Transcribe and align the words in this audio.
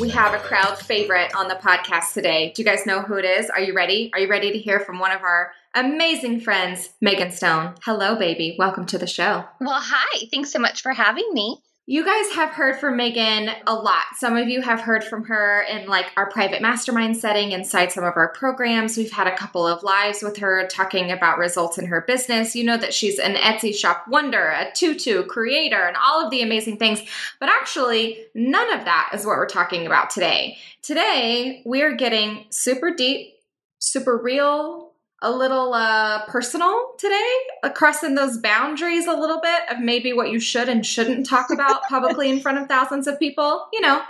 we 0.00 0.08
have 0.08 0.34
a 0.34 0.38
crowd 0.38 0.78
favorite 0.78 1.34
on 1.36 1.48
the 1.48 1.54
podcast 1.54 2.14
today. 2.14 2.52
Do 2.54 2.62
you 2.62 2.66
guys 2.66 2.86
know 2.86 3.02
who 3.02 3.16
it 3.16 3.24
is? 3.24 3.50
Are 3.50 3.60
you 3.60 3.74
ready? 3.74 4.10
Are 4.14 4.20
you 4.20 4.28
ready 4.28 4.50
to 4.52 4.58
hear 4.58 4.80
from 4.80 4.98
one 4.98 5.12
of 5.12 5.22
our 5.22 5.52
amazing 5.74 6.40
friends, 6.40 6.90
Megan 7.00 7.30
Stone? 7.30 7.74
Hello, 7.84 8.16
baby. 8.16 8.56
Welcome 8.58 8.86
to 8.86 8.98
the 8.98 9.06
show. 9.06 9.44
Well, 9.60 9.80
hi. 9.80 10.26
Thanks 10.30 10.50
so 10.50 10.58
much 10.58 10.82
for 10.82 10.92
having 10.92 11.28
me. 11.32 11.58
You 11.86 12.04
guys 12.04 12.30
have 12.36 12.50
heard 12.50 12.78
from 12.78 12.96
Megan 12.96 13.50
a 13.66 13.74
lot. 13.74 14.04
Some 14.16 14.36
of 14.36 14.48
you 14.48 14.62
have 14.62 14.80
heard 14.80 15.02
from 15.02 15.24
her 15.24 15.62
in 15.62 15.88
like 15.88 16.12
our 16.16 16.30
private 16.30 16.62
mastermind 16.62 17.16
setting 17.16 17.50
inside 17.50 17.90
some 17.90 18.04
of 18.04 18.14
our 18.14 18.28
programs. 18.28 18.96
We've 18.96 19.10
had 19.10 19.26
a 19.26 19.36
couple 19.36 19.66
of 19.66 19.82
lives 19.82 20.22
with 20.22 20.36
her 20.36 20.68
talking 20.68 21.10
about 21.10 21.38
results 21.38 21.78
in 21.78 21.86
her 21.86 22.02
business. 22.02 22.54
You 22.54 22.62
know 22.62 22.76
that 22.76 22.94
she's 22.94 23.18
an 23.18 23.34
Etsy 23.34 23.74
shop 23.74 24.06
wonder, 24.06 24.50
a 24.50 24.70
tutu 24.72 25.24
creator, 25.24 25.84
and 25.84 25.96
all 25.96 26.24
of 26.24 26.30
the 26.30 26.42
amazing 26.42 26.76
things. 26.76 27.02
But 27.40 27.48
actually, 27.48 28.26
none 28.32 28.72
of 28.72 28.84
that 28.84 29.10
is 29.12 29.26
what 29.26 29.36
we're 29.36 29.46
talking 29.46 29.84
about 29.84 30.10
today. 30.10 30.58
Today, 30.82 31.62
we're 31.64 31.96
getting 31.96 32.44
super 32.50 32.94
deep, 32.94 33.34
super 33.80 34.16
real, 34.16 34.81
a 35.22 35.30
little 35.30 35.72
uh, 35.72 36.26
personal 36.26 36.94
today, 36.98 37.32
uh, 37.62 37.70
crossing 37.70 38.16
those 38.16 38.38
boundaries 38.38 39.06
a 39.06 39.14
little 39.14 39.40
bit 39.40 39.62
of 39.70 39.78
maybe 39.78 40.12
what 40.12 40.30
you 40.30 40.40
should 40.40 40.68
and 40.68 40.84
shouldn't 40.84 41.26
talk 41.26 41.50
about 41.50 41.84
publicly 41.88 42.28
in 42.28 42.40
front 42.40 42.58
of 42.58 42.68
thousands 42.68 43.06
of 43.06 43.18
people. 43.20 43.68
You 43.72 43.80
know, 43.80 44.02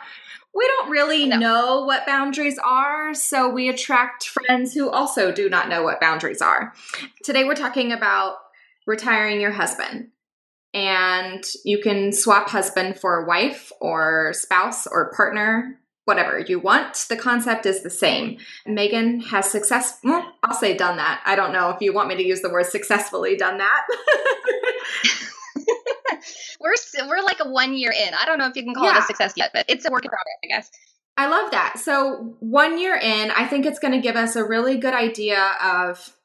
we 0.54 0.66
don't 0.66 0.90
really 0.90 1.26
no. 1.26 1.36
know 1.36 1.84
what 1.84 2.06
boundaries 2.06 2.58
are, 2.58 3.14
so 3.14 3.48
we 3.48 3.68
attract 3.68 4.26
friends 4.26 4.72
who 4.72 4.88
also 4.88 5.30
do 5.30 5.50
not 5.50 5.68
know 5.68 5.82
what 5.82 6.00
boundaries 6.00 6.40
are. 6.40 6.72
Today, 7.22 7.44
we're 7.44 7.54
talking 7.54 7.92
about 7.92 8.36
retiring 8.86 9.40
your 9.40 9.52
husband. 9.52 10.08
And 10.74 11.44
you 11.66 11.82
can 11.82 12.12
swap 12.12 12.48
husband 12.48 12.98
for 12.98 13.26
wife 13.26 13.70
or 13.80 14.32
spouse 14.32 14.86
or 14.86 15.12
partner 15.14 15.78
whatever 16.04 16.38
you 16.40 16.58
want. 16.58 17.06
The 17.08 17.16
concept 17.16 17.66
is 17.66 17.82
the 17.82 17.90
same. 17.90 18.38
Megan 18.66 19.20
has 19.20 19.50
success. 19.50 19.98
Well, 20.02 20.32
I'll 20.42 20.54
say 20.54 20.76
done 20.76 20.96
that. 20.96 21.22
I 21.24 21.36
don't 21.36 21.52
know 21.52 21.70
if 21.70 21.80
you 21.80 21.92
want 21.92 22.08
me 22.08 22.16
to 22.16 22.26
use 22.26 22.42
the 22.42 22.50
word 22.50 22.66
successfully 22.66 23.36
done 23.36 23.58
that. 23.58 23.82
we're 26.60 26.74
we're 27.08 27.22
like 27.22 27.38
a 27.40 27.48
one 27.48 27.74
year 27.74 27.92
in. 27.92 28.14
I 28.14 28.24
don't 28.24 28.38
know 28.38 28.48
if 28.48 28.56
you 28.56 28.64
can 28.64 28.74
call 28.74 28.84
yeah. 28.84 28.98
it 28.98 29.04
a 29.04 29.06
success 29.06 29.34
yet, 29.36 29.50
but 29.52 29.64
it's 29.68 29.86
a 29.86 29.90
work 29.90 30.04
in 30.04 30.10
progress, 30.10 30.36
I 30.44 30.46
guess. 30.48 30.70
I 31.16 31.28
love 31.28 31.50
that. 31.50 31.78
So 31.78 32.36
one 32.40 32.78
year 32.78 32.96
in, 32.96 33.30
I 33.30 33.46
think 33.46 33.66
it's 33.66 33.78
going 33.78 33.92
to 33.92 34.00
give 34.00 34.16
us 34.16 34.34
a 34.34 34.44
really 34.44 34.78
good 34.78 34.94
idea 34.94 35.56
of 35.62 36.16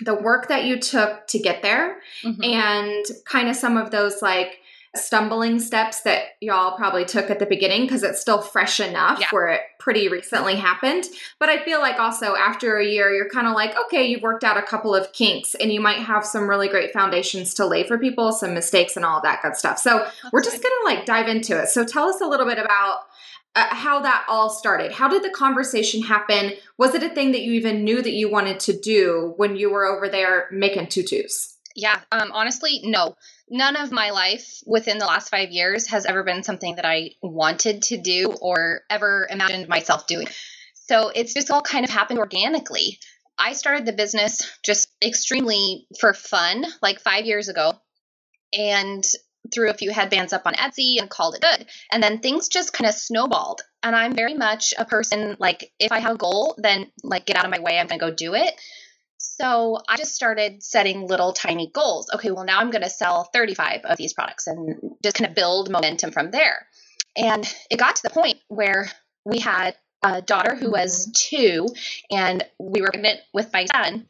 the 0.00 0.14
work 0.14 0.48
that 0.48 0.64
you 0.64 0.78
took 0.80 1.26
to 1.26 1.38
get 1.38 1.62
there 1.62 1.98
mm-hmm. 2.24 2.42
and 2.42 3.04
kind 3.26 3.48
of 3.48 3.56
some 3.56 3.76
of 3.76 3.90
those 3.90 4.22
like 4.22 4.59
stumbling 4.96 5.60
steps 5.60 6.00
that 6.00 6.22
y'all 6.40 6.76
probably 6.76 7.04
took 7.04 7.30
at 7.30 7.38
the 7.38 7.46
beginning 7.46 7.82
because 7.82 8.02
it's 8.02 8.20
still 8.20 8.42
fresh 8.42 8.80
enough 8.80 9.20
yeah. 9.20 9.28
where 9.30 9.46
it 9.48 9.60
pretty 9.78 10.08
recently 10.08 10.56
happened. 10.56 11.04
But 11.38 11.48
I 11.48 11.64
feel 11.64 11.78
like 11.78 12.00
also 12.00 12.34
after 12.34 12.76
a 12.76 12.84
year, 12.84 13.12
you're 13.14 13.28
kind 13.28 13.46
of 13.46 13.54
like, 13.54 13.76
okay, 13.86 14.06
you've 14.06 14.22
worked 14.22 14.42
out 14.42 14.56
a 14.56 14.62
couple 14.62 14.94
of 14.94 15.12
kinks 15.12 15.54
and 15.54 15.72
you 15.72 15.80
might 15.80 15.98
have 15.98 16.24
some 16.24 16.48
really 16.48 16.66
great 16.68 16.92
foundations 16.92 17.54
to 17.54 17.66
lay 17.66 17.86
for 17.86 17.98
people, 17.98 18.32
some 18.32 18.52
mistakes 18.52 18.96
and 18.96 19.04
all 19.04 19.20
that 19.22 19.42
good 19.42 19.54
stuff. 19.54 19.78
So 19.78 19.98
That's 19.98 20.32
we're 20.32 20.42
just 20.42 20.60
going 20.62 20.74
to 20.82 20.94
like 20.94 21.06
dive 21.06 21.28
into 21.28 21.60
it. 21.60 21.68
So 21.68 21.84
tell 21.84 22.08
us 22.08 22.20
a 22.20 22.26
little 22.26 22.46
bit 22.46 22.58
about. 22.58 23.00
Uh, 23.56 23.66
how 23.74 23.98
that 23.98 24.24
all 24.28 24.48
started. 24.48 24.92
How 24.92 25.08
did 25.08 25.24
the 25.24 25.30
conversation 25.30 26.02
happen? 26.02 26.52
Was 26.78 26.94
it 26.94 27.02
a 27.02 27.08
thing 27.08 27.32
that 27.32 27.40
you 27.40 27.54
even 27.54 27.82
knew 27.82 28.00
that 28.00 28.12
you 28.12 28.30
wanted 28.30 28.60
to 28.60 28.78
do 28.78 29.34
when 29.38 29.56
you 29.56 29.72
were 29.72 29.84
over 29.84 30.08
there 30.08 30.46
making 30.52 30.86
tutus? 30.86 31.58
Yeah, 31.76 32.00
um, 32.10 32.30
honestly, 32.32 32.80
no 32.84 33.16
none 33.50 33.76
of 33.76 33.90
my 33.90 34.10
life 34.10 34.60
within 34.64 34.98
the 34.98 35.06
last 35.06 35.28
five 35.28 35.50
years 35.50 35.88
has 35.88 36.06
ever 36.06 36.22
been 36.22 36.42
something 36.42 36.76
that 36.76 36.86
I 36.86 37.10
wanted 37.20 37.82
to 37.82 38.00
do 38.00 38.32
or 38.40 38.82
ever 38.88 39.26
imagined 39.28 39.68
myself 39.68 40.06
doing. 40.06 40.28
So 40.74 41.10
it's 41.14 41.34
just 41.34 41.50
all 41.50 41.62
kind 41.62 41.84
of 41.84 41.90
happened 41.90 42.20
organically. 42.20 42.98
I 43.38 43.52
started 43.54 43.86
the 43.86 43.92
business 43.92 44.40
just 44.64 44.88
extremely 45.04 45.86
for 45.98 46.14
fun, 46.14 46.64
like 46.82 47.00
five 47.00 47.24
years 47.24 47.48
ago, 47.48 47.72
and 48.52 49.04
threw 49.52 49.70
a 49.70 49.74
few 49.74 49.90
headbands 49.90 50.32
up 50.32 50.42
on 50.46 50.54
Etsy 50.54 51.00
and 51.00 51.08
called 51.08 51.34
it 51.34 51.40
good. 51.40 51.66
And 51.90 52.02
then 52.02 52.20
things 52.20 52.48
just 52.48 52.72
kind 52.72 52.88
of 52.88 52.94
snowballed. 52.94 53.62
And 53.82 53.96
I'm 53.96 54.14
very 54.14 54.34
much 54.34 54.74
a 54.78 54.84
person 54.84 55.36
like, 55.38 55.72
if 55.78 55.90
I 55.90 56.00
have 56.00 56.16
a 56.16 56.18
goal, 56.18 56.54
then 56.58 56.90
like 57.02 57.24
get 57.24 57.36
out 57.36 57.46
of 57.46 57.50
my 57.50 57.60
way, 57.60 57.78
I'm 57.78 57.86
going 57.86 57.98
to 57.98 58.06
go 58.06 58.14
do 58.14 58.34
it. 58.34 58.54
So 59.40 59.78
I 59.88 59.96
just 59.96 60.14
started 60.14 60.62
setting 60.62 61.06
little 61.06 61.32
tiny 61.32 61.70
goals. 61.72 62.10
Okay, 62.14 62.30
well, 62.30 62.44
now 62.44 62.58
I'm 62.58 62.70
going 62.70 62.82
to 62.82 62.90
sell 62.90 63.24
35 63.32 63.86
of 63.86 63.96
these 63.96 64.12
products 64.12 64.46
and 64.46 64.76
just 65.02 65.16
kind 65.16 65.30
of 65.30 65.34
build 65.34 65.70
momentum 65.70 66.10
from 66.10 66.30
there. 66.30 66.66
And 67.16 67.50
it 67.70 67.78
got 67.78 67.96
to 67.96 68.02
the 68.02 68.10
point 68.10 68.36
where 68.48 68.90
we 69.24 69.38
had 69.38 69.76
a 70.02 70.20
daughter 70.20 70.54
who 70.54 70.70
was 70.70 71.06
mm-hmm. 71.06 71.12
two, 71.14 71.74
and 72.10 72.44
we 72.58 72.82
were 72.82 72.90
pregnant 72.90 73.20
with 73.32 73.50
my 73.50 73.64
son, 73.64 74.06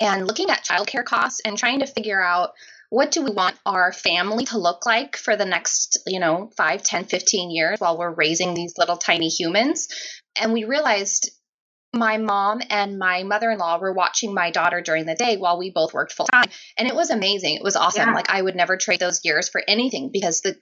and 0.00 0.26
looking 0.26 0.50
at 0.50 0.64
childcare 0.64 1.04
costs 1.04 1.40
and 1.44 1.58
trying 1.58 1.80
to 1.80 1.86
figure 1.86 2.22
out 2.22 2.50
what 2.90 3.10
do 3.10 3.22
we 3.22 3.30
want 3.30 3.56
our 3.66 3.92
family 3.92 4.44
to 4.46 4.58
look 4.58 4.86
like 4.86 5.16
for 5.16 5.36
the 5.36 5.44
next 5.44 5.98
you 6.06 6.18
know 6.18 6.50
5 6.56 6.82
10 6.82 7.04
15 7.04 7.50
years 7.52 7.78
while 7.78 7.96
we're 7.96 8.10
raising 8.10 8.52
these 8.52 8.74
little 8.78 8.96
tiny 8.96 9.28
humans 9.28 9.86
and 10.40 10.52
we 10.52 10.64
realized 10.64 11.30
my 11.92 12.18
mom 12.18 12.60
and 12.70 12.98
my 12.98 13.24
mother-in-law 13.24 13.78
were 13.78 13.92
watching 13.92 14.32
my 14.32 14.50
daughter 14.50 14.80
during 14.80 15.06
the 15.06 15.14
day 15.14 15.36
while 15.36 15.58
we 15.58 15.70
both 15.70 15.92
worked 15.92 16.12
full 16.12 16.26
time 16.26 16.48
and 16.76 16.86
it 16.86 16.94
was 16.94 17.10
amazing. 17.10 17.56
It 17.56 17.62
was 17.62 17.76
awesome. 17.76 18.08
Yeah. 18.08 18.14
like 18.14 18.30
i 18.30 18.40
would 18.40 18.54
never 18.54 18.76
trade 18.76 19.00
those 19.00 19.24
years 19.24 19.48
for 19.48 19.62
anything 19.66 20.10
because 20.12 20.40
the 20.42 20.56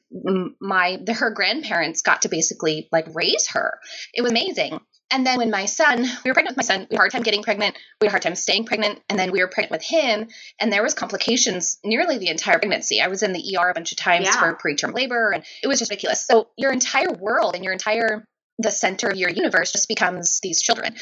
my 0.60 0.98
the, 1.04 1.12
her 1.12 1.30
grandparents 1.30 2.02
got 2.02 2.22
to 2.22 2.28
basically 2.28 2.88
like 2.92 3.14
raise 3.14 3.48
her. 3.48 3.78
It 4.14 4.22
was 4.22 4.30
amazing. 4.30 4.80
And 5.10 5.26
then 5.26 5.38
when 5.38 5.50
my 5.50 5.66
son 5.66 6.02
we 6.24 6.30
were 6.30 6.34
pregnant 6.34 6.56
with 6.56 6.64
my 6.64 6.74
son 6.74 6.86
we 6.90 6.94
had 6.94 6.98
a 6.98 6.98
hard 6.98 7.12
time 7.12 7.22
getting 7.22 7.42
pregnant. 7.42 7.76
We 8.00 8.06
had 8.06 8.10
a 8.10 8.12
hard 8.12 8.22
time 8.22 8.34
staying 8.34 8.64
pregnant. 8.64 9.00
And 9.10 9.18
then 9.18 9.30
we 9.30 9.40
were 9.40 9.48
pregnant 9.48 9.72
with 9.72 9.84
him. 9.84 10.28
And 10.58 10.72
there 10.72 10.82
was 10.82 10.94
complications 10.94 11.78
nearly 11.84 12.16
the 12.16 12.28
entire 12.28 12.58
pregnancy. 12.58 13.02
I 13.02 13.08
was 13.08 13.22
in 13.22 13.34
the 13.34 13.56
er 13.58 13.68
a 13.68 13.74
bunch 13.74 13.92
of 13.92 13.98
times 13.98 14.26
yeah. 14.26 14.40
for 14.40 14.56
preterm 14.56 14.94
labor 14.94 15.32
and 15.32 15.44
it 15.62 15.66
was 15.66 15.78
just 15.78 15.90
ridiculous. 15.90 16.24
So 16.24 16.48
your 16.56 16.72
entire 16.72 17.12
world 17.12 17.54
and 17.54 17.64
your 17.64 17.74
entire 17.74 18.26
the 18.58 18.70
center 18.70 19.08
of 19.08 19.16
your 19.16 19.30
universe 19.30 19.72
just 19.72 19.88
becomes 19.88 20.40
these 20.40 20.62
children. 20.62 20.94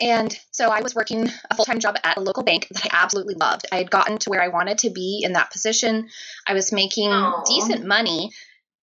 And 0.00 0.36
so 0.50 0.68
I 0.68 0.82
was 0.82 0.94
working 0.94 1.28
a 1.50 1.54
full 1.54 1.64
time 1.64 1.78
job 1.78 1.96
at 2.02 2.16
a 2.16 2.20
local 2.20 2.42
bank 2.42 2.66
that 2.70 2.84
I 2.86 2.88
absolutely 2.92 3.34
loved. 3.34 3.66
I 3.70 3.76
had 3.76 3.90
gotten 3.90 4.18
to 4.18 4.30
where 4.30 4.42
I 4.42 4.48
wanted 4.48 4.78
to 4.78 4.90
be 4.90 5.20
in 5.22 5.34
that 5.34 5.52
position. 5.52 6.08
I 6.46 6.54
was 6.54 6.72
making 6.72 7.10
Aw. 7.10 7.42
decent 7.44 7.86
money. 7.86 8.32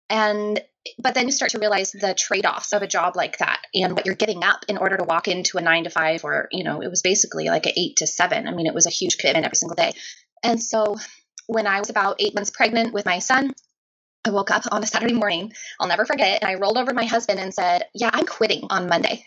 And 0.09 0.61
but 0.99 1.15
then 1.15 1.25
you 1.25 1.31
start 1.31 1.51
to 1.51 1.59
realize 1.59 1.91
the 1.91 2.13
trade-offs 2.13 2.73
of 2.73 2.81
a 2.81 2.87
job 2.87 3.15
like 3.15 3.39
that 3.39 3.59
and 3.73 3.93
what 3.93 4.05
you're 4.05 4.15
getting 4.15 4.43
up 4.43 4.65
in 4.67 4.77
order 4.77 4.97
to 4.97 5.03
walk 5.03 5.27
into 5.27 5.57
a 5.57 5.61
nine 5.61 5.83
to 5.85 5.89
five 5.89 6.23
or 6.23 6.47
you 6.51 6.63
know 6.63 6.81
it 6.81 6.89
was 6.89 7.01
basically 7.01 7.47
like 7.47 7.65
an 7.65 7.73
eight 7.75 7.95
to 7.97 8.05
seven 8.07 8.47
i 8.47 8.51
mean 8.51 8.67
it 8.67 8.73
was 8.73 8.85
a 8.85 8.91
huge 8.91 9.17
commitment 9.17 9.45
every 9.45 9.55
single 9.55 9.75
day 9.75 9.93
and 10.43 10.61
so 10.61 10.95
when 11.47 11.65
i 11.65 11.79
was 11.79 11.89
about 11.89 12.17
eight 12.19 12.35
months 12.35 12.51
pregnant 12.51 12.93
with 12.93 13.05
my 13.05 13.17
son 13.17 13.51
i 14.25 14.29
woke 14.29 14.51
up 14.51 14.63
on 14.71 14.83
a 14.83 14.87
saturday 14.87 15.13
morning 15.13 15.51
i'll 15.79 15.87
never 15.87 16.05
forget 16.05 16.41
and 16.41 16.49
i 16.49 16.55
rolled 16.55 16.77
over 16.77 16.93
my 16.93 17.05
husband 17.05 17.39
and 17.39 17.53
said 17.53 17.83
yeah 17.93 18.09
i'm 18.13 18.25
quitting 18.25 18.63
on 18.69 18.87
monday 18.89 19.23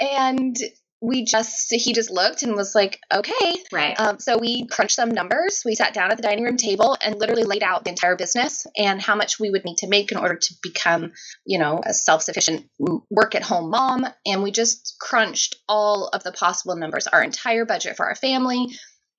and 0.00 0.56
we 1.00 1.24
just 1.24 1.70
he 1.70 1.92
just 1.92 2.10
looked 2.10 2.42
and 2.42 2.54
was 2.56 2.74
like 2.74 2.98
okay 3.12 3.54
Right. 3.70 3.98
um, 4.00 4.18
so 4.18 4.38
we 4.38 4.66
crunched 4.66 4.96
some 4.96 5.10
numbers. 5.10 5.62
We 5.64 5.74
sat 5.74 5.92
down 5.92 6.10
at 6.10 6.16
the 6.16 6.22
dining 6.22 6.44
room 6.44 6.56
table 6.56 6.96
and 7.04 7.18
literally 7.18 7.42
laid 7.44 7.62
out 7.62 7.84
the 7.84 7.90
entire 7.90 8.16
business 8.16 8.66
and 8.76 9.02
how 9.02 9.14
much 9.14 9.38
we 9.38 9.50
would 9.50 9.64
need 9.64 9.78
to 9.78 9.88
make 9.88 10.12
in 10.12 10.18
order 10.18 10.36
to 10.36 10.54
become, 10.62 11.12
you 11.44 11.58
know, 11.58 11.80
a 11.84 11.92
self-sufficient 11.92 12.66
work-at-home 13.10 13.68
mom. 13.70 14.06
And 14.24 14.42
we 14.42 14.50
just 14.52 14.96
crunched 15.00 15.56
all 15.68 16.08
of 16.08 16.22
the 16.22 16.32
possible 16.32 16.76
numbers, 16.76 17.06
our 17.06 17.22
entire 17.22 17.66
budget 17.66 17.96
for 17.96 18.06
our 18.06 18.14
family, 18.14 18.68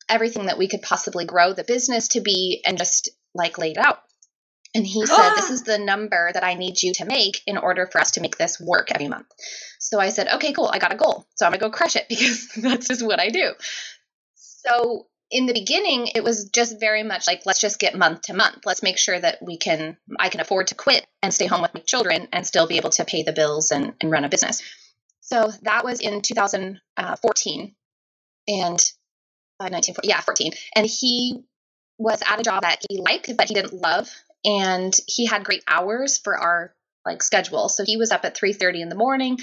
everything 0.10 0.46
that 0.48 0.58
we 0.58 0.68
could 0.68 0.82
possibly 0.82 1.26
grow 1.26 1.54
the 1.54 1.64
business 1.66 2.08
to 2.10 2.22
be, 2.22 2.64
and 2.66 2.78
just 2.78 3.10
like 3.36 3.58
laid 3.60 3.78
out. 3.78 4.00
And 4.76 4.86
he 4.86 5.06
said, 5.06 5.34
This 5.36 5.50
is 5.50 5.64
the 5.64 5.80
number 5.80 6.30
that 6.32 6.44
I 6.44 6.54
need 6.54 6.84
you 6.84 6.94
to 6.96 7.06
make 7.06 7.42
in 7.48 7.58
order 7.58 7.88
for 7.88 8.00
us 8.00 8.12
to 8.12 8.22
make 8.22 8.38
this 8.38 8.60
work 8.60 8.92
every 8.92 9.08
month. 9.08 9.28
So 9.80 10.00
I 10.00 10.10
said, 10.10 10.28
Okay, 10.28 10.54
cool. 10.54 10.70
I 10.72 10.78
got 10.78 10.94
a 10.94 10.98
goal. 10.98 11.26
So 11.36 11.46
I'm 11.46 11.52
going 11.52 11.60
to 11.62 11.66
go 11.66 11.72
crush 11.72 11.96
it 11.96 12.06
because 12.10 12.50
that's 12.58 12.88
just 12.88 13.04
what 13.04 13.20
I 13.20 13.30
do. 13.30 13.54
So 14.36 15.08
in 15.32 15.48
the 15.48 15.54
beginning, 15.54 16.10
it 16.14 16.24
was 16.24 16.50
just 16.50 16.80
very 16.80 17.04
much 17.04 17.26
like, 17.28 17.42
let's 17.46 17.60
just 17.60 17.80
get 17.80 17.98
month 17.98 18.24
to 18.24 18.34
month. 18.34 18.60
Let's 18.66 18.84
make 18.84 18.98
sure 18.98 19.20
that 19.20 19.40
we 19.42 19.58
can, 19.58 19.98
I 20.20 20.30
can 20.30 20.40
afford 20.40 20.68
to 20.68 20.76
quit 20.76 21.06
and 21.24 21.34
stay 21.34 21.48
home 21.48 21.62
with 21.62 21.74
my 21.74 21.82
children 21.82 22.28
and 22.32 22.46
still 22.46 22.68
be 22.68 22.78
able 22.78 22.92
to 22.92 23.06
pay 23.06 23.24
the 23.24 23.34
bills 23.34 23.72
and, 23.72 23.94
and 24.00 24.12
run 24.12 24.24
a 24.24 24.30
business. 24.30 24.62
So 25.22 25.52
that 25.64 25.84
was 25.84 26.02
in 26.02 26.22
2014 26.22 27.76
and 28.48 28.92
uh, 29.60 29.70
19, 29.70 29.96
yeah, 30.04 30.22
14. 30.22 30.52
And 30.76 30.86
he 30.86 31.44
was 31.98 32.22
at 32.30 32.40
a 32.40 32.44
job 32.44 32.62
that 32.62 32.84
he 32.90 33.00
liked, 33.00 33.36
but 33.36 33.48
he 33.48 33.56
didn't 33.56 33.74
love. 33.74 34.10
And 34.46 34.96
he 35.08 35.26
had 35.26 35.44
great 35.44 35.64
hours 35.68 36.18
for 36.18 36.38
our 36.38 36.74
like 37.06 37.24
schedule. 37.24 37.70
So 37.70 37.84
he 37.86 37.98
was 37.98 38.12
up 38.12 38.26
at 38.26 38.38
3:30 38.38 38.82
in 38.82 38.90
the 38.90 38.96
morning, 38.96 39.40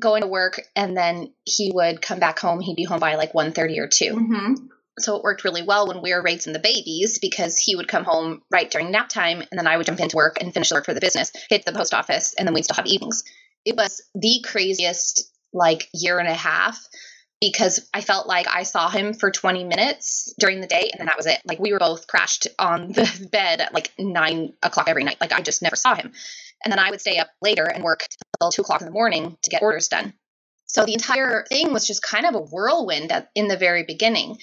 going 0.00 0.22
to 0.22 0.28
work, 0.28 0.60
and 0.76 0.96
then 0.96 1.32
he 1.44 1.70
would 1.72 2.00
come 2.02 2.18
back 2.18 2.38
home. 2.38 2.60
He'd 2.60 2.76
be 2.76 2.84
home 2.84 3.00
by 3.00 3.14
like 3.16 3.32
1:30 3.32 3.78
or 3.78 3.88
2. 3.88 4.14
hmm 4.14 4.54
So 4.98 5.16
it 5.16 5.22
worked 5.22 5.44
really 5.44 5.62
well 5.62 5.88
when 5.88 6.02
we 6.02 6.12
were 6.12 6.22
raising 6.22 6.52
the 6.52 6.58
babies 6.58 7.18
because 7.18 7.58
he 7.58 7.76
would 7.76 7.88
come 7.88 8.04
home 8.04 8.42
right 8.50 8.70
during 8.70 8.90
nap 8.90 9.08
time, 9.08 9.40
and 9.40 9.58
then 9.58 9.66
I 9.66 9.76
would 9.76 9.86
jump 9.86 10.00
into 10.00 10.16
work 10.16 10.40
and 10.40 10.52
finish 10.52 10.68
the 10.68 10.76
work 10.76 10.86
for 10.86 10.94
the 10.94 11.00
business, 11.00 11.32
hit 11.48 11.64
the 11.64 11.72
post 11.72 11.94
office, 11.94 12.34
and 12.38 12.46
then 12.46 12.54
we'd 12.54 12.64
still 12.64 12.76
have 12.76 12.86
evenings. 12.86 13.24
It 13.64 13.76
was 13.76 14.02
the 14.14 14.44
craziest 14.44 15.30
like 15.52 15.88
year 15.94 16.18
and 16.18 16.28
a 16.28 16.34
half 16.34 16.78
because 17.40 17.88
I 17.92 18.00
felt 18.00 18.26
like 18.26 18.46
I 18.48 18.62
saw 18.62 18.88
him 18.88 19.12
for 19.12 19.30
20 19.30 19.64
minutes 19.64 20.32
during 20.38 20.60
the 20.60 20.66
day, 20.66 20.90
and 20.92 20.98
then 20.98 21.06
that 21.06 21.16
was 21.16 21.26
it. 21.26 21.40
Like 21.44 21.58
we 21.58 21.72
were 21.72 21.78
both 21.78 22.06
crashed 22.06 22.48
on 22.58 22.92
the 22.92 23.28
bed 23.32 23.60
at 23.60 23.74
like 23.74 23.92
nine 23.98 24.54
o'clock 24.62 24.88
every 24.88 25.04
night. 25.04 25.20
Like 25.20 25.32
I 25.32 25.40
just 25.40 25.62
never 25.62 25.76
saw 25.76 25.94
him. 25.94 26.12
And 26.64 26.72
then 26.72 26.78
I 26.78 26.90
would 26.90 27.00
stay 27.00 27.18
up 27.18 27.28
later 27.42 27.64
and 27.64 27.84
work 27.84 28.06
till 28.40 28.50
two 28.50 28.62
o'clock 28.62 28.80
in 28.80 28.86
the 28.86 28.92
morning 28.92 29.36
to 29.42 29.50
get 29.50 29.62
orders 29.62 29.88
done. 29.88 30.14
So 30.66 30.84
the 30.84 30.94
entire 30.94 31.44
thing 31.48 31.72
was 31.72 31.86
just 31.86 32.02
kind 32.02 32.26
of 32.26 32.34
a 32.34 32.40
whirlwind 32.40 33.12
at, 33.12 33.30
in 33.34 33.48
the 33.48 33.56
very 33.56 33.84
beginning. 33.84 34.38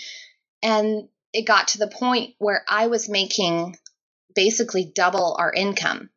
And 0.61 1.09
it 1.33 1.47
got 1.47 1.69
to 1.69 1.77
the 1.79 1.87
point 1.87 2.35
where 2.37 2.63
I 2.67 2.87
was 2.87 3.09
making 3.09 3.77
basically 4.35 4.85
double 4.85 5.35
our 5.39 5.51
income. 5.51 6.09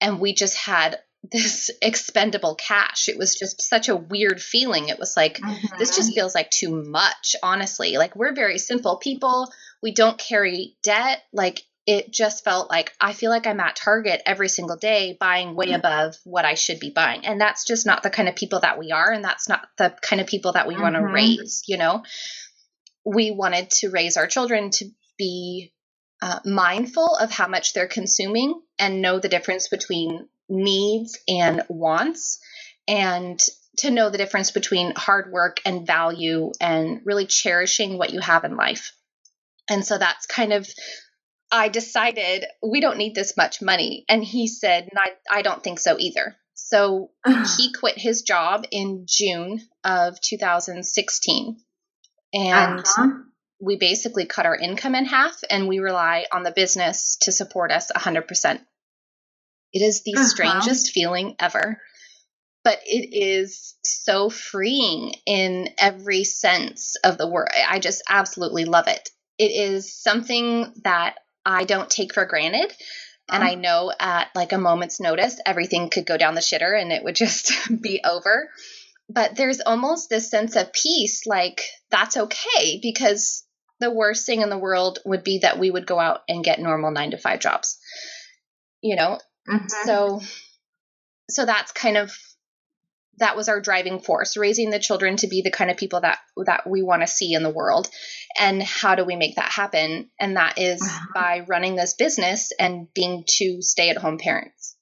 And 0.00 0.18
we 0.18 0.34
just 0.34 0.56
had 0.56 0.98
this 1.30 1.70
expendable 1.80 2.56
cash. 2.56 3.08
It 3.08 3.16
was 3.16 3.36
just 3.36 3.62
such 3.62 3.88
a 3.88 3.96
weird 3.96 4.42
feeling. 4.42 4.88
It 4.88 4.98
was 4.98 5.16
like, 5.16 5.38
this 5.78 5.94
just 5.94 6.10
mm-hmm. 6.10 6.14
feels 6.14 6.34
like 6.34 6.50
too 6.50 6.82
much, 6.84 7.36
honestly. 7.42 7.96
Like, 7.96 8.16
we're 8.16 8.34
very 8.34 8.58
simple 8.58 8.96
people. 8.96 9.52
We 9.82 9.92
don't 9.92 10.18
carry 10.18 10.76
debt. 10.82 11.22
Like, 11.32 11.62
it 11.86 12.12
just 12.12 12.44
felt 12.44 12.70
like 12.70 12.92
I 13.00 13.12
feel 13.12 13.30
like 13.30 13.46
I'm 13.46 13.60
at 13.60 13.76
Target 13.76 14.22
every 14.26 14.48
single 14.48 14.76
day 14.76 15.16
buying 15.18 15.54
way 15.54 15.66
mm-hmm. 15.66 15.76
above 15.76 16.16
what 16.24 16.44
I 16.44 16.54
should 16.54 16.80
be 16.80 16.90
buying. 16.90 17.24
And 17.24 17.40
that's 17.40 17.66
just 17.66 17.86
not 17.86 18.02
the 18.02 18.10
kind 18.10 18.28
of 18.28 18.36
people 18.36 18.60
that 18.60 18.78
we 18.78 18.90
are. 18.92 19.12
And 19.12 19.24
that's 19.24 19.48
not 19.48 19.66
the 19.78 19.94
kind 20.02 20.20
of 20.20 20.26
people 20.26 20.52
that 20.52 20.66
we 20.66 20.76
want 20.76 20.94
to 20.96 21.02
mm-hmm. 21.02 21.14
raise, 21.14 21.62
you 21.66 21.78
know? 21.78 22.02
We 23.04 23.30
wanted 23.30 23.70
to 23.70 23.90
raise 23.90 24.16
our 24.16 24.26
children 24.26 24.70
to 24.70 24.86
be 25.18 25.72
uh, 26.20 26.40
mindful 26.44 27.16
of 27.16 27.30
how 27.30 27.48
much 27.48 27.74
they're 27.74 27.88
consuming 27.88 28.60
and 28.78 29.02
know 29.02 29.18
the 29.18 29.28
difference 29.28 29.68
between 29.68 30.28
needs 30.48 31.18
and 31.28 31.62
wants 31.68 32.40
and 32.88 33.40
to 33.78 33.90
know 33.90 34.10
the 34.10 34.18
difference 34.18 34.50
between 34.50 34.92
hard 34.94 35.32
work 35.32 35.60
and 35.64 35.86
value 35.86 36.52
and 36.60 37.00
really 37.04 37.26
cherishing 37.26 37.96
what 37.96 38.12
you 38.12 38.20
have 38.20 38.44
in 38.44 38.56
life. 38.56 38.92
And 39.70 39.84
so 39.84 39.98
that's 39.98 40.26
kind 40.26 40.52
of 40.52 40.68
I 41.50 41.68
decided 41.68 42.46
we 42.62 42.80
don't 42.80 42.96
need 42.96 43.14
this 43.14 43.36
much 43.36 43.60
money. 43.60 44.06
And 44.08 44.24
he 44.24 44.48
said, 44.48 44.88
I, 44.96 45.10
I 45.30 45.42
don't 45.42 45.62
think 45.62 45.78
so 45.78 45.98
either. 45.98 46.34
So 46.54 47.10
he 47.58 47.72
quit 47.72 47.98
his 47.98 48.22
job 48.22 48.64
in 48.70 49.04
June 49.06 49.60
of 49.84 50.18
2016. 50.20 51.56
And 52.34 52.80
Uh-huh. 52.80 53.08
we 53.60 53.76
basically 53.76 54.24
cut 54.24 54.46
our 54.46 54.56
income 54.56 54.94
in 54.94 55.04
half 55.04 55.38
and 55.50 55.68
we 55.68 55.78
rely 55.78 56.24
on 56.32 56.42
the 56.42 56.52
business 56.52 57.18
to 57.22 57.32
support 57.32 57.70
us 57.70 57.92
100%. 57.92 58.60
It 59.72 59.82
is 59.82 60.02
the 60.02 60.14
Uh-huh. 60.14 60.26
strangest 60.28 60.92
feeling 60.92 61.36
ever, 61.38 61.80
but 62.64 62.80
it 62.84 63.14
is 63.16 63.74
so 63.82 64.28
freeing 64.30 65.14
in 65.26 65.68
every 65.78 66.24
sense 66.24 66.96
of 67.04 67.18
the 67.18 67.26
word. 67.28 67.48
I 67.68 67.78
just 67.78 68.02
absolutely 68.08 68.64
love 68.64 68.88
it. 68.88 69.10
It 69.38 69.50
is 69.50 69.94
something 69.94 70.72
that 70.84 71.16
I 71.44 71.64
don't 71.64 71.90
take 71.90 72.14
for 72.14 72.24
granted. 72.26 72.72
And 73.28 73.42
I 73.42 73.54
know 73.54 73.90
at 73.98 74.28
like 74.34 74.52
a 74.52 74.58
moment's 74.58 75.00
notice, 75.00 75.40
everything 75.46 75.88
could 75.88 76.04
go 76.04 76.18
down 76.18 76.34
the 76.34 76.40
shitter 76.42 76.78
and 76.78 76.92
it 76.92 77.02
would 77.02 77.14
just 77.24 77.52
be 77.80 78.00
over. 78.04 78.50
But 79.08 79.36
there's 79.36 79.60
almost 79.60 80.10
this 80.10 80.30
sense 80.30 80.54
of 80.56 80.72
peace, 80.72 81.22
like 81.26 81.62
that's 81.90 82.16
okay, 82.16 82.78
because 82.82 83.44
the 83.80 83.90
worst 83.90 84.26
thing 84.26 84.42
in 84.42 84.50
the 84.50 84.58
world 84.58 84.98
would 85.04 85.24
be 85.24 85.38
that 85.38 85.58
we 85.58 85.70
would 85.70 85.86
go 85.86 85.98
out 85.98 86.20
and 86.28 86.44
get 86.44 86.60
normal 86.60 86.90
nine 86.90 87.10
to 87.12 87.18
five 87.18 87.40
jobs. 87.40 87.78
You 88.80 88.96
know, 88.96 89.18
Mhm. 89.48 89.70
so 89.84 90.20
so 91.30 91.44
that's 91.44 91.72
kind 91.72 91.96
of 91.96 92.16
that 93.18 93.36
was 93.36 93.48
our 93.48 93.60
driving 93.60 94.00
force 94.00 94.36
raising 94.36 94.70
the 94.70 94.78
children 94.78 95.16
to 95.16 95.26
be 95.28 95.42
the 95.42 95.50
kind 95.50 95.70
of 95.70 95.76
people 95.76 96.00
that 96.00 96.18
that 96.46 96.66
we 96.68 96.82
want 96.82 97.02
to 97.02 97.06
see 97.06 97.34
in 97.34 97.42
the 97.42 97.50
world 97.50 97.88
and 98.38 98.62
how 98.62 98.94
do 98.94 99.04
we 99.04 99.16
make 99.16 99.36
that 99.36 99.52
happen 99.52 100.10
and 100.18 100.36
that 100.36 100.58
is 100.58 100.80
Uh-huh. 100.82 101.06
by 101.14 101.40
running 101.46 101.76
this 101.76 101.94
business 101.94 102.52
and 102.58 102.92
being 102.94 103.24
two 103.26 103.60
stay-at-home 103.62 104.18
parents 104.18 104.76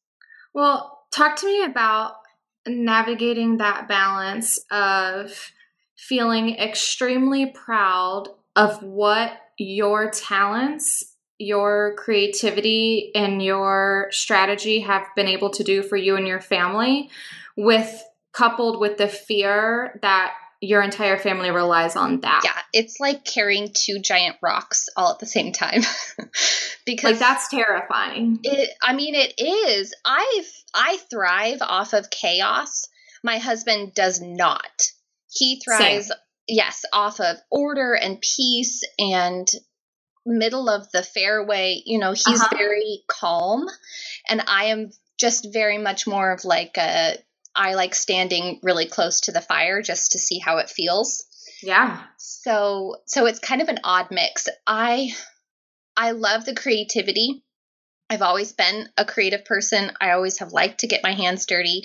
Well, 0.54 1.04
talk 1.12 1.36
to 1.36 1.46
me 1.46 1.64
about 1.64 2.16
navigating 2.66 3.58
that 3.58 3.88
balance 3.88 4.58
of 4.70 5.52
feeling 5.96 6.56
extremely 6.56 7.46
proud 7.46 8.28
of 8.56 8.82
what 8.82 9.32
your 9.58 10.10
talents, 10.10 11.04
your 11.40 11.94
creativity, 11.96 13.10
and 13.14 13.42
your 13.42 14.08
strategy 14.10 14.80
have 14.80 15.06
been 15.16 15.26
able 15.26 15.50
to 15.50 15.64
do 15.64 15.82
for 15.82 15.96
you 15.96 16.16
and 16.16 16.26
your 16.28 16.40
family, 16.40 17.10
with 17.56 18.04
coupled 18.32 18.78
with 18.78 18.98
the 18.98 19.08
fear 19.08 19.98
that 20.02 20.34
your 20.60 20.82
entire 20.82 21.16
family 21.18 21.50
relies 21.50 21.96
on 21.96 22.20
that. 22.20 22.42
yeah 22.44 22.60
it's 22.72 23.00
like 23.00 23.24
carrying 23.24 23.70
two 23.72 23.98
giant 23.98 24.36
rocks 24.42 24.88
all 24.94 25.10
at 25.10 25.18
the 25.18 25.26
same 25.26 25.52
time 25.52 25.80
because 26.86 27.12
Like 27.12 27.18
that's 27.18 27.48
terrifying. 27.48 28.40
It, 28.42 28.70
I 28.82 28.94
mean, 28.94 29.14
it 29.14 29.34
is. 29.38 29.94
I've 30.04 30.52
I 30.74 30.98
thrive 31.10 31.58
off 31.62 31.92
of 31.92 32.10
chaos. 32.10 32.86
My 33.22 33.38
husband 33.38 33.94
does 33.94 34.20
not. 34.20 34.92
He 35.32 35.60
thrives, 35.64 36.10
yes, 36.48 36.84
off 36.92 37.20
of 37.20 37.36
order 37.50 37.94
and 37.94 38.20
peace 38.20 38.82
and 38.98 39.46
middle 40.26 40.68
of 40.68 40.90
the 40.92 41.02
fairway. 41.02 41.82
You 41.84 41.98
know, 41.98 42.12
he's 42.12 42.40
Uh-huh. 42.42 42.56
very 42.56 43.02
calm, 43.08 43.66
and 44.28 44.42
I 44.46 44.66
am 44.66 44.90
just 45.18 45.52
very 45.52 45.78
much 45.78 46.06
more 46.06 46.32
of 46.32 46.44
like 46.44 46.76
a. 46.78 47.16
I 47.54 47.74
like 47.74 47.94
standing 47.94 48.60
really 48.62 48.86
close 48.86 49.22
to 49.22 49.32
the 49.32 49.40
fire 49.40 49.82
just 49.82 50.12
to 50.12 50.18
see 50.18 50.38
how 50.38 50.58
it 50.58 50.70
feels 50.70 51.24
Yeah. 51.62 52.04
so 52.16 52.96
so 53.06 53.26
it's 53.26 53.40
kind 53.40 53.60
of 53.60 53.68
an 53.68 53.80
odd 53.82 54.10
mix 54.10 54.48
i 54.66 55.10
i 55.96 56.12
love 56.12 56.44
the 56.44 56.54
creativity 56.54 57.44
i've 58.08 58.22
always 58.22 58.52
been 58.52 58.88
a 58.96 59.04
creative 59.04 59.44
person 59.44 59.90
i 60.00 60.12
always 60.12 60.38
have 60.38 60.52
liked 60.52 60.80
to 60.80 60.86
get 60.86 61.02
my 61.02 61.12
hands 61.12 61.46
dirty 61.46 61.82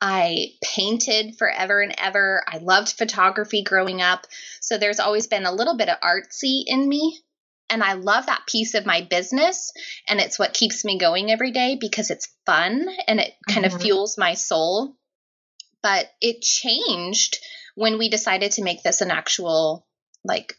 I 0.00 0.52
painted 0.62 1.36
forever 1.38 1.80
and 1.80 1.92
ever. 1.98 2.44
I 2.46 2.58
loved 2.58 2.92
photography 2.96 3.64
growing 3.64 4.00
up. 4.00 4.26
So 4.60 4.78
there's 4.78 5.00
always 5.00 5.26
been 5.26 5.44
a 5.44 5.50
little 5.52 5.76
bit 5.76 5.88
of 5.88 5.98
artsy 6.00 6.62
in 6.66 6.88
me. 6.88 7.18
And 7.70 7.82
I 7.82 7.94
love 7.94 8.26
that 8.26 8.46
piece 8.46 8.74
of 8.74 8.86
my 8.86 9.02
business. 9.02 9.72
And 10.08 10.20
it's 10.20 10.38
what 10.38 10.54
keeps 10.54 10.84
me 10.84 10.98
going 10.98 11.30
every 11.30 11.52
day 11.52 11.76
because 11.80 12.10
it's 12.10 12.28
fun 12.46 12.88
and 13.06 13.20
it 13.20 13.34
kind 13.48 13.64
mm-hmm. 13.64 13.76
of 13.76 13.82
fuels 13.82 14.18
my 14.18 14.34
soul. 14.34 14.96
But 15.82 16.10
it 16.20 16.42
changed 16.42 17.38
when 17.74 17.98
we 17.98 18.08
decided 18.08 18.52
to 18.52 18.64
make 18.64 18.82
this 18.82 19.00
an 19.00 19.10
actual, 19.10 19.86
like, 20.24 20.54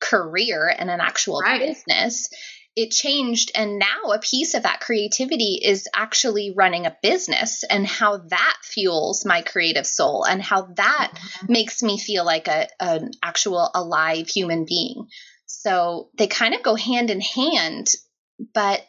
career 0.00 0.68
and 0.68 0.90
an 0.90 1.00
actual 1.00 1.40
right. 1.40 1.60
business 1.60 2.28
it 2.76 2.90
changed 2.90 3.52
and 3.54 3.78
now 3.78 4.12
a 4.12 4.18
piece 4.18 4.54
of 4.54 4.64
that 4.64 4.80
creativity 4.80 5.60
is 5.62 5.88
actually 5.94 6.52
running 6.56 6.86
a 6.86 6.96
business 7.02 7.62
and 7.64 7.86
how 7.86 8.18
that 8.18 8.56
fuels 8.62 9.24
my 9.24 9.42
creative 9.42 9.86
soul 9.86 10.24
and 10.24 10.42
how 10.42 10.62
that 10.76 11.12
mm-hmm. 11.14 11.52
makes 11.52 11.82
me 11.82 11.98
feel 11.98 12.24
like 12.24 12.48
a 12.48 12.68
an 12.80 13.12
actual 13.22 13.70
alive 13.74 14.28
human 14.28 14.64
being 14.64 15.06
so 15.60 16.08
they 16.16 16.26
kind 16.26 16.54
of 16.54 16.62
go 16.62 16.74
hand 16.74 17.10
in 17.10 17.20
hand 17.20 17.88
but 18.54 18.84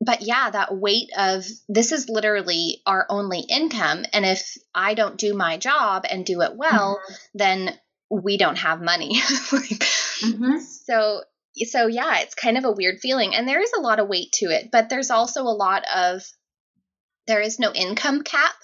but 0.00 0.22
yeah 0.22 0.50
that 0.50 0.76
weight 0.76 1.10
of 1.16 1.44
this 1.68 1.92
is 1.92 2.08
literally 2.08 2.82
our 2.86 3.06
only 3.08 3.40
income 3.40 4.04
and 4.12 4.24
if 4.24 4.56
i 4.74 4.94
don't 4.94 5.18
do 5.18 5.34
my 5.34 5.56
job 5.56 6.04
and 6.08 6.24
do 6.24 6.42
it 6.42 6.56
well 6.56 7.00
mm-hmm. 7.02 7.14
then 7.34 7.78
we 8.10 8.36
don't 8.36 8.58
have 8.58 8.80
money 8.80 9.14
mm-hmm. 9.20 10.58
so 10.58 11.22
so 11.64 11.86
yeah, 11.86 12.20
it's 12.20 12.34
kind 12.34 12.56
of 12.58 12.64
a 12.64 12.72
weird 12.72 13.00
feeling. 13.00 13.34
And 13.34 13.46
there 13.46 13.62
is 13.62 13.72
a 13.76 13.80
lot 13.80 14.00
of 14.00 14.08
weight 14.08 14.32
to 14.34 14.46
it, 14.46 14.70
but 14.70 14.88
there's 14.88 15.10
also 15.10 15.42
a 15.42 15.54
lot 15.54 15.84
of 15.94 16.22
there 17.26 17.40
is 17.40 17.58
no 17.58 17.72
income 17.72 18.22
cap. 18.22 18.54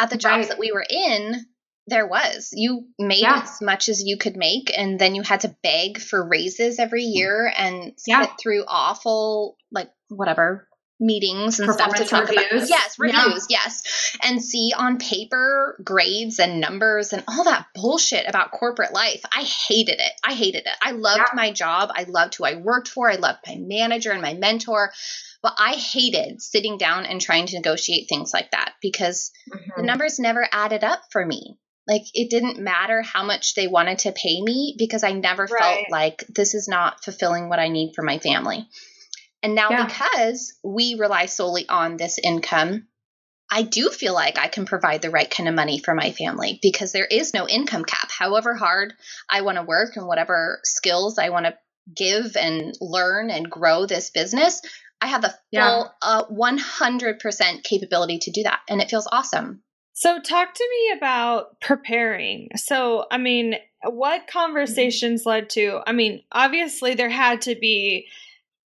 At 0.00 0.10
the 0.10 0.16
jobs 0.16 0.42
right. 0.42 0.48
that 0.50 0.60
we 0.60 0.70
were 0.70 0.86
in, 0.88 1.44
there 1.88 2.06
was. 2.06 2.50
You 2.52 2.86
made 2.98 3.22
yeah. 3.22 3.42
as 3.42 3.60
much 3.60 3.88
as 3.88 4.02
you 4.04 4.16
could 4.16 4.36
make, 4.36 4.70
and 4.76 4.98
then 4.98 5.14
you 5.14 5.22
had 5.22 5.40
to 5.40 5.56
beg 5.62 6.00
for 6.00 6.26
raises 6.26 6.78
every 6.78 7.04
year 7.04 7.52
and 7.56 7.94
yeah. 8.06 8.22
sit 8.22 8.32
through 8.40 8.64
awful, 8.66 9.56
like, 9.70 9.90
whatever, 10.08 10.68
meetings 11.00 11.60
and 11.60 11.72
stuff 11.72 11.94
to 11.94 12.04
talk 12.04 12.28
reviews. 12.28 12.50
about. 12.50 12.68
Yes, 12.68 12.98
reviews, 12.98 13.46
yeah. 13.48 13.58
yes. 13.64 14.16
And 14.22 14.42
see 14.42 14.72
on 14.76 14.98
paper 14.98 15.80
grades 15.84 16.38
and 16.38 16.60
numbers 16.60 17.12
and 17.12 17.22
all 17.28 17.44
that 17.44 17.66
bullshit 17.74 18.28
about 18.28 18.50
corporate 18.50 18.92
life. 18.92 19.22
I 19.32 19.42
hated 19.42 20.00
it. 20.00 20.12
I 20.24 20.34
hated 20.34 20.66
it. 20.66 20.76
I 20.82 20.92
loved 20.92 21.18
yeah. 21.18 21.34
my 21.36 21.52
job. 21.52 21.90
I 21.94 22.04
loved 22.08 22.34
who 22.34 22.44
I 22.44 22.56
worked 22.56 22.88
for. 22.88 23.10
I 23.10 23.16
loved 23.16 23.38
my 23.46 23.56
manager 23.58 24.10
and 24.10 24.22
my 24.22 24.34
mentor. 24.34 24.90
But 25.40 25.54
I 25.56 25.74
hated 25.74 26.42
sitting 26.42 26.78
down 26.78 27.06
and 27.06 27.20
trying 27.20 27.46
to 27.46 27.56
negotiate 27.56 28.08
things 28.08 28.32
like 28.34 28.50
that 28.50 28.72
because 28.82 29.30
mm-hmm. 29.48 29.80
the 29.80 29.86
numbers 29.86 30.18
never 30.18 30.48
added 30.50 30.82
up 30.82 31.02
for 31.12 31.24
me. 31.24 31.58
Like 31.88 32.04
it 32.12 32.28
didn't 32.28 32.58
matter 32.58 33.00
how 33.02 33.24
much 33.24 33.54
they 33.54 33.66
wanted 33.66 34.00
to 34.00 34.12
pay 34.12 34.42
me 34.42 34.76
because 34.78 35.02
I 35.02 35.12
never 35.12 35.44
right. 35.44 35.58
felt 35.58 35.90
like 35.90 36.24
this 36.28 36.54
is 36.54 36.68
not 36.68 37.02
fulfilling 37.02 37.48
what 37.48 37.58
I 37.58 37.68
need 37.68 37.94
for 37.96 38.02
my 38.02 38.18
family. 38.18 38.68
And 39.42 39.54
now, 39.54 39.70
yeah. 39.70 39.86
because 39.86 40.54
we 40.62 40.96
rely 40.96 41.26
solely 41.26 41.68
on 41.68 41.96
this 41.96 42.18
income, 42.22 42.88
I 43.50 43.62
do 43.62 43.88
feel 43.88 44.12
like 44.12 44.38
I 44.38 44.48
can 44.48 44.66
provide 44.66 45.00
the 45.00 45.10
right 45.10 45.30
kind 45.30 45.48
of 45.48 45.54
money 45.54 45.78
for 45.78 45.94
my 45.94 46.10
family 46.12 46.58
because 46.60 46.92
there 46.92 47.06
is 47.06 47.32
no 47.32 47.48
income 47.48 47.84
cap. 47.84 48.10
However 48.10 48.54
hard 48.54 48.92
I 49.30 49.40
want 49.40 49.56
to 49.56 49.62
work 49.62 49.96
and 49.96 50.06
whatever 50.06 50.60
skills 50.64 51.18
I 51.18 51.30
want 51.30 51.46
to 51.46 51.56
give 51.94 52.36
and 52.36 52.74
learn 52.80 53.30
and 53.30 53.50
grow 53.50 53.86
this 53.86 54.10
business, 54.10 54.60
I 55.00 55.06
have 55.06 55.22
the 55.22 55.34
yeah. 55.50 55.66
full 55.66 55.92
uh, 56.02 56.24
100% 56.26 57.62
capability 57.62 58.18
to 58.18 58.30
do 58.32 58.42
that. 58.42 58.60
And 58.68 58.82
it 58.82 58.90
feels 58.90 59.08
awesome. 59.10 59.62
So, 60.00 60.20
talk 60.20 60.54
to 60.54 60.68
me 60.70 60.96
about 60.96 61.60
preparing. 61.60 62.50
So, 62.54 63.06
I 63.10 63.18
mean, 63.18 63.56
what 63.82 64.20
mm-hmm. 64.20 64.38
conversations 64.38 65.26
led 65.26 65.50
to? 65.50 65.80
I 65.88 65.92
mean, 65.92 66.22
obviously, 66.30 66.94
there 66.94 67.08
had 67.08 67.42
to 67.42 67.56
be 67.56 68.06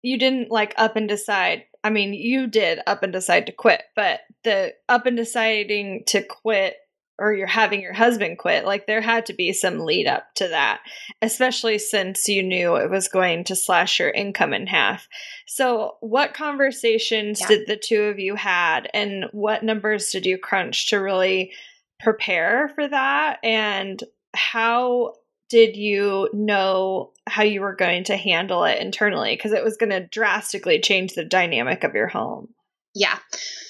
you 0.00 0.16
didn't 0.16 0.50
like 0.50 0.72
up 0.78 0.96
and 0.96 1.06
decide. 1.06 1.64
I 1.84 1.90
mean, 1.90 2.14
you 2.14 2.46
did 2.46 2.80
up 2.86 3.02
and 3.02 3.12
decide 3.12 3.44
to 3.44 3.52
quit, 3.52 3.82
but 3.94 4.20
the 4.42 4.72
up 4.88 5.04
and 5.04 5.18
deciding 5.18 6.04
to 6.06 6.22
quit 6.22 6.76
or 7.18 7.32
you're 7.32 7.46
having 7.46 7.80
your 7.80 7.92
husband 7.92 8.38
quit, 8.38 8.64
like 8.64 8.86
there 8.86 9.00
had 9.00 9.26
to 9.26 9.32
be 9.32 9.52
some 9.52 9.80
lead 9.80 10.06
up 10.06 10.26
to 10.36 10.48
that, 10.48 10.80
especially 11.20 11.78
since 11.78 12.28
you 12.28 12.42
knew 12.42 12.76
it 12.76 12.90
was 12.90 13.08
going 13.08 13.44
to 13.44 13.56
slash 13.56 13.98
your 13.98 14.10
income 14.10 14.54
in 14.54 14.66
half. 14.66 15.08
So, 15.46 15.96
what 16.00 16.34
conversations 16.34 17.40
yeah. 17.40 17.48
did 17.48 17.66
the 17.66 17.76
two 17.76 18.02
of 18.04 18.18
you 18.18 18.36
had 18.36 18.88
and 18.94 19.24
what 19.32 19.64
numbers 19.64 20.10
did 20.10 20.26
you 20.26 20.38
crunch 20.38 20.90
to 20.90 20.98
really 20.98 21.52
prepare 22.00 22.70
for 22.74 22.86
that 22.86 23.38
and 23.42 24.02
how 24.34 25.14
did 25.48 25.76
you 25.76 26.28
know 26.32 27.12
how 27.26 27.42
you 27.42 27.60
were 27.60 27.74
going 27.74 28.04
to 28.04 28.16
handle 28.16 28.64
it 28.64 28.80
internally? 28.80 29.34
Because 29.34 29.52
it 29.52 29.64
was 29.64 29.76
going 29.76 29.90
to 29.90 30.06
drastically 30.06 30.78
change 30.80 31.14
the 31.14 31.24
dynamic 31.24 31.84
of 31.84 31.94
your 31.94 32.08
home. 32.08 32.48
Yeah. 32.94 33.18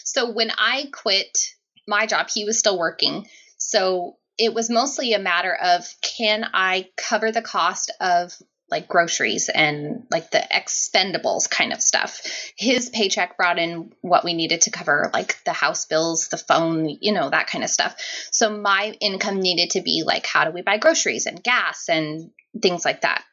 So 0.05 0.33
when 0.33 0.51
I 0.57 0.89
quit 0.93 1.55
my 1.89 2.07
job, 2.07 2.29
he 2.33 2.45
was 2.45 2.59
still 2.59 2.79
working. 2.79 3.27
So 3.57 4.17
it 4.39 4.55
was 4.55 4.71
mostly 4.71 5.15
a 5.15 5.19
matter 5.19 5.55
of 5.55 5.85
can 6.03 6.45
I 6.55 6.89
cover 6.97 7.33
the 7.33 7.43
cost 7.43 7.93
of 8.01 8.33
like 8.71 8.87
groceries 8.87 9.49
and 9.49 10.07
like 10.11 10.31
the 10.31 10.45
expendables 10.53 11.49
kind 11.49 11.73
of 11.73 11.81
stuff. 11.81 12.21
His 12.57 12.91
paycheck 12.91 13.37
brought 13.37 13.59
in 13.59 13.93
what 14.03 14.25
we 14.25 14.35
needed 14.35 14.63
to 14.63 14.71
cover, 14.71 15.11
like 15.15 15.43
the 15.45 15.55
house 15.55 15.87
bills, 15.87 16.29
the 16.29 16.37
phone, 16.37 16.99
you 17.01 17.13
know, 17.13 17.31
that 17.31 17.47
kind 17.47 17.65
of 17.65 17.71
stuff. 17.71 17.97
So 18.31 18.57
my 18.57 18.95
income 19.01 19.41
needed 19.41 19.71
to 19.71 19.81
be 19.81 20.03
like, 20.07 20.27
how 20.27 20.45
do 20.45 20.51
we 20.51 20.63
buy 20.63 20.77
groceries 20.77 21.25
and 21.25 21.43
gas 21.43 21.89
and 21.89 22.31
things 22.61 22.85
like 22.85 23.01
that. 23.01 23.25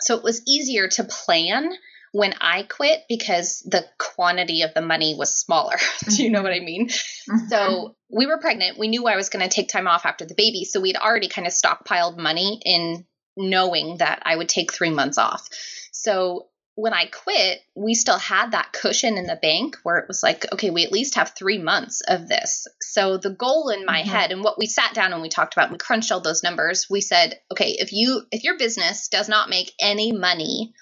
So 0.00 0.16
it 0.16 0.22
was 0.24 0.42
easier 0.46 0.88
to 0.88 1.04
plan 1.04 1.72
when 2.12 2.34
I 2.40 2.62
quit 2.62 3.00
because 3.08 3.60
the 3.60 3.84
quantity 3.98 4.62
of 4.62 4.74
the 4.74 4.82
money 4.82 5.14
was 5.18 5.34
smaller. 5.34 5.76
Do 6.08 6.22
you 6.22 6.30
know 6.30 6.42
what 6.42 6.52
I 6.52 6.60
mean? 6.60 6.88
Mm-hmm. 6.88 7.48
So 7.48 7.96
we 8.10 8.26
were 8.26 8.38
pregnant. 8.38 8.78
We 8.78 8.88
knew 8.88 9.06
I 9.06 9.16
was 9.16 9.30
going 9.30 9.46
to 9.46 9.54
take 9.54 9.68
time 9.68 9.86
off 9.86 10.04
after 10.04 10.26
the 10.26 10.34
baby. 10.34 10.64
So 10.64 10.80
we'd 10.80 10.96
already 10.96 11.28
kind 11.28 11.46
of 11.46 11.54
stockpiled 11.54 12.18
money 12.18 12.60
in 12.64 13.06
knowing 13.36 13.96
that 13.98 14.22
I 14.24 14.36
would 14.36 14.50
take 14.50 14.72
three 14.72 14.90
months 14.90 15.16
off. 15.16 15.48
So 15.90 16.48
when 16.74 16.92
I 16.92 17.06
quit, 17.06 17.60
we 17.74 17.94
still 17.94 18.18
had 18.18 18.52
that 18.52 18.72
cushion 18.72 19.16
in 19.16 19.24
the 19.24 19.38
bank 19.40 19.76
where 19.82 19.98
it 19.98 20.08
was 20.08 20.22
like, 20.22 20.50
okay, 20.52 20.70
we 20.70 20.84
at 20.84 20.92
least 20.92 21.16
have 21.16 21.30
three 21.30 21.58
months 21.58 22.02
of 22.06 22.28
this. 22.28 22.66
So 22.80 23.18
the 23.18 23.30
goal 23.30 23.70
in 23.70 23.86
my 23.86 24.00
mm-hmm. 24.00 24.10
head 24.10 24.32
and 24.32 24.42
what 24.42 24.58
we 24.58 24.66
sat 24.66 24.94
down 24.94 25.12
and 25.12 25.22
we 25.22 25.28
talked 25.28 25.54
about, 25.54 25.70
we 25.70 25.78
crunched 25.78 26.12
all 26.12 26.20
those 26.20 26.42
numbers. 26.42 26.88
We 26.90 27.00
said, 27.00 27.38
okay, 27.52 27.76
if 27.78 27.92
you 27.92 28.22
if 28.30 28.44
your 28.44 28.58
business 28.58 29.08
does 29.08 29.28
not 29.28 29.50
make 29.50 29.72
any 29.80 30.12
money, 30.12 30.72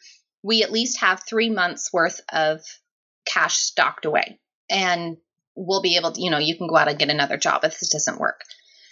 we 0.43 0.63
at 0.63 0.73
least 0.73 1.01
have 1.01 1.23
three 1.23 1.51
months 1.51 1.93
worth 1.93 2.21
of 2.33 2.61
cash 3.27 3.57
stocked 3.57 4.05
away. 4.05 4.39
And 4.71 5.17
we'll 5.55 5.83
be 5.83 5.97
able 5.97 6.13
to, 6.13 6.21
you 6.21 6.31
know, 6.31 6.39
you 6.39 6.57
can 6.57 6.69
go 6.69 6.77
out 6.77 6.89
and 6.89 6.99
get 6.99 7.11
another 7.11 7.37
job 7.37 7.65
if 7.65 7.79
this 7.79 7.91
doesn't 7.91 8.21
work. 8.21 8.41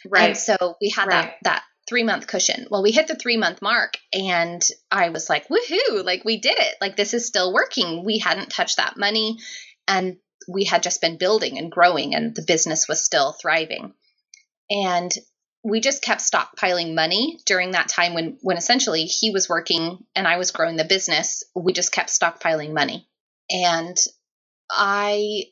Right. 0.06 0.30
And 0.30 0.36
so 0.36 0.76
we 0.80 0.90
had 0.90 1.08
right. 1.08 1.22
that 1.22 1.34
that 1.42 1.62
three 1.88 2.02
month 2.02 2.26
cushion. 2.26 2.66
Well, 2.70 2.82
we 2.82 2.92
hit 2.92 3.06
the 3.06 3.16
three 3.16 3.36
month 3.36 3.62
mark 3.62 3.98
and 4.12 4.62
I 4.90 5.08
was 5.08 5.30
like, 5.30 5.48
woohoo, 5.48 6.04
like 6.04 6.24
we 6.24 6.40
did 6.40 6.58
it. 6.58 6.74
Like 6.80 6.96
this 6.96 7.14
is 7.14 7.26
still 7.26 7.52
working. 7.52 8.04
We 8.04 8.18
hadn't 8.18 8.50
touched 8.50 8.76
that 8.76 8.98
money 8.98 9.38
and 9.86 10.18
we 10.46 10.64
had 10.64 10.82
just 10.82 11.00
been 11.00 11.18
building 11.18 11.58
and 11.58 11.72
growing 11.72 12.14
and 12.14 12.34
the 12.34 12.44
business 12.46 12.88
was 12.88 13.04
still 13.04 13.32
thriving. 13.32 13.94
And 14.70 15.10
we 15.64 15.80
just 15.80 16.02
kept 16.02 16.20
stockpiling 16.20 16.94
money 16.94 17.40
during 17.44 17.72
that 17.72 17.88
time 17.88 18.14
when 18.14 18.38
when 18.42 18.56
essentially 18.56 19.04
he 19.04 19.30
was 19.30 19.48
working 19.48 19.98
and 20.14 20.26
I 20.26 20.38
was 20.38 20.50
growing 20.50 20.76
the 20.76 20.84
business. 20.84 21.42
We 21.54 21.72
just 21.72 21.92
kept 21.92 22.10
stockpiling 22.10 22.72
money. 22.72 23.08
And 23.50 23.96
I 24.70 25.44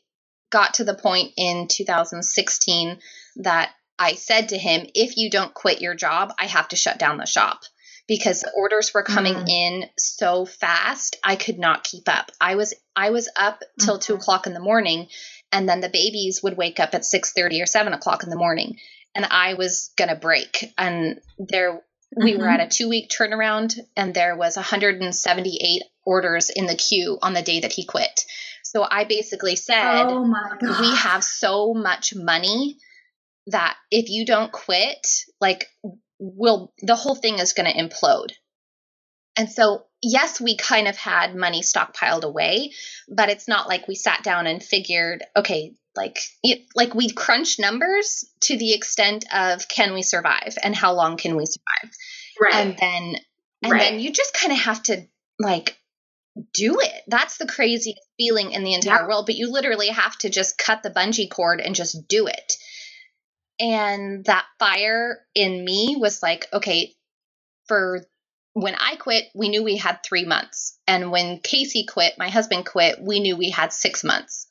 got 0.49 0.75
to 0.75 0.83
the 0.83 0.93
point 0.93 1.33
in 1.35 1.67
2016 1.67 2.99
that 3.37 3.71
I 3.99 4.13
said 4.13 4.49
to 4.49 4.57
him, 4.57 4.87
if 4.93 5.17
you 5.17 5.29
don't 5.29 5.53
quit 5.53 5.81
your 5.81 5.95
job, 5.95 6.33
I 6.39 6.45
have 6.45 6.67
to 6.69 6.75
shut 6.75 6.99
down 6.99 7.17
the 7.17 7.25
shop 7.25 7.61
because 8.07 8.39
the 8.41 8.51
orders 8.55 8.93
were 8.93 9.03
coming 9.03 9.35
mm. 9.35 9.49
in 9.49 9.89
so 9.97 10.45
fast 10.45 11.17
i 11.23 11.35
could 11.35 11.59
not 11.59 11.83
keep 11.83 12.07
up 12.07 12.31
i 12.39 12.55
was 12.55 12.73
i 12.95 13.09
was 13.09 13.29
up 13.35 13.61
till 13.79 13.95
mm-hmm. 13.95 14.13
2 14.13 14.15
o'clock 14.15 14.47
in 14.47 14.53
the 14.53 14.59
morning 14.59 15.07
and 15.51 15.67
then 15.67 15.81
the 15.81 15.89
babies 15.89 16.41
would 16.41 16.57
wake 16.57 16.79
up 16.79 16.93
at 16.93 17.01
6.30 17.01 17.63
or 17.63 17.65
7 17.65 17.93
o'clock 17.93 18.23
in 18.23 18.29
the 18.29 18.37
morning 18.37 18.77
and 19.17 19.27
i 19.31 19.55
was 19.55 19.91
gonna 19.97 20.15
break 20.15 20.73
and 20.77 21.19
there 21.37 21.73
mm-hmm. 21.73 22.23
we 22.23 22.37
were 22.37 22.45
mm-hmm. 22.45 22.61
at 22.61 22.67
a 22.67 22.69
two 22.69 22.87
week 22.87 23.09
turnaround 23.09 23.77
and 23.97 24.13
there 24.13 24.37
was 24.37 24.55
178 24.55 25.83
orders 26.05 26.49
in 26.49 26.67
the 26.67 26.75
queue 26.75 27.17
on 27.21 27.33
the 27.33 27.41
day 27.41 27.59
that 27.59 27.73
he 27.73 27.85
quit 27.85 28.23
so 28.63 28.87
i 28.89 29.03
basically 29.03 29.57
said 29.57 30.05
oh 30.07 30.33
we 30.61 30.95
have 30.95 31.23
so 31.23 31.73
much 31.73 32.13
money 32.15 32.77
that 33.47 33.77
if 33.89 34.09
you 34.09 34.25
don't 34.25 34.51
quit, 34.51 35.07
like 35.41 35.67
will 36.19 36.73
the 36.81 36.95
whole 36.95 37.15
thing 37.15 37.39
is 37.39 37.53
going 37.53 37.71
to 37.71 37.77
implode. 37.77 38.31
And 39.37 39.49
so, 39.49 39.85
yes, 40.01 40.41
we 40.41 40.57
kind 40.57 40.87
of 40.87 40.97
had 40.97 41.35
money 41.35 41.61
stockpiled 41.61 42.23
away, 42.23 42.71
but 43.07 43.29
it's 43.29 43.47
not 43.47 43.67
like 43.67 43.87
we 43.87 43.95
sat 43.95 44.23
down 44.23 44.47
and 44.47 44.63
figured, 44.63 45.23
okay, 45.35 45.73
like 45.97 46.17
it, 46.43 46.61
like 46.75 46.93
we 46.95 47.09
crunch 47.09 47.59
numbers 47.59 48.23
to 48.41 48.57
the 48.57 48.73
extent 48.73 49.25
of 49.33 49.67
can 49.67 49.93
we 49.93 50.01
survive 50.03 50.55
and 50.63 50.75
how 50.75 50.93
long 50.93 51.17
can 51.17 51.35
we 51.35 51.45
survive 51.45 51.93
Right. 52.39 52.53
and 52.55 52.77
then 52.77 53.15
and 53.63 53.71
Right. 53.71 53.81
then 53.81 53.99
you 53.99 54.13
just 54.13 54.33
kind 54.33 54.53
of 54.53 54.59
have 54.59 54.83
to 54.83 55.05
like 55.39 55.75
do 56.53 56.79
it 56.79 57.03
that's 57.07 57.37
the 57.37 57.47
craziest 57.47 57.99
feeling 58.17 58.51
in 58.51 58.63
the 58.63 58.75
entire 58.75 59.01
Yeah. 59.01 59.07
world 59.07 59.25
but 59.25 59.35
you 59.35 59.51
literally 59.51 59.87
have 59.89 60.15
to 60.19 60.29
just 60.29 60.57
cut 60.57 60.83
the 60.83 60.91
bungee 60.91 61.29
cord 61.29 61.59
and 61.59 61.73
just 61.73 62.07
do 62.07 62.27
it 62.27 62.53
and 63.59 64.23
that 64.25 64.45
fire 64.59 65.19
in 65.33 65.65
me 65.65 65.95
was 65.99 66.21
like 66.21 66.45
okay 66.53 66.93
for 67.67 68.05
when 68.53 68.75
i 68.75 68.95
quit 68.95 69.25
we 69.33 69.49
knew 69.49 69.63
we 69.63 69.77
had 69.77 69.99
three 70.03 70.25
months 70.25 70.77
and 70.87 71.11
when 71.11 71.39
casey 71.39 71.85
quit 71.85 72.13
my 72.17 72.29
husband 72.29 72.65
quit 72.65 73.01
we 73.01 73.19
knew 73.19 73.35
we 73.35 73.49
had 73.49 73.73
six 73.73 74.03
months 74.03 74.46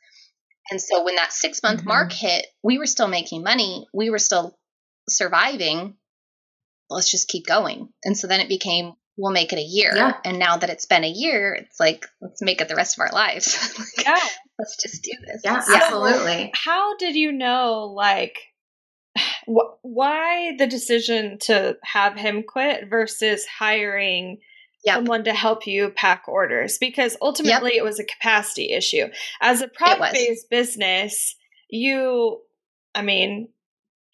and 0.71 0.81
so 0.81 1.05
when 1.05 1.17
that 1.17 1.33
six 1.33 1.63
month 1.63 1.83
Mhm. 1.83 1.87
mark 1.87 2.13
hit 2.13 2.47
we 2.63 2.79
were 2.79 2.87
still 2.87 3.09
making 3.09 3.43
money 3.43 3.87
we 3.93 4.11
were 4.11 4.19
still 4.19 4.57
surviving 5.09 5.97
let's 6.91 7.11
just 7.11 7.29
keep 7.29 7.47
going 7.47 7.89
and 8.05 8.17
so 8.17 8.27
then 8.27 8.41
it 8.41 8.49
became 8.49 8.93
we'll 9.17 9.33
make 9.33 9.53
it 9.53 9.59
a 9.59 9.63
year 9.63 9.93
Yeah. 9.97 10.13
and 10.25 10.39
now 10.39 10.57
that 10.59 10.71
it's 10.71 10.87
been 10.87 11.05
a 11.05 11.09
year 11.11 11.55
it's 11.55 11.81
like 11.81 12.07
let's 12.21 12.43
make 12.43 12.61
it 12.61 12.69
the 12.69 12.77
rest 12.77 12.97
of 12.97 13.01
our 13.03 13.13
lives 13.13 13.57
Like, 13.79 14.07
Yeah. 14.07 14.21
let's 14.59 14.77
just 14.83 15.03
do 15.03 15.13
this 15.27 15.41
yeah, 15.45 15.63
absolutely. 15.67 16.51
How 16.55 16.97
did 16.97 17.15
you 17.17 17.33
know, 17.33 17.93
like, 17.95 18.39
wh- 19.47 19.75
why 19.83 20.55
the 20.59 20.67
decision 20.67 21.39
to 21.43 21.77
have 21.83 22.15
him 22.17 22.43
quit 22.43 22.89
versus 22.91 23.47
hiring 23.47 24.39
Yep. 24.87 24.95
someone 24.97 25.25
to 25.25 25.35
help 25.35 25.67
you 25.67 25.91
pack 25.91 26.25
orders? 26.29 26.79
Because 26.79 27.17
ultimately 27.21 27.73
it 27.77 27.85
was 27.85 27.99
a 28.01 28.05
capacity 28.05 28.73
issue. 28.73 29.07
As 29.41 29.61
a 29.61 29.69
product 29.69 30.15
based 30.15 30.49
business, 30.49 31.37
you, 31.69 32.41
I 32.95 33.03
mean, 33.03 33.49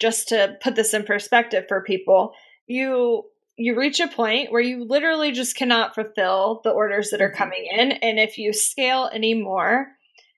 just 0.00 0.28
to 0.30 0.56
put 0.62 0.74
this 0.74 0.94
in 0.94 1.04
perspective 1.04 1.66
for 1.68 1.82
people, 1.82 2.32
you 2.66 3.24
you 3.58 3.78
reach 3.78 4.00
a 4.00 4.08
point 4.08 4.50
where 4.50 4.62
you 4.62 4.82
literally 4.84 5.30
just 5.30 5.54
cannot 5.56 5.94
fulfill 5.94 6.62
the 6.64 6.70
orders 6.70 7.10
that 7.10 7.20
are 7.20 7.30
Mhm. 7.30 7.36
coming 7.36 7.66
in 7.70 7.92
and 7.92 8.18
if 8.18 8.38
you 8.38 8.52
scale 8.54 9.10
anymore 9.12 9.88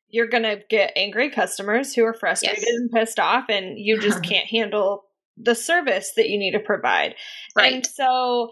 you're 0.08 0.26
going 0.28 0.42
to 0.42 0.60
get 0.68 0.92
angry 0.96 1.30
customers 1.30 1.94
who 1.94 2.04
are 2.04 2.12
frustrated 2.12 2.58
Yes. 2.64 2.74
and 2.74 2.90
pissed 2.90 3.20
off 3.20 3.44
and 3.48 3.78
you 3.78 4.00
just 4.00 4.22
can't 4.24 4.46
handle 4.46 5.04
the 5.36 5.54
service 5.54 6.12
that 6.16 6.28
you 6.28 6.38
need 6.38 6.52
to 6.52 6.58
provide 6.60 7.14
right 7.56 7.74
and 7.74 7.86
so, 7.86 8.50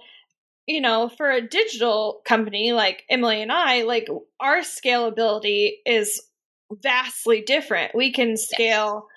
you 0.66 0.80
know, 0.80 1.10
for 1.16 1.30
a 1.30 1.46
digital 1.46 2.22
company 2.24 2.72
like 2.72 3.04
Emily 3.10 3.42
and 3.42 3.52
I, 3.52 3.82
like 3.82 4.08
our 4.40 4.58
scalability 4.60 5.72
is 5.84 6.22
vastly 6.82 7.42
different. 7.42 7.94
We 7.94 8.12
can 8.12 8.36
scale 8.36 9.08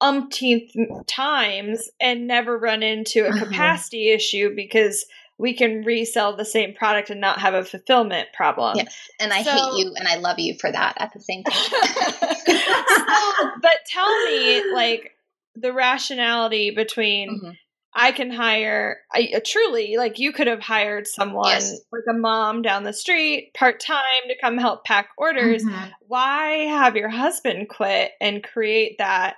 umpteenth 0.00 0.70
times 1.08 1.90
and 2.00 2.28
never 2.28 2.56
run 2.56 2.84
into 2.84 3.26
a 3.26 3.30
Mhm. 3.32 3.38
capacity 3.48 4.10
issue 4.10 4.54
because 4.54 5.04
we 5.38 5.54
can 5.54 5.82
resell 5.82 6.36
the 6.36 6.44
same 6.44 6.72
product 6.74 7.10
and 7.10 7.20
not 7.20 7.40
have 7.40 7.54
a 7.54 7.64
fulfillment 7.64 8.28
problem. 8.32 8.76
yes 8.76 8.96
and 9.20 9.32
i 9.32 9.42
So- 9.42 9.50
hate 9.50 9.78
you 9.84 9.92
and 9.96 10.06
i 10.08 10.16
love 10.16 10.38
you 10.38 10.54
for 10.60 10.70
that 10.70 10.94
at 10.98 11.12
the 11.12 11.20
same 11.20 11.42
time 11.44 11.54
but 13.62 13.78
tell 13.86 14.24
me, 14.26 14.72
like, 14.72 15.12
the 15.54 15.72
rationality 15.72 16.70
between 16.70 17.40
Mhm. 17.40 17.56
I 17.98 18.12
can 18.12 18.30
hire 18.30 18.98
I 19.12 19.30
uh, 19.36 19.40
truly 19.44 19.96
like 19.96 20.18
you 20.18 20.32
could 20.32 20.46
have 20.46 20.60
hired 20.60 21.06
someone 21.06 21.48
Yes. 21.48 21.72
like 21.92 22.04
a 22.08 22.16
mom 22.16 22.62
down 22.62 22.84
the 22.84 22.92
street 22.92 23.52
part 23.54 23.80
time 23.80 24.28
to 24.28 24.34
come 24.40 24.56
help 24.58 24.84
pack 24.84 25.10
orders. 25.18 25.64
Mhm. 25.64 25.92
Why 26.06 26.48
have 26.68 26.96
your 26.96 27.08
husband 27.08 27.68
quit 27.68 28.12
and 28.20 28.42
create 28.42 28.96
that 28.98 29.36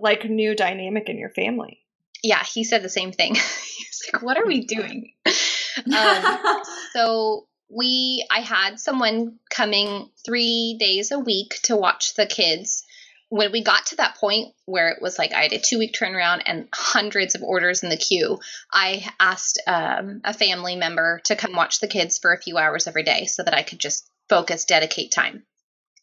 like 0.00 0.24
new 0.24 0.54
dynamic 0.54 1.08
in 1.08 1.18
your 1.18 1.30
family? 1.30 1.80
yeah 2.22 2.42
he 2.42 2.64
said 2.64 2.82
the 2.82 2.88
same 2.88 3.12
thing 3.12 3.34
he's 3.76 4.02
like 4.12 4.22
what 4.22 4.38
are 4.38 4.46
we 4.46 4.64
doing 4.76 5.12
um, 5.94 6.38
so 6.94 7.46
we 7.68 8.26
i 8.30 8.40
had 8.40 8.78
someone 8.80 9.38
coming 9.50 10.08
three 10.24 10.76
days 10.80 11.12
a 11.12 11.18
week 11.18 11.58
to 11.64 11.76
watch 11.76 12.14
the 12.14 12.24
kids 12.24 12.82
when 13.34 13.50
we 13.50 13.64
got 13.64 13.86
to 13.86 13.96
that 13.96 14.16
point 14.16 14.54
where 14.64 14.90
it 14.90 15.02
was 15.02 15.18
like 15.18 15.32
i 15.32 15.42
had 15.42 15.52
a 15.52 15.58
two 15.58 15.78
week 15.78 15.92
turnaround 15.92 16.40
and 16.46 16.68
hundreds 16.72 17.34
of 17.34 17.42
orders 17.42 17.82
in 17.82 17.88
the 17.88 17.96
queue 17.96 18.38
i 18.72 19.04
asked 19.18 19.60
um, 19.66 20.20
a 20.24 20.32
family 20.32 20.76
member 20.76 21.20
to 21.24 21.34
come 21.34 21.52
watch 21.52 21.80
the 21.80 21.88
kids 21.88 22.18
for 22.18 22.32
a 22.32 22.40
few 22.40 22.56
hours 22.58 22.86
every 22.86 23.02
day 23.02 23.24
so 23.24 23.42
that 23.42 23.54
i 23.54 23.64
could 23.64 23.80
just 23.80 24.08
focus 24.28 24.66
dedicate 24.66 25.10
time 25.10 25.42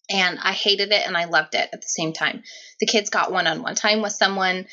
and 0.10 0.40
i 0.44 0.52
hated 0.52 0.92
it 0.92 1.08
and 1.08 1.16
i 1.16 1.24
loved 1.24 1.56
it 1.56 1.70
at 1.72 1.82
the 1.82 1.88
same 1.88 2.12
time 2.12 2.44
the 2.82 2.86
kids 2.86 3.10
got 3.10 3.32
one-on-one 3.32 3.76
time 3.76 4.02
with 4.02 4.12
someone 4.12 4.66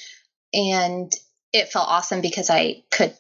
and 0.53 1.13
it 1.53 1.69
felt 1.69 1.89
awesome 1.89 2.21
because 2.21 2.51
i 2.51 2.83
could 2.91 3.17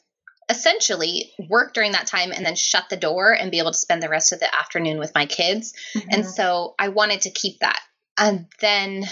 essentially 0.51 1.31
work 1.49 1.75
during 1.75 1.93
that 1.93 2.07
time 2.09 2.33
and 2.33 2.45
then 2.45 2.57
shut 2.57 2.89
the 2.91 2.97
door 2.97 3.33
and 3.33 3.53
be 3.53 3.59
able 3.59 3.71
to 3.71 3.79
spend 3.79 4.03
the 4.03 4.09
rest 4.09 4.33
of 4.33 4.41
the 4.41 4.53
afternoon 4.55 4.99
with 4.99 5.15
my 5.15 5.27
kids. 5.27 5.75
And 6.11 6.25
Mhm. 6.25 6.35
so 6.35 6.75
I 6.79 6.89
wanted 6.89 7.21
to 7.23 7.31
keep 7.31 7.59
that. 7.61 7.79
And 8.17 8.47
then 8.61 9.07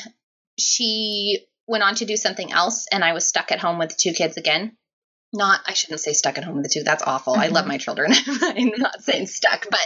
she 0.58 1.46
went 1.66 1.82
on 1.84 1.94
to 1.96 2.04
do 2.04 2.16
something 2.16 2.52
else 2.52 2.86
and 2.92 3.04
I 3.04 3.12
was 3.12 3.26
stuck 3.26 3.50
at 3.52 3.58
home 3.60 3.78
with 3.78 3.96
two 3.96 4.12
kids 4.12 4.36
again. 4.36 4.76
Not 5.32 5.60
I 5.66 5.72
shouldn't 5.74 6.00
say 6.00 6.12
stuck 6.12 6.38
at 6.38 6.44
home 6.44 6.54
with 6.54 6.62
the 6.64 6.70
two. 6.70 6.84
That's 6.84 7.02
awful. 7.02 7.34
I 7.34 7.48
love 7.48 7.64
Mhm. 7.64 7.68
my 7.68 7.78
children. 7.78 8.12
I'm 8.42 8.72
not 8.78 9.02
saying 9.02 9.26
stuck, 9.26 9.66
but 9.70 9.80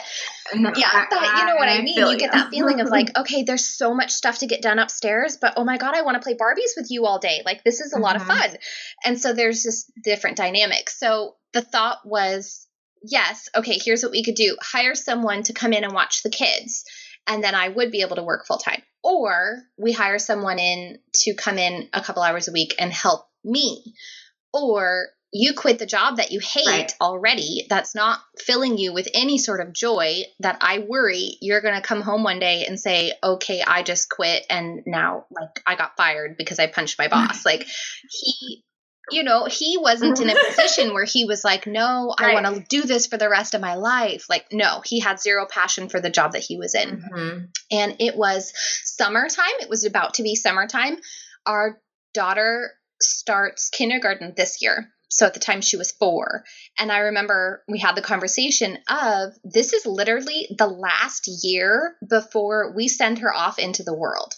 No, 0.54 0.70
yeah, 0.76 1.06
but 1.10 1.38
you 1.38 1.46
know 1.46 1.56
what 1.56 1.68
I 1.68 1.80
mean. 1.80 1.94
feel 1.96 2.12
You 2.12 2.18
get 2.18 2.32
that 2.32 2.50
feeling 2.50 2.80
of 2.80 2.88
like, 2.88 3.16
okay, 3.18 3.42
there's 3.42 3.64
so 3.64 3.94
much 3.94 4.10
stuff 4.12 4.38
to 4.40 4.46
get 4.46 4.60
done 4.62 4.78
upstairs, 4.78 5.38
but 5.40 5.54
oh 5.56 5.64
my 5.64 5.78
god, 5.78 5.94
I 5.94 6.02
want 6.02 6.16
to 6.16 6.20
play 6.22 6.34
Barbies 6.34 6.76
with 6.76 6.90
you 6.90 7.06
all 7.06 7.18
day. 7.18 7.42
Like 7.44 7.64
this 7.64 7.80
is 7.80 7.94
a 7.94 7.98
lot 7.98 8.16
of 8.16 8.22
Mhm. 8.22 8.26
fun. 8.26 8.56
And 9.04 9.20
so 9.20 9.32
there's 9.32 9.62
just 9.62 9.90
different 10.04 10.36
dynamics. 10.36 10.98
So 11.00 11.36
the 11.52 11.62
thought 11.62 11.98
was, 12.04 12.66
yes, 13.02 13.48
okay, 13.56 13.78
here's 13.82 14.02
what 14.02 14.12
we 14.12 14.22
could 14.22 14.34
do. 14.36 14.56
Hire 14.60 14.94
someone 14.94 15.42
to 15.44 15.52
come 15.54 15.72
in 15.72 15.84
and 15.84 15.94
watch 15.94 16.22
the 16.22 16.30
kids, 16.30 16.84
and 17.30 17.44
then 17.44 17.54
I 17.54 17.68
would 17.68 17.92
be 17.92 18.02
able 18.02 18.16
to 18.16 18.24
work 18.24 18.46
full 18.46 18.58
time. 18.58 18.82
Or 19.02 19.62
we 19.78 19.92
hire 19.92 20.18
someone 20.18 20.58
in 20.58 20.98
to 21.22 21.34
come 21.34 21.56
in 21.56 21.88
a 21.94 22.02
couple 22.02 22.22
hours 22.22 22.48
a 22.48 22.52
week 22.52 22.74
and 22.78 22.92
help 22.92 23.26
me. 23.44 23.94
Or 24.52 25.06
you 25.32 25.54
quit 25.54 25.78
the 25.78 25.86
job 25.86 26.16
that 26.16 26.32
you 26.32 26.40
hate 26.40 26.66
Right. 26.66 26.92
already 27.00 27.66
that's 27.70 27.94
not 27.94 28.18
filling 28.36 28.78
you 28.78 28.92
with 28.92 29.08
any 29.14 29.38
sort 29.38 29.60
of 29.60 29.72
joy 29.72 30.24
that 30.40 30.58
I 30.60 30.80
worry 30.80 31.38
you're 31.40 31.60
going 31.60 31.76
to 31.76 31.86
come 31.86 32.02
home 32.02 32.24
one 32.24 32.40
day 32.40 32.66
and 32.66 32.80
say, 32.80 33.12
"Okay, 33.22 33.62
I 33.62 33.84
just 33.84 34.10
quit 34.10 34.44
and 34.50 34.82
now 34.86 35.26
like 35.30 35.62
I 35.64 35.76
got 35.76 35.96
fired 35.96 36.36
because 36.36 36.58
I 36.58 36.66
punched 36.66 36.98
my 36.98 37.06
boss." 37.06 37.44
like 37.46 37.64
he 38.10 38.64
you 39.10 39.22
know, 39.22 39.44
he 39.46 39.76
wasn't 39.78 40.20
in 40.20 40.30
a 40.30 40.36
position 40.48 40.92
where 40.94 41.04
he 41.04 41.24
was 41.24 41.44
like, 41.44 41.66
"No, 41.66 42.14
I 42.18 42.26
Right. 42.26 42.42
want 42.42 42.46
to 42.56 42.64
do 42.68 42.86
this 42.86 43.06
for 43.06 43.16
the 43.16 43.28
rest 43.28 43.54
of 43.54 43.60
my 43.60 43.74
life." 43.74 44.26
Like, 44.28 44.46
no, 44.52 44.82
he 44.84 45.00
had 45.00 45.20
zero 45.20 45.46
passion 45.50 45.88
for 45.88 46.00
the 46.00 46.10
job 46.10 46.32
that 46.32 46.42
he 46.42 46.56
was 46.56 46.74
in 46.74 47.02
Mhm. 47.02 47.48
and 47.70 47.96
it 48.00 48.16
was 48.16 48.52
summertime. 48.84 49.60
It 49.60 49.68
was 49.68 49.84
about 49.84 50.14
to 50.14 50.22
be 50.22 50.34
summertime. 50.36 50.98
Our 51.46 51.80
daughter 52.14 52.72
starts 53.00 53.68
kindergarten 53.70 54.34
this 54.36 54.60
year. 54.60 54.90
So 55.12 55.26
at 55.26 55.34
the 55.34 55.40
time 55.40 55.60
she 55.60 55.76
was 55.76 55.90
four. 55.90 56.44
And 56.78 56.92
I 56.92 56.98
remember 56.98 57.64
we 57.68 57.78
had 57.80 57.96
the 57.96 58.02
conversation 58.02 58.78
of 58.88 59.32
this 59.42 59.72
is 59.72 59.84
literally 59.86 60.46
the 60.56 60.68
last 60.68 61.26
year 61.42 61.96
before 62.08 62.72
we 62.76 62.86
send 62.88 63.18
her 63.18 63.34
off 63.34 63.58
into 63.58 63.82
the 63.82 63.94
world. 63.94 64.34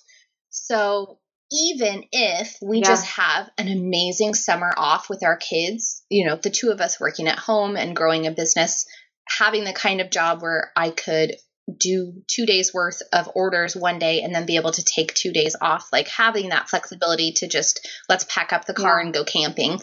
So 0.51 1.19
even 1.53 2.05
if 2.13 2.57
we 2.63 2.79
Yeah. 2.79 2.85
just 2.89 3.07
have 3.07 3.51
an 3.59 3.69
amazing 3.69 4.35
summer 4.35 4.73
off 4.77 5.11
with 5.11 5.23
our 5.23 5.37
kids, 5.37 6.03
you 6.09 6.27
know, 6.27 6.37
the 6.37 6.51
two 6.51 6.71
of 6.71 6.81
us 6.81 6.99
working 6.99 7.29
at 7.29 7.39
home 7.39 7.77
and 7.77 7.95
growing 7.95 8.27
a 8.27 8.31
business, 8.31 8.87
having 9.29 9.65
the 9.65 9.73
kind 9.73 10.01
of 10.01 10.11
job 10.11 10.43
where 10.43 10.73
I 10.75 10.91
could 10.91 11.37
do 11.79 12.23
two 12.27 12.45
days 12.45 12.75
worth 12.75 13.03
of 13.13 13.31
orders 13.35 13.77
one 13.77 13.99
day 13.99 14.23
and 14.23 14.35
then 14.35 14.47
be 14.47 14.57
able 14.57 14.73
to 14.73 14.83
take 14.85 15.15
two 15.15 15.33
days 15.33 15.55
off 15.61 15.89
like 15.93 16.09
having 16.09 16.49
that 16.49 16.69
flexibility 16.69 17.33
to 17.33 17.47
just 17.47 17.89
let's 18.09 18.25
pack 18.29 18.53
up 18.53 18.65
the 18.65 18.75
car 18.75 18.99
Yeah. 18.99 19.05
and 19.05 19.15
go 19.15 19.25
camping 19.25 19.81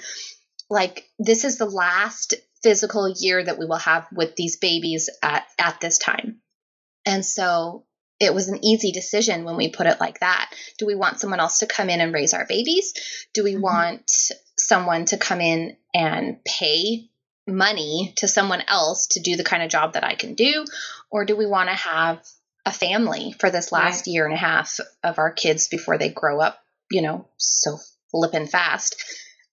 like 0.69 1.09
this 1.19 1.45
is 1.45 1.57
the 1.57 1.65
last 1.65 2.33
physical 2.61 3.07
year 3.09 3.41
that 3.41 3.57
we 3.57 3.65
will 3.65 3.77
have 3.77 4.05
with 4.11 4.35
these 4.35 4.57
babies 4.57 5.09
at 5.23 5.45
at 5.57 5.79
this 5.79 5.97
time 5.99 6.41
and 7.05 7.25
so 7.25 7.85
it 8.19 8.33
was 8.33 8.47
an 8.49 8.63
easy 8.65 8.91
decision 8.91 9.43
when 9.45 9.55
we 9.57 9.69
put 9.69 9.87
it 9.87 9.99
like 9.99 10.19
that 10.19 10.51
do 10.77 10.85
we 10.85 10.95
want 10.95 11.19
someone 11.19 11.39
else 11.39 11.59
to 11.59 11.67
come 11.67 11.89
in 11.89 12.01
and 12.01 12.13
raise 12.13 12.33
our 12.33 12.45
babies 12.45 12.93
do 13.33 13.43
we 13.43 13.55
Mhm. 13.55 13.61
want 13.61 14.11
someone 14.57 15.05
to 15.05 15.17
come 15.17 15.41
in 15.41 15.77
and 15.93 16.43
pay 16.43 17.09
money 17.47 18.13
to 18.17 18.27
someone 18.27 18.61
else 18.67 19.07
to 19.07 19.19
do 19.19 19.35
the 19.35 19.43
kind 19.43 19.63
of 19.63 19.69
job 19.69 19.93
that 19.93 20.03
I 20.03 20.15
can 20.15 20.35
do? 20.35 20.65
Or 21.09 21.25
do 21.25 21.35
we 21.35 21.45
want 21.47 21.69
to 21.69 21.75
have 21.75 22.21
a 22.65 22.71
family 22.71 23.33
for 23.39 23.49
this 23.49 23.71
last 23.71 24.07
year 24.07 24.25
and 24.25 24.33
a 24.33 24.37
half 24.37 24.79
of 25.03 25.17
our 25.17 25.31
kids 25.31 25.67
before 25.67 25.97
they 25.97 26.09
grow 26.09 26.39
up, 26.39 26.59
you 26.91 27.01
know, 27.01 27.27
so 27.37 27.77
flippin' 28.11 28.47
fast? 28.47 29.03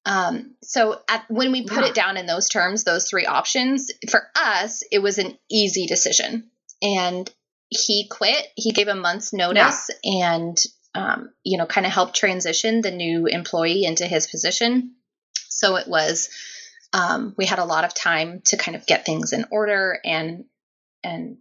Um, 0.05 0.55
so 0.63 1.01
at, 1.09 1.25
when 1.31 1.53
we 1.53 1.67
put 1.67 1.85
Yeah. 1.85 1.89
it 1.91 1.95
down 1.95 2.17
in 2.17 2.27
those 2.27 2.49
terms, 2.49 2.85
those 2.85 3.09
three 3.09 3.27
options, 3.27 3.91
for 4.11 4.29
us, 4.37 4.83
it 4.93 4.99
was 4.99 5.19
an 5.19 5.39
easy 5.51 5.87
decision. 5.87 6.51
And 6.83 7.31
he 7.69 8.09
quit. 8.09 8.47
He 8.55 8.73
gave 8.73 8.89
a 8.89 8.95
month's 8.95 9.33
notice 9.33 9.91
and 10.05 10.57
um, 10.97 11.31
you 11.45 11.59
know, 11.59 11.67
kind 11.67 11.87
of 11.87 11.93
helped 11.93 12.17
transition 12.17 12.81
the 12.81 12.91
new 12.91 13.27
employee 13.27 13.85
into 13.85 14.07
his 14.07 14.27
position. 14.27 14.95
So 15.49 15.77
it 15.77 15.87
was, 15.87 16.31
um, 16.93 17.35
we 17.37 17.45
had 17.45 17.59
a 17.59 17.65
lot 17.65 17.85
of 17.85 17.95
time 17.95 18.41
to 18.47 18.57
kind 18.57 18.77
of 18.77 18.87
get 18.87 19.05
things 19.05 19.33
in 19.33 19.45
order 19.51 19.99
and, 20.05 20.45
and, 21.05 21.37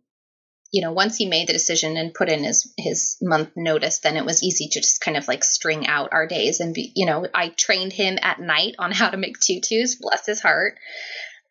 you 0.72 0.82
know, 0.82 0.92
once 0.92 1.16
he 1.16 1.26
made 1.26 1.48
the 1.48 1.54
decision 1.54 1.96
and 1.96 2.14
put 2.14 2.28
in 2.28 2.44
his 2.44 2.74
his 2.78 3.16
month 3.22 3.52
notice, 3.56 4.00
then 4.00 4.18
it 4.18 4.26
was 4.26 4.44
easy 4.44 4.68
to 4.72 4.82
just 4.82 5.00
kind 5.00 5.16
of 5.16 5.26
like 5.26 5.46
string 5.46 5.88
out 5.88 6.10
our 6.12 6.28
days 6.28 6.60
and 6.60 6.74
be, 6.74 6.92
you 6.96 7.06
know, 7.06 7.26
I 7.34 7.48
trained 7.48 7.94
him 7.94 8.18
at 8.22 8.42
night 8.42 8.76
on 8.78 8.92
how 8.92 9.10
to 9.10 9.16
make 9.16 9.40
tutus, 9.40 9.96
bless 9.96 10.26
his 10.26 10.42
heart. 10.42 10.78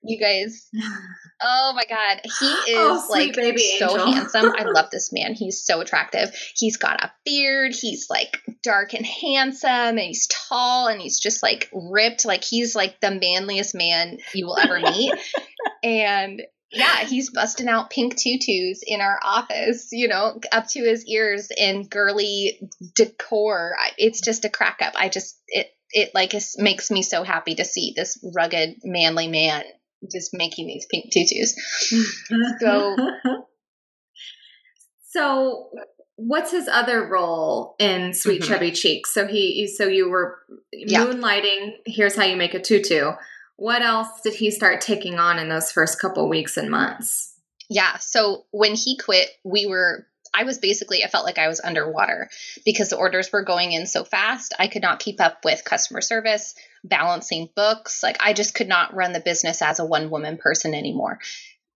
You 0.07 0.19
guys, 0.21 0.69
oh 1.43 1.73
my 1.75 1.85
God. 1.89 2.21
He 2.23 2.31
oh, 2.77 2.97
is 2.97 3.03
Oh, 3.05 3.07
like 3.11 3.35
baby 3.35 3.77
so 3.79 3.91
angel. 3.91 4.13
handsome. 4.13 4.53
I 4.57 4.65
love 4.67 4.91
this 4.91 5.13
man. 5.13 5.35
He's 5.35 5.65
so 5.65 5.81
attractive. 5.81 6.35
He's 6.57 6.77
got 6.77 7.03
a 7.03 7.13
beard. 7.25 7.75
He's 7.75 8.09
like 8.11 8.39
dark 8.63 8.93
and 8.95 9.07
handsome 9.07 9.71
and 9.71 9.99
he's 10.01 10.27
tall 10.27 10.89
and 10.89 11.01
he's 11.01 11.19
just 11.19 11.43
like 11.43 11.71
ripped. 11.73 12.25
Like 12.25 12.45
he's 12.45 12.75
like 12.75 13.01
the 13.01 13.11
manliest 13.13 13.75
man 13.75 14.19
you 14.35 14.47
will 14.47 14.59
ever 14.59 14.79
meet. 14.81 15.15
and 15.83 16.43
yeah, 16.71 17.05
he's 17.05 17.31
busting 17.31 17.69
out 17.69 17.91
pink 17.91 18.17
tutus 18.17 18.83
in 18.85 19.01
our 19.01 19.19
office, 19.23 19.89
you 19.93 20.09
know, 20.09 20.41
up 20.51 20.67
to 20.69 20.81
his 20.81 21.07
ears 21.07 21.49
in 21.57 21.87
girly 21.87 22.59
decor. 22.97 23.77
It's 23.97 24.21
just 24.21 24.45
a 24.45 24.49
crack 24.51 24.79
up. 24.83 24.95
I 24.97 25.09
just, 25.09 25.41
it, 25.47 25.69
it 25.91 26.11
like 26.15 26.35
is, 26.35 26.57
makes 26.59 26.91
me 26.91 27.03
so 27.03 27.23
happy 27.23 27.55
to 27.55 27.65
see 27.65 27.93
this 27.95 28.19
rugged, 28.35 28.79
manly 28.83 29.29
man 29.29 29.63
just 30.11 30.31
making 30.35 30.67
these 30.67 30.87
pink 30.91 31.11
tutus. 31.13 31.55
So- 32.61 32.97
so 35.11 35.71
what's 36.17 36.51
his 36.51 36.69
other 36.69 37.07
role 37.07 37.77
in 37.79 38.13
Sweet 38.15 38.43
Mhm. 38.43 38.47
Chubby 38.49 38.71
Cheeks? 38.73 39.13
So 39.13 39.27
he, 39.27 39.67
so 39.69 39.87
you 39.87 40.09
were 40.11 40.39
Yeah. 40.73 41.05
moonlighting. 41.07 41.77
Here's 41.87 42.17
how 42.17 42.25
you 42.25 42.37
make 42.37 42.55
a 42.55 42.61
tutu. 42.61 43.13
What 43.57 43.83
else 43.83 44.09
did 44.23 44.35
he 44.35 44.51
start 44.51 44.81
taking 44.81 45.19
on 45.19 45.39
in 45.39 45.49
those 45.49 45.71
first 45.71 46.01
couple 46.01 46.29
weeks 46.29 46.57
and 46.57 46.71
months? 46.71 47.35
Yeah. 47.71 47.97
So 47.99 48.47
when 48.51 48.75
he 48.75 48.97
quit, 48.99 49.29
we 49.45 49.67
were, 49.67 50.07
I 50.35 50.45
was 50.45 50.59
basically, 50.59 51.05
I 51.05 51.09
felt 51.09 51.25
like 51.25 51.39
I 51.39 51.49
was 51.49 51.61
underwater 51.61 52.29
because 52.65 52.91
the 52.91 52.97
orders 52.97 53.31
were 53.33 53.45
going 53.45 53.73
in 53.73 53.87
so 53.87 54.05
fast. 54.05 54.55
I 54.59 54.67
could 54.67 54.83
not 54.83 54.99
keep 54.99 55.21
up 55.21 55.45
with 55.45 55.65
customer 55.65 56.01
service, 56.01 56.55
balancing 56.83 57.49
books. 57.55 58.03
Like 58.03 58.17
I 58.21 58.33
just 58.33 58.55
could 58.55 58.69
not 58.69 58.95
run 58.95 59.13
the 59.13 59.21
business 59.21 59.63
as 59.63 59.79
a 59.79 59.85
one 59.85 60.11
woman 60.11 60.37
person 60.37 60.75
anymore. 60.75 61.21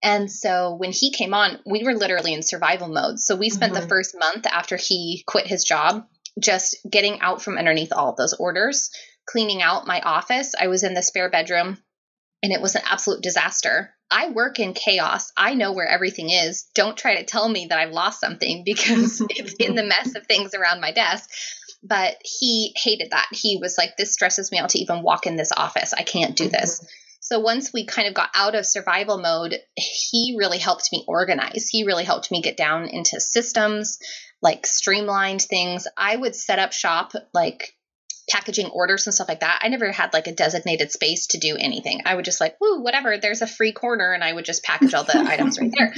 And 0.02 0.30
so 0.30 0.74
when 0.74 0.92
he 0.92 1.10
came 1.12 1.34
on, 1.34 1.58
we 1.66 1.84
were 1.84 1.94
literally 1.94 2.32
in 2.32 2.42
survival 2.42 2.88
mode. 2.88 3.18
So 3.18 3.36
we 3.36 3.50
spent 3.50 3.74
the 3.74 3.80
Mhm. 3.80 3.88
first 3.88 4.16
month 4.18 4.46
after 4.46 4.76
he 4.76 5.24
quit 5.26 5.46
his 5.46 5.64
job 5.64 6.06
just 6.38 6.76
getting 6.88 7.20
out 7.20 7.42
from 7.42 7.58
underneath 7.58 7.92
all 7.92 8.10
of 8.10 8.16
those 8.16 8.34
orders, 8.34 8.90
cleaning 9.26 9.60
out 9.60 9.86
my 9.86 10.00
office. 10.00 10.54
I 10.58 10.68
was 10.68 10.84
in 10.84 10.94
the 10.94 11.02
spare 11.02 11.30
bedroom 11.30 11.82
and 12.42 12.52
it 12.52 12.60
was 12.60 12.76
an 12.76 12.82
absolute 12.84 13.22
disaster. 13.22 13.92
I 14.10 14.30
work 14.30 14.58
in 14.58 14.72
chaos. 14.72 15.32
I 15.36 15.54
know 15.54 15.72
where 15.72 15.86
everything 15.86 16.30
is. 16.30 16.64
Don't 16.74 16.96
try 16.96 17.16
to 17.16 17.24
tell 17.24 17.48
me 17.48 17.66
that 17.66 17.78
I've 17.78 17.92
lost 17.92 18.20
something 18.20 18.62
because 18.66 19.22
it's 19.30 19.54
in 19.54 19.74
the 19.74 19.84
mess 19.84 20.14
of 20.14 20.26
things 20.26 20.54
around 20.54 20.80
my 20.80 20.92
desk. 20.92 21.28
But 21.82 22.16
he 22.24 22.74
hated 22.76 23.12
that. 23.12 23.28
He 23.32 23.58
was 23.60 23.78
like, 23.78 23.96
This 23.96 24.12
stresses 24.12 24.50
me 24.50 24.58
out 24.58 24.70
to 24.70 24.78
even 24.78 25.02
walk 25.02 25.26
in 25.26 25.36
this 25.36 25.52
office. 25.56 25.92
I 25.92 26.02
can't 26.02 26.36
do 26.36 26.48
this. 26.48 26.78
Mm-hmm. 26.78 26.86
So 27.20 27.40
once 27.40 27.72
we 27.74 27.84
kind 27.84 28.08
of 28.08 28.14
got 28.14 28.30
out 28.34 28.54
of 28.54 28.64
survival 28.64 29.18
mode, 29.18 29.58
he 29.74 30.36
really 30.38 30.58
helped 30.58 30.88
me 30.92 31.04
organize. 31.06 31.68
He 31.68 31.84
really 31.84 32.04
helped 32.04 32.30
me 32.30 32.40
get 32.40 32.56
down 32.56 32.88
into 32.88 33.20
systems, 33.20 33.98
like 34.40 34.66
streamlined 34.66 35.42
things. 35.42 35.86
I 35.96 36.16
would 36.16 36.34
set 36.34 36.58
up 36.58 36.72
shop 36.72 37.12
like 37.34 37.74
packaging 38.28 38.66
orders 38.66 39.06
and 39.06 39.14
stuff 39.14 39.28
like 39.28 39.40
that. 39.40 39.60
I 39.62 39.68
never 39.68 39.90
had 39.90 40.12
like 40.12 40.26
a 40.26 40.32
designated 40.32 40.92
space 40.92 41.28
to 41.28 41.38
do 41.38 41.56
anything. 41.58 42.02
I 42.04 42.14
would 42.14 42.24
just 42.24 42.40
like, 42.40 42.56
woo, 42.60 42.82
whatever, 42.82 43.18
there's 43.18 43.42
a 43.42 43.46
free 43.46 43.72
corner 43.72 44.12
and 44.12 44.22
I 44.22 44.32
would 44.32 44.44
just 44.44 44.62
package 44.62 44.94
all 44.94 45.04
the 45.04 45.18
items 45.28 45.58
right 45.58 45.72
there. 45.76 45.94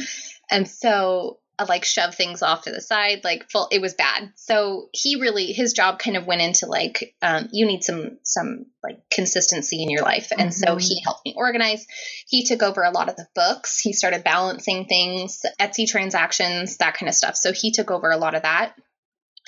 And 0.51 0.69
so 0.69 1.39
I 1.61 1.65
like 1.65 1.85
shove 1.85 2.15
things 2.15 2.43
off 2.43 2.63
to 2.63 2.71
the 2.71 2.81
side, 2.81 3.23
like 3.23 3.51
full 3.51 3.69
it 3.71 3.83
was 3.83 3.93
bad. 3.93 4.33
So 4.37 4.89
he 4.95 5.21
really 5.21 5.53
his 5.53 5.75
job 5.75 5.99
kind 5.99 6.17
of 6.17 6.27
went 6.27 6.41
into 6.41 6.65
like 6.65 7.15
um, 7.21 7.51
you 7.53 7.67
need 7.67 7.85
some 7.85 8.17
some 8.23 8.65
like 8.83 9.01
consistency 9.11 9.83
in 9.83 9.91
your 9.91 10.03
life. 10.03 10.33
And 10.37 10.55
so 10.55 10.77
he 10.77 11.03
helped 11.05 11.27
me 11.27 11.35
organize. 11.37 11.87
He 12.27 12.45
took 12.47 12.63
over 12.63 12.83
a 12.83 12.91
lot 12.91 13.11
of 13.11 13.17
the 13.17 13.29
books. 13.35 13.79
He 13.79 13.93
started 13.93 14.25
balancing 14.25 14.87
things, 14.87 15.43
Etsy 15.61 15.87
transactions, 15.87 16.79
that 16.79 16.95
kind 16.95 17.11
of 17.11 17.15
stuff. 17.15 17.37
So 17.37 17.53
he 17.53 17.73
took 17.73 17.91
over 17.91 18.11
a 18.11 18.17
lot 18.17 18.35
of 18.35 18.43
that. 18.43 18.75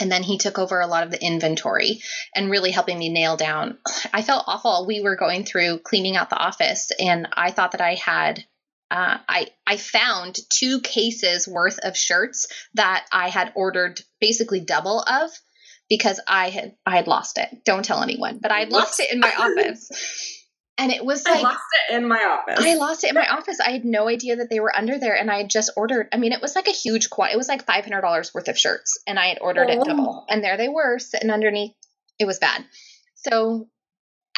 And 0.01 0.11
then 0.11 0.23
he 0.23 0.39
took 0.39 0.59
over 0.59 0.81
a 0.81 0.87
lot 0.87 1.05
of 1.05 1.11
the 1.11 1.23
inventory 1.23 2.01
and 2.35 2.51
really 2.51 2.71
helping 2.71 2.99
me 2.99 3.09
nail 3.09 3.37
down. 3.37 3.79
I 4.13 4.23
felt 4.23 4.45
awful. 4.47 4.87
We 4.87 5.01
were 5.01 5.17
going 5.17 5.45
through 5.45 5.81
cleaning 5.81 6.17
out 6.17 6.31
the 6.31 6.37
office, 6.37 6.91
and 6.99 7.29
I 7.33 7.51
thought 7.51 7.73
that 7.73 7.81
I 7.81 7.95
had. 7.95 8.45
Uh, 8.91 9.17
I 9.27 9.47
I 9.67 9.79
found 9.79 10.37
two 10.51 10.81
cases 10.83 11.49
worth 11.49 11.79
of 11.79 11.97
shirts 11.97 12.47
that 12.75 13.07
I 13.11 13.31
had 13.31 13.53
ordered 13.55 14.03
basically 14.21 14.61
double 14.61 15.01
of 15.01 15.31
because 15.89 16.21
I 16.27 16.51
had 16.51 16.75
I 16.87 16.97
had 16.97 17.07
lost 17.07 17.39
it. 17.39 17.49
Don't 17.65 17.85
tell 17.85 18.03
anyone, 18.03 18.39
but 18.41 18.51
I 18.51 18.61
had 18.61 18.73
lost 18.73 19.01
it 19.01 19.13
in 19.13 19.21
my 19.21 19.33
office, 19.39 19.91
and 20.79 20.91
it 20.91 21.05
was 21.05 21.25
like 21.25 21.39
I 21.39 21.43
lost 21.43 21.61
it 21.89 21.95
in 21.97 22.09
my 22.09 22.23
office. 22.25 22.65
I 22.65 22.75
lost 22.75 23.05
it 23.05 23.09
in 23.11 23.15
my 23.15 23.29
office. 23.29 23.61
I 23.61 23.71
had 23.73 23.85
no 23.85 24.09
idea 24.09 24.37
that 24.37 24.49
they 24.51 24.61
were 24.61 24.75
under 24.75 24.99
there, 24.99 25.15
and 25.17 25.31
I 25.31 25.39
had 25.39 25.51
just 25.51 25.71
ordered. 25.77 26.09
I 26.13 26.17
mean, 26.17 26.33
it 26.33 26.41
was 26.43 26.55
like 26.57 26.69
a 26.69 26.73
huge 26.73 27.11
quantity. 27.11 27.35
It 27.35 27.39
was 27.39 27.49
like 27.49 27.67
five 27.67 27.85
hundred 27.85 28.01
dollars 28.03 28.33
worth 28.35 28.49
of 28.49 28.59
shirts, 28.59 28.99
and 29.07 29.19
I 29.19 29.27
had 29.29 29.39
ordered 29.41 29.69
Oh. 29.71 29.73
it 29.81 29.85
double, 29.85 30.25
and 30.29 30.43
there 30.43 30.57
they 30.57 30.69
were 30.69 30.99
sitting 30.99 31.31
underneath. 31.31 31.75
It 32.19 32.25
was 32.27 32.39
bad. 32.39 32.65
So 33.17 33.69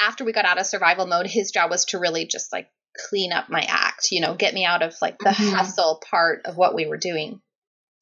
after 0.01 0.25
we 0.25 0.33
got 0.33 0.45
out 0.45 0.59
of 0.59 0.67
survival 0.67 1.07
mode, 1.07 1.27
his 1.27 1.51
job 1.53 1.71
was 1.71 1.85
to 1.87 1.99
really 1.99 2.27
just 2.27 2.53
like 2.53 2.69
clean 3.09 3.33
up 3.33 3.49
my 3.49 3.63
act. 3.63 4.09
You 4.11 4.21
know, 4.21 4.35
get 4.35 4.55
me 4.55 4.65
out 4.65 4.83
of 4.83 4.95
like 5.01 5.19
the 5.19 5.31
Mhm. 5.31 5.53
hustle 5.53 6.03
part 6.11 6.47
of 6.47 6.57
what 6.57 6.75
we 6.75 6.87
were 6.87 6.97
doing, 6.99 7.41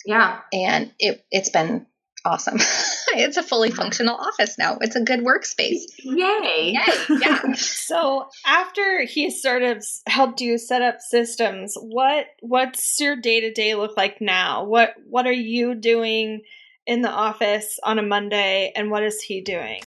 yeah. 0.06 0.40
and 0.52 0.92
it 0.98 1.24
it's 1.30 1.50
been 1.50 1.86
awesome. 2.24 2.56
it's 3.14 3.36
a 3.36 3.42
fully 3.42 3.70
functional 3.70 4.16
office 4.16 4.58
now. 4.58 4.78
It's 4.80 4.96
a 4.96 5.02
good 5.02 5.20
workspace. 5.20 5.82
Yay. 5.98 6.72
Yay! 6.72 6.78
Yeah. 7.20 7.40
So 7.54 8.28
after 8.46 9.04
he 9.04 9.30
sort 9.30 9.62
of 9.62 9.84
helped 10.06 10.40
you 10.40 10.56
set 10.56 10.82
up 10.82 11.00
systems, 11.00 11.76
what 11.80 12.26
what's 12.40 12.98
your 12.98 13.16
day 13.16 13.40
to 13.40 13.52
day 13.52 13.74
look 13.74 13.96
like 13.96 14.20
now? 14.20 14.64
What 14.64 14.94
what 15.08 15.26
are 15.26 15.32
you 15.32 15.74
doing 15.74 16.42
in 16.86 17.02
the 17.02 17.10
office 17.10 17.78
on 17.84 17.98
a 17.98 18.02
Monday, 18.02 18.72
and 18.74 18.90
what 18.90 19.02
is 19.02 19.20
he 19.20 19.40
doing? 19.40 19.82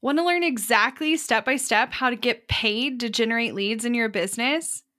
Want 0.00 0.18
to 0.18 0.24
learn 0.24 0.44
exactly 0.44 1.16
step 1.16 1.44
by 1.44 1.56
step 1.56 1.92
how 1.92 2.10
to 2.10 2.16
get 2.16 2.48
paid 2.48 3.00
to 3.00 3.10
generate 3.10 3.54
leads 3.54 3.84
in 3.84 3.94
your 3.94 4.08
business? 4.08 4.84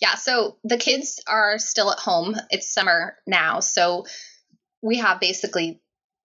Yeah, 0.00 0.14
so 0.14 0.56
the 0.64 0.76
kids 0.76 1.20
are 1.26 1.58
still 1.58 1.90
at 1.90 1.98
home. 1.98 2.36
It's 2.50 2.72
summer 2.72 3.16
now. 3.26 3.60
So 3.60 4.06
we 4.82 4.98
have 4.98 5.20
basically 5.20 5.80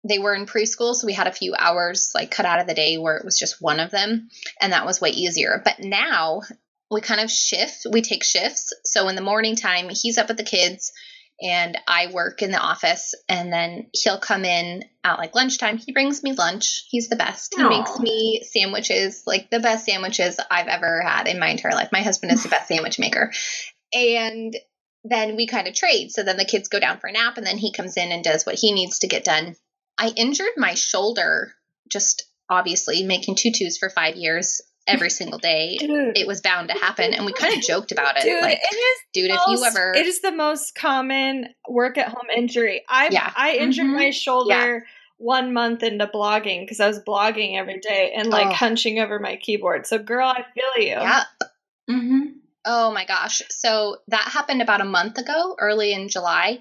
they 0.08 0.20
were 0.20 0.34
in 0.34 0.46
preschool, 0.46 0.96
so 0.96 1.06
we 1.06 1.14
had 1.14 1.28
a 1.28 1.32
few 1.32 1.56
hours 1.58 2.12
like 2.16 2.32
cut 2.32 2.46
out 2.46 2.62
of 2.62 2.68
the 2.68 2.74
day 2.74 2.98
where 2.98 3.18
it 3.18 3.26
was 3.26 3.38
just 3.38 3.62
one 3.62 3.80
of 3.80 3.92
them, 3.92 4.30
and 4.62 4.72
that 4.72 4.86
was 4.86 5.02
way 5.02 5.10
easier. 5.10 5.62
But 5.64 5.80
now 5.80 6.42
we 6.90 7.02
kind 7.02 7.22
of 7.22 7.30
shift, 7.30 7.86
we 7.92 8.02
take 8.02 8.24
shifts. 8.24 8.74
So 8.86 9.10
in 9.10 9.16
the 9.16 9.22
morning 9.22 9.56
time, 9.56 9.90
he's 9.90 10.18
up 10.18 10.28
with 10.30 10.38
the 10.38 10.44
kids 10.44 10.92
and 11.42 11.78
I 11.88 12.12
work 12.12 12.42
in 12.42 12.52
the 12.52 12.60
office 12.60 13.16
and 13.30 13.52
then 13.52 13.88
he'll 13.94 14.20
come 14.20 14.44
in 14.44 14.84
at 15.04 15.20
like 15.20 15.36
lunchtime. 15.36 15.78
He 15.78 15.94
brings 15.94 16.22
me 16.22 16.34
lunch. 16.34 16.86
He's 16.90 17.08
the 17.08 17.16
best. 17.16 17.54
He 17.56 17.64
Aw. 17.64 17.70
makes 17.70 18.00
me 18.00 18.44
sandwiches, 18.44 19.24
like 19.26 19.50
the 19.50 19.60
best 19.60 19.86
sandwiches 19.86 20.38
I've 20.52 20.68
ever 20.68 21.02
had 21.02 21.28
in 21.28 21.40
my 21.40 21.48
entire 21.50 21.72
life. 21.72 21.90
My 21.92 22.02
husband 22.02 22.34
is 22.34 22.44
the 22.44 22.50
best 22.50 22.68
sandwich 22.68 23.00
maker. 23.00 23.32
And 23.94 24.56
then 25.06 25.38
we 25.38 25.48
kind 25.48 25.68
of 25.68 25.74
trade. 25.74 26.12
So 26.12 26.24
then 26.24 26.38
the 26.38 26.46
kids 26.46 26.68
go 26.68 26.80
down 26.80 27.00
for 27.00 27.08
a 27.08 27.14
nap 27.14 27.38
and 27.38 27.48
then 27.48 27.58
he 27.58 27.72
comes 27.72 27.96
in 27.96 28.12
and 28.12 28.24
does 28.24 28.46
what 28.46 28.56
he 28.56 28.74
needs 28.74 29.00
to 29.00 29.08
get 29.08 29.24
done. 29.24 29.56
I 29.98 30.10
injured 30.16 30.58
my 30.58 30.74
shoulder 30.74 31.54
just 31.90 32.26
obviously 32.50 33.04
making 33.04 33.36
tutus 33.36 33.78
for 33.78 33.90
5 33.90 34.16
years 34.16 34.62
every 34.90 35.10
single 35.10 35.40
day. 35.40 35.78
Dude. 35.80 36.18
It 36.18 36.28
was 36.28 36.42
bound 36.42 36.70
to 36.70 36.74
happen 36.76 37.14
and 37.14 37.26
we 37.26 37.34
kind 37.34 37.56
of 37.56 37.62
joked 37.66 37.92
about 37.92 38.18
it. 38.18 38.24
Dude, 38.24 38.42
like, 38.42 38.58
it 38.60 38.76
is 38.76 38.98
dude, 39.14 39.32
if 39.32 39.40
you 39.48 39.64
ever 39.66 39.94
it 39.94 40.06
is 40.06 40.22
the 40.22 40.32
most 40.32 40.76
common 40.76 41.48
work 41.68 41.98
at 41.98 42.10
home 42.10 42.30
injury. 42.36 42.84
I 42.90 43.10
Yeah. 43.12 43.32
I 43.36 43.54
injured 43.56 43.86
Mhm. 43.88 43.96
my 43.96 44.10
shoulder 44.12 44.86
one 45.18 45.52
month 45.54 45.84
into 45.84 46.08
blogging 46.08 46.62
because 46.64 46.80
I 46.80 46.88
was 46.88 47.00
blogging 47.00 47.58
every 47.60 47.80
day 47.80 48.14
and 48.16 48.30
like 48.30 48.48
Oh. 48.48 48.54
hunching 48.54 49.00
over 49.00 49.20
my 49.20 49.36
keyboard. 49.36 49.86
So, 49.86 49.98
girl, 49.98 50.28
I 50.28 50.44
feel 50.54 50.84
you. 50.84 50.92
Yeah. 50.94 51.24
Mm-hmm. 51.90 52.22
Oh 52.66 52.92
my 52.92 53.06
gosh. 53.06 53.42
So 53.50 53.98
that 54.10 54.22
happened 54.22 54.62
about 54.62 54.82
a 54.82 54.86
month 54.86 55.18
ago, 55.18 55.56
early 55.60 55.94
in 55.94 56.08
July. 56.10 56.60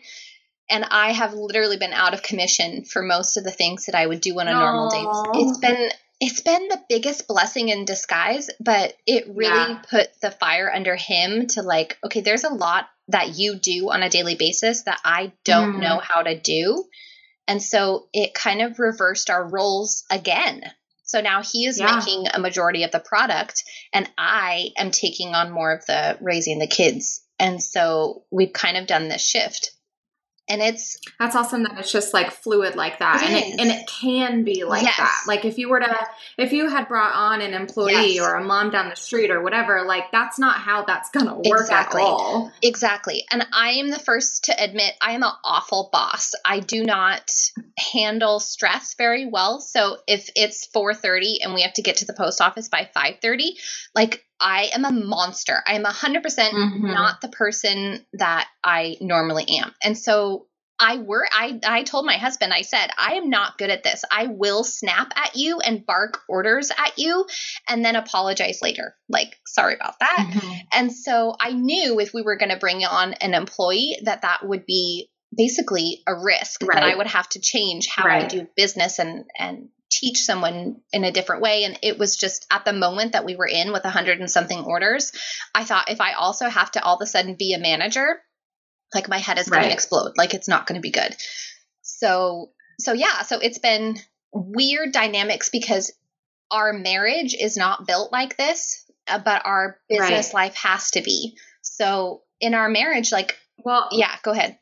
And 0.70 0.84
I 0.90 1.12
have 1.12 1.32
literally 1.34 1.76
been 1.78 1.92
out 1.92 2.14
of 2.14 2.22
commission 2.22 2.84
for 2.84 3.02
most 3.02 3.36
of 3.36 3.44
the 3.44 3.50
things 3.50 3.86
that 3.86 3.94
I 3.94 4.06
would 4.06 4.20
do 4.20 4.38
on 4.38 4.48
a 4.48 4.52
normal 4.52 4.90
day. 4.90 5.02
It's 5.40 5.58
been 5.58 5.90
it's 6.20 6.40
been 6.40 6.68
the 6.68 6.82
biggest 6.88 7.28
blessing 7.28 7.68
in 7.68 7.84
disguise, 7.84 8.50
but 8.60 8.94
it 9.06 9.28
really 9.28 9.72
Yeah. 9.72 9.82
put 9.88 10.20
the 10.20 10.30
fire 10.30 10.72
under 10.72 10.96
him 10.96 11.46
to 11.48 11.62
like, 11.62 11.96
okay, 12.04 12.20
there's 12.20 12.44
a 12.44 12.48
lot 12.52 12.88
that 13.08 13.38
you 13.38 13.54
do 13.56 13.90
on 13.90 14.02
a 14.02 14.10
daily 14.10 14.34
basis 14.34 14.82
that 14.82 15.00
I 15.04 15.32
don't 15.44 15.76
Mhm. 15.76 15.80
know 15.80 15.98
how 15.98 16.22
to 16.22 16.38
do. 16.38 16.88
And 17.46 17.62
so 17.62 18.08
it 18.12 18.34
kind 18.34 18.60
of 18.60 18.78
reversed 18.78 19.30
our 19.30 19.44
roles 19.48 20.04
again. 20.10 20.70
So 21.04 21.20
now 21.22 21.42
he 21.42 21.66
is 21.66 21.78
Yeah. 21.78 21.96
making 21.96 22.26
a 22.28 22.38
majority 22.38 22.82
of 22.82 22.90
the 22.90 23.00
product 23.00 23.64
and 23.92 24.10
I 24.18 24.72
am 24.76 24.90
taking 24.90 25.34
on 25.34 25.50
more 25.50 25.72
of 25.72 25.86
the 25.86 26.18
raising 26.20 26.58
the 26.58 26.66
kids. 26.66 27.22
And 27.38 27.62
so 27.62 28.24
we've 28.30 28.52
kind 28.52 28.76
of 28.76 28.86
done 28.86 29.08
this 29.08 29.22
shift. 29.26 29.70
And 30.48 30.62
it's 30.62 30.98
That's 31.18 31.36
awesome 31.36 31.62
that 31.64 31.78
it's 31.78 31.92
just 31.92 32.14
like 32.14 32.30
fluid 32.30 32.74
like 32.76 32.98
that, 33.00 33.22
It 33.22 33.28
and 33.28 33.36
it 33.36 33.60
and 33.60 33.70
it 33.70 33.86
can 33.86 34.44
be 34.44 34.64
like 34.64 34.82
Yes. 34.82 34.96
that. 34.96 35.22
Like 35.26 35.44
if 35.44 35.58
you 35.58 35.68
were 35.68 35.80
to, 35.80 36.06
if 36.38 36.52
you 36.52 36.68
had 36.68 36.88
brought 36.88 37.14
on 37.14 37.40
an 37.40 37.54
employee 37.54 38.14
Yes. 38.14 38.20
or 38.20 38.34
a 38.34 38.44
mom 38.44 38.70
down 38.70 38.88
the 38.88 38.96
street 38.96 39.30
or 39.30 39.42
whatever, 39.42 39.82
like 39.86 40.10
that's 40.12 40.38
not 40.38 40.56
how 40.58 40.84
that's 40.84 41.10
gonna 41.10 41.34
work 41.34 41.60
Exactly. 41.60 42.00
at 42.02 42.06
all. 42.06 42.52
Exactly. 42.62 43.24
And 43.30 43.46
I 43.52 43.70
am 43.72 43.90
the 43.90 43.98
first 43.98 44.44
to 44.44 44.62
admit 44.62 44.94
I 45.00 45.12
am 45.12 45.22
an 45.22 45.32
awful 45.44 45.90
boss. 45.92 46.32
I 46.44 46.60
do 46.60 46.82
not 46.84 47.30
handle 47.92 48.40
stress 48.40 48.94
very 48.94 49.26
well. 49.26 49.60
So 49.60 49.98
if 50.06 50.30
it's 50.34 50.66
4:30 50.66 51.40
and 51.42 51.54
we 51.54 51.62
have 51.62 51.74
to 51.74 51.82
get 51.82 51.96
to 51.98 52.04
the 52.06 52.14
post 52.14 52.40
office 52.40 52.68
by 52.68 52.88
5:30, 52.94 53.58
like 53.94 54.24
I 54.40 54.70
am 54.74 54.84
a 54.84 54.92
monster. 54.92 55.62
I 55.66 55.74
am 55.74 55.84
100% 55.84 56.52
Mhm. 56.52 56.94
not 56.94 57.20
the 57.20 57.28
person 57.28 58.06
that 58.14 58.48
I 58.62 58.96
normally 59.00 59.46
am. 59.58 59.74
And 59.82 59.98
so 59.98 60.46
I 60.80 60.98
were 60.98 61.26
I 61.32 61.58
I 61.66 61.82
told 61.82 62.06
my 62.06 62.16
husband 62.18 62.52
I 62.52 62.62
said 62.62 62.90
I 62.96 63.14
am 63.14 63.30
not 63.30 63.58
good 63.58 63.70
at 63.70 63.82
this. 63.82 64.04
I 64.12 64.28
will 64.28 64.62
snap 64.62 65.12
at 65.16 65.34
you 65.34 65.58
and 65.58 65.84
bark 65.84 66.20
orders 66.28 66.70
at 66.70 66.98
you 66.98 67.26
and 67.66 67.84
then 67.84 67.96
apologize 67.96 68.60
later. 68.62 68.94
Like 69.08 69.36
sorry 69.44 69.74
about 69.74 69.98
that. 69.98 70.30
Mhm. 70.30 70.60
And 70.72 70.92
so 70.92 71.34
I 71.40 71.50
knew 71.50 71.98
if 71.98 72.14
we 72.14 72.22
were 72.22 72.36
going 72.36 72.50
to 72.50 72.56
bring 72.58 72.84
on 72.84 73.14
an 73.14 73.34
employee 73.34 73.98
that 74.04 74.22
that 74.22 74.46
would 74.46 74.66
be 74.66 75.10
basically 75.36 76.02
a 76.06 76.14
risk 76.14 76.60
that 76.60 76.82
I 76.82 76.94
would 76.94 77.08
have 77.08 77.28
to 77.30 77.40
change 77.40 77.88
how 77.88 78.08
I 78.08 78.26
do 78.26 78.46
business 78.56 79.00
and 79.00 79.24
and 79.36 79.70
teach 79.90 80.18
someone 80.22 80.80
in 80.92 81.04
a 81.04 81.12
different 81.12 81.42
way. 81.42 81.64
And 81.64 81.78
it 81.82 81.98
was 81.98 82.16
just 82.16 82.46
at 82.50 82.64
the 82.64 82.72
moment 82.72 83.12
that 83.12 83.24
we 83.24 83.36
were 83.36 83.46
in 83.46 83.72
with 83.72 83.84
a 83.84 83.90
hundred 83.90 84.20
and 84.20 84.30
something 84.30 84.60
orders 84.64 85.12
I 85.54 85.64
thought 85.64 85.90
if 85.90 86.00
I 86.00 86.12
also 86.12 86.48
have 86.48 86.70
to 86.72 86.82
all 86.82 86.96
of 86.96 87.02
a 87.02 87.06
sudden 87.06 87.36
be 87.38 87.54
a 87.54 87.58
manager 87.58 88.20
like 88.94 89.08
my 89.08 89.18
head 89.18 89.38
is 89.38 89.48
going 89.48 89.62
Right. 89.62 89.68
to 89.68 89.74
explode 89.74 90.12
like 90.16 90.34
it's 90.34 90.48
not 90.48 90.66
going 90.66 90.76
to 90.76 90.82
be 90.82 90.90
good. 90.90 91.14
So 91.82 92.50
so 92.78 92.92
yeah 92.92 93.22
so 93.22 93.38
it's 93.38 93.58
been 93.58 93.96
weird 94.32 94.92
dynamics 94.92 95.48
because 95.48 95.92
our 96.50 96.72
marriage 96.72 97.34
is 97.38 97.56
not 97.56 97.86
built 97.86 98.12
like 98.12 98.36
this 98.36 98.84
uh, 99.08 99.18
but 99.18 99.42
our 99.44 99.78
business 99.88 100.34
life 100.34 100.54
has 100.56 100.90
to 100.92 101.02
be. 101.02 101.36
So 101.62 102.22
in 102.40 102.54
our 102.54 102.68
marriage 102.68 103.10
like 103.10 103.36
Well, 103.64 103.88
yeah 103.92 104.14
go 104.22 104.32
ahead 104.32 104.58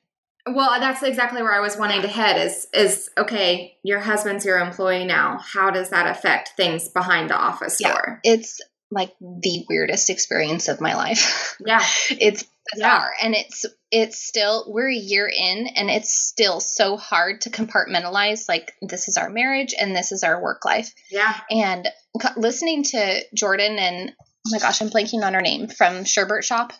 Well, 0.46 0.78
that's 0.80 1.02
exactly 1.02 1.42
where 1.42 1.54
I 1.54 1.60
was 1.60 1.76
wanting 1.76 2.02
to 2.02 2.08
head 2.08 2.36
is 2.44 2.66
is 2.72 3.10
okay, 3.18 3.76
your 3.82 4.00
husband's 4.00 4.44
your 4.44 4.58
employee 4.58 5.04
now. 5.04 5.38
How 5.38 5.70
does 5.70 5.90
that 5.90 6.06
affect 6.06 6.50
things 6.56 6.88
behind 6.88 7.30
the 7.30 7.36
office 7.36 7.78
Yeah. 7.80 7.92
door? 7.92 8.20
It's 8.22 8.60
like 8.90 9.12
the 9.20 9.64
weirdest 9.68 10.10
experience 10.10 10.68
of 10.68 10.80
my 10.80 10.94
life. 10.94 11.56
Yeah. 11.66 11.82
it's 12.10 12.44
bizarre 12.74 13.10
and 13.22 13.34
it's 13.34 13.64
it's 13.92 14.18
still 14.18 14.64
we're 14.68 14.90
a 14.90 14.94
year 14.94 15.28
in 15.28 15.68
and 15.76 15.88
it's 15.88 16.12
still 16.12 16.58
so 16.60 16.96
hard 16.96 17.40
to 17.42 17.50
compartmentalize 17.50 18.48
like 18.48 18.72
this 18.82 19.06
is 19.08 19.16
our 19.16 19.30
marriage 19.30 19.72
and 19.78 19.94
this 19.94 20.10
is 20.10 20.24
our 20.24 20.42
work 20.42 20.64
life 20.64 20.92
Yeah. 21.10 21.32
and 21.48 21.88
listening 22.36 22.82
to 22.82 23.20
jordan 23.34 23.78
and 23.78 24.10
oh 24.18 24.50
my 24.50 24.58
gosh 24.58 24.82
i'm 24.82 24.90
blanking 24.90 25.22
on 25.24 25.34
her 25.34 25.40
name 25.40 25.68
from 25.68 26.02
sherbert 26.04 26.42
shop 26.42 26.72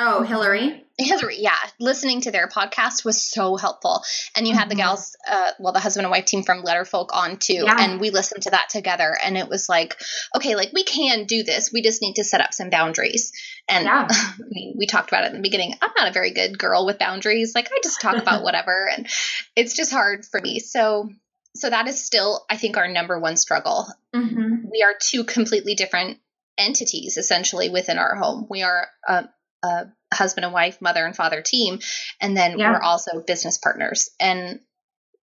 Oh, 0.00 0.22
Hillary. 0.22 0.84
Hillary, 0.96 1.36
yeah, 1.40 1.56
listening 1.80 2.20
to 2.22 2.30
their 2.30 2.46
podcast 2.48 3.04
was 3.04 3.20
so 3.22 3.56
helpful. 3.56 4.02
And 4.36 4.46
you 4.46 4.54
had 4.54 4.68
the 4.68 4.74
Mhm. 4.74 4.78
gals, 4.78 5.16
uh, 5.28 5.50
well, 5.58 5.72
the 5.72 5.80
husband 5.80 6.04
and 6.06 6.10
wife 6.12 6.24
team 6.24 6.44
from 6.44 6.62
Letterfolk 6.62 7.08
on 7.12 7.36
too. 7.38 7.64
Yeah. 7.64 7.76
And 7.78 8.00
we 8.00 8.10
listened 8.10 8.42
to 8.44 8.50
that 8.50 8.68
together. 8.68 9.16
And 9.22 9.36
it 9.36 9.48
was 9.48 9.68
like, 9.68 10.00
okay, 10.36 10.54
like 10.56 10.70
we 10.72 10.84
can 10.84 11.24
do 11.24 11.42
this. 11.42 11.72
We 11.72 11.82
just 11.82 12.00
need 12.02 12.14
to 12.14 12.24
set 12.24 12.40
up 12.40 12.54
some 12.54 12.70
boundaries. 12.70 13.32
And 13.68 13.84
Yeah. 13.86 14.06
I 14.10 14.34
mean, 14.48 14.74
we 14.78 14.86
talked 14.86 15.08
about 15.10 15.24
it 15.24 15.28
in 15.30 15.34
the 15.34 15.42
beginning. 15.42 15.74
I'm 15.82 15.90
not 15.96 16.08
a 16.08 16.12
very 16.12 16.30
good 16.30 16.58
girl 16.58 16.86
with 16.86 16.98
boundaries. 16.98 17.52
Like 17.54 17.68
I 17.72 17.78
just 17.82 18.00
talk 18.00 18.16
about 18.16 18.42
whatever. 18.44 18.88
And 18.88 19.08
it's 19.56 19.74
just 19.74 19.90
hard 19.92 20.24
for 20.26 20.40
me. 20.40 20.58
So, 20.60 21.10
so 21.56 21.70
that 21.70 21.88
is 21.88 22.04
still, 22.04 22.44
I 22.48 22.56
think, 22.56 22.76
our 22.76 22.88
number 22.88 23.18
one 23.18 23.36
struggle 23.36 23.86
Mm-hmm. 24.14 24.68
we 24.70 24.82
are 24.82 24.94
two 25.00 25.24
completely 25.24 25.74
different 25.74 26.18
entities 26.56 27.16
essentially 27.18 27.68
within 27.68 27.98
our 27.98 28.14
home. 28.16 28.46
We 28.48 28.62
are 28.62 28.88
a, 29.06 29.28
a 29.62 29.86
husband 30.12 30.44
and 30.44 30.54
wife, 30.54 30.80
mother 30.80 31.04
and 31.04 31.14
father 31.16 31.42
team, 31.42 31.80
and 32.20 32.36
then 32.36 32.58
Yeah. 32.58 32.72
we're 32.72 32.80
also 32.80 33.20
business 33.26 33.58
partners. 33.58 34.10
And 34.20 34.60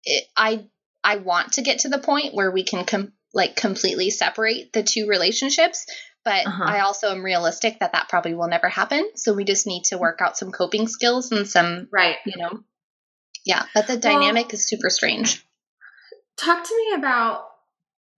it, 0.03 0.25
I 0.35 0.65
I 1.03 1.17
want 1.17 1.53
to 1.53 1.61
get 1.61 1.79
to 1.79 1.89
the 1.89 1.99
point 1.99 2.33
where 2.33 2.49
we 2.51 2.63
can 2.63 2.85
com- 2.85 3.13
like 3.33 3.55
completely 3.55 4.09
separate 4.09 4.73
the 4.73 4.83
two 4.83 5.07
relationships. 5.07 5.85
But 6.23 6.47
Uh-huh. 6.47 6.63
I 6.65 6.79
also 6.79 7.11
am 7.11 7.23
realistic 7.23 7.79
that 7.79 7.91
that 7.93 8.09
probably 8.09 8.33
will 8.33 8.47
never 8.47 8.67
happen. 8.67 9.11
So 9.15 9.33
we 9.33 9.43
just 9.43 9.67
need 9.67 9.83
to 9.85 9.97
work 9.99 10.19
out 10.21 10.37
some 10.37 10.51
coping 10.51 10.87
skills 10.87 11.31
and 11.31 11.47
some, 11.47 11.87
Right. 11.91 12.17
you 12.25 12.37
know, 12.41 12.63
yeah. 13.45 13.63
But 13.75 13.85
the 13.85 13.93
Well- 13.93 14.01
dynamic 14.01 14.51
is 14.53 14.67
super 14.67 14.89
strange. 14.89 15.45
Talk 16.37 16.63
to 16.63 16.75
me 16.75 16.93
about 16.97 17.45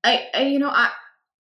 I, 0.04 0.30
I 0.34 0.42
you 0.44 0.60
know 0.60 0.70
I 0.70 0.90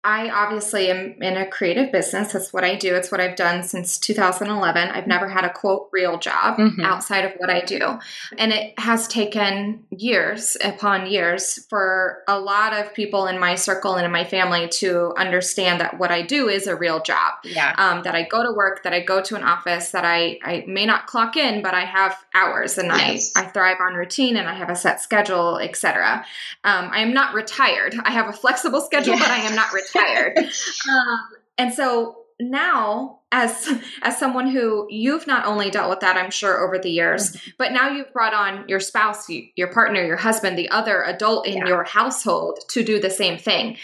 I 0.04 0.28
obviously 0.28 0.90
am 0.90 1.16
in 1.22 1.36
a 1.38 1.46
creative 1.46 1.90
business. 1.90 2.32
That's 2.32 2.52
what 2.52 2.62
I 2.62 2.74
do. 2.74 2.94
It's 2.94 3.10
what 3.10 3.20
I've 3.22 3.36
done 3.36 3.62
since 3.62 3.96
2011. 3.96 4.90
I've 4.90 5.06
never 5.06 5.28
had 5.28 5.44
a 5.46 5.50
quote 5.52 5.88
real 5.92 6.18
job 6.18 6.58
Mhm. 6.58 6.84
outside 6.84 7.24
of 7.24 7.32
what 7.38 7.48
I 7.48 7.60
do. 7.62 7.98
And 8.36 8.52
it 8.52 8.78
has 8.78 9.08
taken 9.08 9.84
years 9.88 10.58
upon 10.62 11.06
years 11.06 11.64
for 11.70 12.22
a 12.28 12.38
lot 12.38 12.74
of 12.74 12.92
people 12.92 13.26
in 13.26 13.38
my 13.38 13.54
circle 13.54 13.94
and 13.94 14.04
in 14.04 14.12
my 14.12 14.24
family 14.24 14.68
to 14.80 15.14
understand 15.16 15.80
that 15.80 15.98
what 15.98 16.10
I 16.10 16.20
do 16.20 16.50
is 16.50 16.66
a 16.66 16.76
real 16.76 17.00
job. 17.00 17.32
Yeah. 17.42 17.74
um, 17.78 18.02
that 18.02 18.14
I 18.14 18.22
go 18.24 18.42
to 18.42 18.52
work, 18.52 18.82
that 18.82 18.92
I 18.92 19.00
go 19.00 19.22
to 19.22 19.36
an 19.36 19.42
office, 19.42 19.90
that 19.92 20.04
I, 20.04 20.38
I 20.44 20.64
may 20.66 20.84
not 20.84 21.06
clock 21.06 21.36
in, 21.36 21.62
but 21.62 21.72
I 21.72 21.84
have 21.86 22.16
hours 22.34 22.76
and 22.76 22.88
Yes. 22.88 23.32
I, 23.36 23.44
I 23.44 23.46
thrive 23.46 23.78
on 23.80 23.94
routine 23.94 24.36
and 24.36 24.48
I 24.48 24.54
have 24.54 24.68
a 24.68 24.76
set 24.76 25.00
schedule, 25.00 25.58
etc. 25.58 26.24
Um, 26.62 26.90
I 26.92 27.00
am 27.00 27.14
not 27.14 27.32
retired. 27.32 27.94
I 28.04 28.10
have 28.10 28.28
a 28.28 28.32
flexible 28.32 28.82
schedule, 28.82 29.16
but 29.18 29.30
I 29.30 29.38
am 29.38 29.54
not 29.54 29.72
retired. 29.72 29.93
um, 30.90 31.20
and 31.58 31.72
so 31.72 32.16
now 32.40 33.20
as 33.30 33.72
as 34.02 34.18
someone 34.18 34.48
who 34.50 34.86
you've 34.90 35.26
not 35.26 35.46
only 35.46 35.70
dealt 35.70 35.88
with 35.88 36.00
that 36.00 36.16
i'm 36.16 36.30
sure 36.32 36.66
over 36.66 36.78
the 36.80 36.90
years 36.90 37.36
but 37.58 37.70
now 37.72 37.88
you've 37.88 38.12
brought 38.12 38.34
on 38.34 38.68
your 38.68 38.80
spouse 38.80 39.26
your 39.28 39.68
partner 39.72 40.04
your 40.04 40.16
husband 40.16 40.58
the 40.58 40.68
other 40.70 41.02
adult 41.04 41.46
in 41.46 41.58
Yeah. 41.58 41.68
your 41.68 41.84
household 41.84 42.58
to 42.70 42.82
do 42.82 43.00
the 43.00 43.10
same 43.10 43.38
thing. 43.38 43.76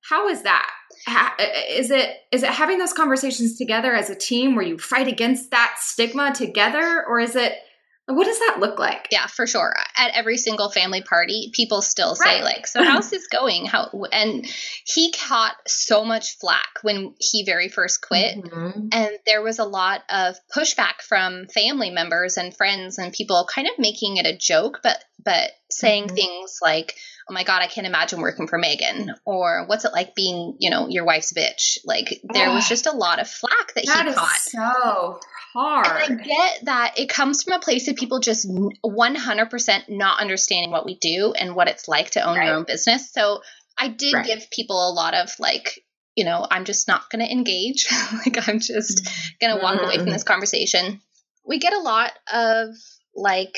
How 0.00 0.28
is 0.28 0.42
that? 0.42 0.70
Is 1.68 1.90
it 1.90 2.16
is 2.32 2.42
it 2.42 2.48
having 2.48 2.78
those 2.78 2.94
conversations 2.94 3.58
together 3.58 3.94
as 3.94 4.08
a 4.08 4.14
team? 4.14 4.54
Where 4.56 4.64
you 4.64 4.78
fight 4.78 5.06
against 5.06 5.50
that 5.50 5.76
stigma 5.78 6.32
together 6.34 7.04
or 7.06 7.20
is 7.20 7.36
it 7.36 7.52
what 8.14 8.24
does 8.24 8.38
that 8.38 8.56
look 8.60 8.78
like 8.78 9.08
Yeah, 9.10 9.26
for 9.26 9.46
sure. 9.46 9.74
At 9.96 10.12
every 10.14 10.36
single 10.38 10.70
family 10.70 11.02
party, 11.02 11.50
people 11.54 11.82
still 11.82 12.14
say 12.14 12.36
Right. 12.36 12.44
like, 12.44 12.66
"So 12.66 12.82
how's 12.82 13.10
this 13.10 13.26
going?" 13.28 13.66
How 13.66 13.90
and 14.12 14.46
he 14.84 15.12
caught 15.12 15.56
so 15.66 16.04
much 16.04 16.38
flack 16.38 16.78
when 16.82 17.14
he 17.18 17.44
very 17.44 17.68
first 17.68 18.00
quit. 18.00 18.36
Mhm. 18.36 18.88
And 18.92 19.10
there 19.26 19.42
was 19.42 19.58
a 19.58 19.64
lot 19.64 20.02
of 20.08 20.36
pushback 20.54 21.02
from 21.06 21.46
family 21.48 21.90
members 21.90 22.36
and 22.38 22.56
friends 22.56 22.98
and 22.98 23.12
people 23.12 23.46
kind 23.52 23.68
of 23.68 23.78
making 23.78 24.16
it 24.16 24.26
a 24.26 24.36
joke, 24.36 24.80
but 24.82 25.02
but 25.22 25.50
saying 25.70 26.08
Mhm. 26.08 26.14
things 26.14 26.58
like, 26.62 26.94
"Oh 27.30 27.34
my 27.34 27.44
god, 27.44 27.62
I 27.62 27.66
can't 27.66 27.86
imagine 27.86 28.20
working 28.20 28.46
for 28.48 28.58
Megan," 28.58 29.14
or 29.24 29.64
"What's 29.66 29.84
it 29.84 29.92
like 29.92 30.14
being, 30.14 30.56
you 30.58 30.70
know, 30.70 30.88
your 30.88 31.04
wife's 31.04 31.32
bitch?" 31.32 31.78
Like 31.84 32.20
there 32.32 32.50
was 32.50 32.68
just 32.68 32.86
a 32.86 32.92
lot 32.92 33.20
of 33.20 33.28
flack 33.28 33.74
that, 33.74 33.84
That 33.86 34.04
he 34.06 34.10
is 34.12 34.16
caught. 34.16 34.38
so 34.38 35.20
hard 35.52 36.02
And 36.10 36.20
I 36.20 36.24
get 36.24 36.64
that 36.64 36.98
it 36.98 37.08
comes 37.08 37.42
from 37.42 37.54
a 37.54 37.58
place 37.60 37.88
of 37.88 37.96
people 37.96 38.20
just 38.20 38.46
100% 38.48 39.88
not 39.88 40.20
understanding 40.20 40.70
what 40.70 40.84
we 40.86 40.96
do 40.98 41.32
and 41.32 41.54
what 41.54 41.68
it's 41.68 41.88
like 41.88 42.10
to 42.12 42.20
own 42.22 42.36
Right. 42.36 42.46
your 42.46 42.56
own 42.56 42.64
business. 42.64 43.10
So 43.12 43.42
I 43.76 43.88
did 43.88 44.14
Right. 44.14 44.26
give 44.26 44.50
people 44.50 44.88
a 44.88 44.92
lot 44.92 45.14
of 45.14 45.30
like, 45.38 45.80
you 46.16 46.24
know, 46.24 46.46
I'm 46.50 46.64
just 46.64 46.88
not 46.88 47.08
going 47.10 47.24
to 47.24 47.30
engage. 47.30 47.86
like, 48.26 48.48
I'm 48.48 48.60
just 48.60 49.08
going 49.40 49.54
to 49.56 49.62
walk 49.62 49.82
away 49.82 49.98
from 49.98 50.08
Mhm. 50.08 50.12
this 50.12 50.24
conversation. 50.24 51.00
We 51.46 51.58
get 51.58 51.72
a 51.72 51.78
lot 51.80 52.12
of 52.32 52.74
like, 53.14 53.56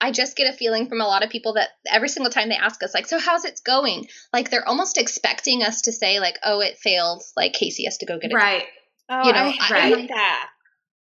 I 0.00 0.10
just 0.12 0.36
get 0.36 0.52
a 0.52 0.56
feeling 0.56 0.88
from 0.88 1.00
a 1.00 1.06
lot 1.06 1.22
of 1.24 1.30
people 1.30 1.54
that 1.54 1.68
every 1.90 2.08
single 2.08 2.32
time 2.32 2.48
they 2.48 2.56
ask 2.56 2.82
us, 2.82 2.94
like, 2.94 3.06
so 3.06 3.18
how's 3.18 3.44
it 3.44 3.60
going? 3.64 4.06
Like, 4.32 4.50
they're 4.50 4.66
almost 4.66 4.96
expecting 4.98 5.62
us 5.62 5.82
to 5.82 5.92
say, 5.92 6.20
like, 6.20 6.38
oh, 6.44 6.60
it 6.60 6.78
failed. 6.78 7.22
Like, 7.36 7.52
Casey 7.52 7.84
has 7.84 7.98
to 7.98 8.06
go 8.06 8.18
get 8.18 8.30
it 8.30 8.34
right 8.34 8.64
Oh, 9.12 9.26
You 9.26 9.32
know, 9.32 9.40
I 9.40 9.50
hate 9.50 9.72
right. 9.96 10.08
that. 10.08 10.48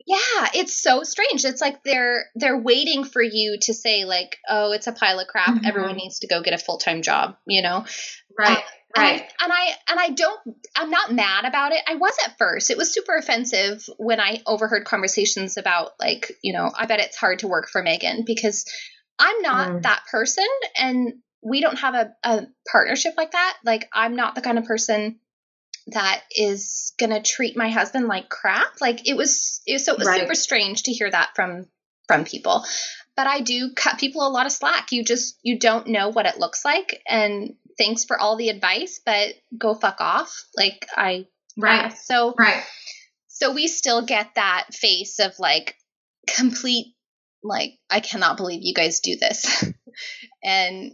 yeah, 0.06 0.50
it's 0.54 0.80
so 0.80 1.02
strange. 1.02 1.44
It's 1.44 1.62
like 1.62 1.82
they're 1.82 2.26
they're 2.34 2.58
waiting 2.60 3.04
for 3.04 3.22
you 3.22 3.56
to 3.62 3.72
say 3.72 4.04
like, 4.04 4.36
"Oh, 4.48 4.72
it's 4.72 4.86
a 4.86 4.92
pile 4.92 5.18
of 5.18 5.26
crap. 5.26 5.54
Mhm. 5.54 5.66
Everyone 5.66 5.96
needs 5.96 6.18
to 6.18 6.26
go 6.26 6.42
get 6.42 6.52
a 6.52 6.58
full-time 6.58 7.00
job," 7.02 7.36
you 7.46 7.62
know? 7.62 7.86
right 8.38 8.62
And 8.96 9.04
I- 9.04 9.28
And 9.42 9.52
I 9.52 9.74
and 9.88 10.00
I 10.00 10.08
don't 10.10 10.40
I'm 10.76 10.90
not 10.90 11.12
mad 11.12 11.44
about 11.44 11.72
it. 11.72 11.80
I 11.86 11.96
was 11.96 12.16
at 12.24 12.38
first. 12.38 12.70
It 12.70 12.76
was 12.76 12.92
super 12.92 13.16
offensive 13.16 13.84
when 13.98 14.20
I 14.20 14.40
overheard 14.46 14.84
conversations 14.84 15.56
about 15.56 15.92
like, 16.00 16.32
you 16.42 16.52
know, 16.52 16.70
I 16.74 16.86
bet 16.86 17.00
it's 17.00 17.16
hard 17.16 17.40
to 17.40 17.48
work 17.48 17.68
for 17.68 17.82
Megan 17.82 18.24
because 18.24 18.64
I'm 19.18 19.42
not 19.42 19.68
Mm. 19.68 19.82
that 19.82 20.02
person 20.10 20.46
and 20.78 21.14
we 21.42 21.60
don't 21.60 21.78
have 21.78 21.94
a, 21.94 22.14
a 22.24 22.46
partnership 22.70 23.14
like 23.16 23.32
that. 23.32 23.56
Like 23.64 23.88
I'm 23.92 24.16
not 24.16 24.34
the 24.34 24.40
kind 24.40 24.58
of 24.58 24.64
person 24.64 25.18
that 25.88 26.22
is 26.30 26.92
gonna 26.98 27.22
treat 27.22 27.56
my 27.56 27.68
husband 27.68 28.08
like 28.08 28.28
crap. 28.30 28.80
Like 28.80 29.06
it 29.06 29.16
was, 29.16 29.60
it 29.66 29.74
was 29.74 29.84
so 29.84 29.92
it 29.92 29.98
was 29.98 30.08
Right. 30.08 30.20
super 30.20 30.34
strange 30.34 30.84
to 30.84 30.92
hear 30.92 31.10
that 31.10 31.30
from 31.36 31.66
from 32.08 32.24
people. 32.24 32.64
But 33.16 33.26
I 33.26 33.40
do 33.42 33.72
cut 33.74 33.98
people 33.98 34.26
a 34.26 34.30
lot 34.30 34.46
of 34.46 34.52
slack. 34.52 34.90
You 34.92 35.04
just 35.04 35.38
you 35.42 35.58
don't 35.58 35.86
know 35.88 36.08
what 36.08 36.26
it 36.26 36.38
looks 36.38 36.64
like, 36.64 37.00
and 37.08 37.54
thanks 37.78 38.04
for 38.04 38.18
all 38.18 38.36
the 38.36 38.48
advice, 38.48 39.00
but 39.04 39.34
go 39.56 39.74
fuck 39.74 40.00
off. 40.00 40.44
Like 40.56 40.86
I 40.96 41.26
right. 41.56 41.92
So 41.92 42.34
right 42.38 42.62
so 43.34 43.52
we 43.52 43.66
still 43.66 44.06
get 44.06 44.36
that 44.36 44.68
face 44.72 45.18
of 45.18 45.32
like 45.40 45.76
complete 46.28 46.94
like 47.42 47.72
I 47.90 47.98
cannot 48.00 48.36
believe 48.36 48.60
you 48.62 48.72
guys 48.72 49.00
do 49.00 49.16
this, 49.16 49.64
and 50.42 50.92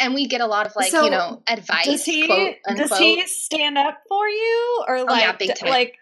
and 0.00 0.14
we 0.14 0.26
get 0.26 0.40
a 0.40 0.46
lot 0.46 0.66
of 0.66 0.74
like 0.74 0.90
So, 0.90 1.04
you 1.04 1.10
know 1.10 1.42
advice. 1.46 1.84
Does 1.84 2.04
he 2.04 2.26
quote, 2.26 2.54
does 2.76 2.98
he 2.98 3.24
stand 3.26 3.76
up 3.76 3.98
for 4.08 4.26
you 4.26 4.84
or 4.88 5.04
like 5.04 5.38
Oh, 5.40 5.44
yeah, 5.44 5.70
like 5.70 5.94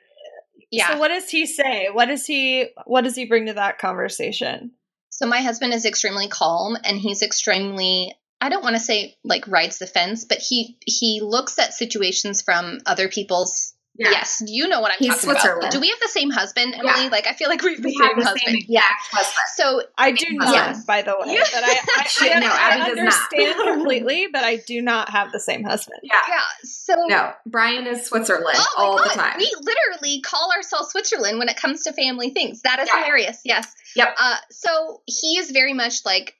yeah. 0.70 0.92
So 0.92 0.98
what 0.98 1.08
does 1.08 1.28
he 1.28 1.44
say? 1.44 1.88
What 1.92 2.06
does 2.06 2.24
he 2.24 2.68
what 2.86 3.02
does 3.02 3.16
he 3.16 3.26
bring 3.26 3.46
to 3.46 3.54
that 3.54 3.78
conversation? 3.78 4.70
So 5.10 5.26
my 5.26 5.42
husband 5.42 5.74
is 5.74 5.84
extremely 5.84 6.28
calm 6.28 6.76
and 6.84 6.98
he's 6.98 7.22
extremely 7.22 8.14
I 8.40 8.48
don't 8.48 8.62
want 8.62 8.76
to 8.76 8.80
say 8.80 9.16
like 9.24 9.46
rides 9.48 9.78
the 9.78 9.86
fence, 9.86 10.24
but 10.24 10.38
he 10.38 10.76
he 10.84 11.20
looks 11.22 11.58
at 11.58 11.72
situations 11.74 12.42
from 12.42 12.80
other 12.86 13.08
people's 13.08 13.72
Yeah. 13.96 14.10
Yes, 14.10 14.42
you 14.44 14.66
know 14.68 14.80
what 14.80 14.90
I'm 14.90 14.98
He's 14.98 15.14
talking 15.14 15.30
about. 15.30 15.40
Switzerland. 15.42 15.72
Do 15.72 15.80
we 15.80 15.88
have 15.88 16.00
the 16.00 16.08
same 16.08 16.30
husband, 16.30 16.74
Yeah. 16.74 16.90
Emily? 16.96 17.08
Like 17.10 17.26
I 17.28 17.32
feel 17.32 17.48
like 17.48 17.62
we 17.62 17.74
have 17.74 17.82
the 17.82 17.88
We 17.88 17.94
same 17.96 18.18
the 18.18 18.24
husband. 18.24 18.40
same 18.44 18.58
yeah. 18.68 18.80
exact 18.80 19.14
husband. 19.14 19.46
So 19.54 19.82
I 19.96 20.10
do 20.10 20.26
not, 20.32 20.52
Yes. 20.52 20.84
by 20.84 21.02
the 21.02 21.14
way. 21.16 21.34
Yeah. 21.34 21.44
But 21.54 21.62
I, 21.64 21.78
I, 22.00 22.04
Shit, 22.08 22.36
I, 22.36 22.40
no, 22.40 22.46
I 22.48 22.70
Abby 22.70 22.90
does 22.90 22.96
not. 22.98 22.98
understand 22.98 23.68
completely, 23.74 24.26
but 24.32 24.42
I 24.44 24.56
do 24.56 24.82
not 24.82 25.10
have 25.10 25.30
the 25.32 25.38
same 25.40 25.62
husband. 25.62 26.00
Yeah. 26.02 26.20
yeah, 26.28 26.40
so 26.64 26.94
No, 27.06 27.32
Brian 27.46 27.86
is 27.86 28.04
Switzerland 28.06 28.58
Oh 28.58 28.66
my 28.76 28.84
all 28.84 28.96
the 28.96 29.10
time. 29.10 29.38
We 29.38 29.54
literally 29.62 30.20
call 30.22 30.50
ourselves 30.56 30.90
Switzerland 30.90 31.38
when 31.38 31.48
it 31.48 31.56
comes 31.56 31.84
to 31.84 31.92
family 31.92 32.30
things. 32.30 32.62
That 32.62 32.80
is 32.80 32.88
Yeah. 32.92 32.98
hilarious. 33.04 33.40
Yes. 33.44 33.72
Yep. 33.94 34.08
Uh, 34.18 34.36
so 34.50 35.02
he 35.06 35.38
is 35.38 35.52
very 35.52 35.72
much 35.72 36.04
like 36.04 36.34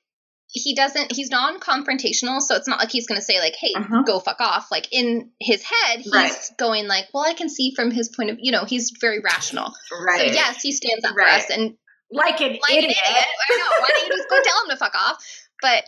he 0.63 0.73
doesn't. 0.75 1.11
He's 1.15 1.29
non-confrontational, 1.29 2.41
so 2.41 2.55
it's 2.55 2.67
not 2.67 2.79
like 2.79 2.89
he's 2.91 3.07
going 3.07 3.19
to 3.19 3.23
say 3.25 3.39
like, 3.39 3.55
"Hey, 3.59 3.73
Uh-huh. 3.75 4.03
go 4.03 4.19
fuck 4.19 4.39
off." 4.39 4.67
Like 4.71 4.87
in 4.91 5.31
his 5.39 5.63
head, 5.63 5.99
he's 5.99 6.11
Right. 6.13 6.31
going 6.57 6.87
like, 6.87 7.07
"Well, 7.13 7.23
I 7.23 7.33
can 7.33 7.49
see 7.49 7.73
from 7.75 7.91
his 7.91 8.09
point 8.09 8.29
of, 8.31 8.37
you 8.39 8.51
know, 8.51 8.65
he's 8.65 8.91
very 8.99 9.19
rational." 9.19 9.73
right. 10.07 10.19
So 10.19 10.25
yes, 10.33 10.61
he 10.61 10.71
stands 10.71 11.03
up 11.05 11.15
Right. 11.15 11.43
for 11.45 11.51
us, 11.51 11.57
and 11.57 11.75
like 12.11 12.39
an 12.41 12.51
like 12.53 12.71
idiot. 12.71 12.83
an 12.83 12.89
idiot. 12.89 13.25
I 13.49 13.57
know. 13.57 13.81
Why 13.81 13.87
don't 13.89 14.07
you 14.07 14.15
just 14.15 14.29
go 14.29 14.41
tell 14.41 14.63
him 14.63 14.69
to 14.71 14.77
fuck 14.77 14.95
off? 14.95 15.17
But 15.61 15.83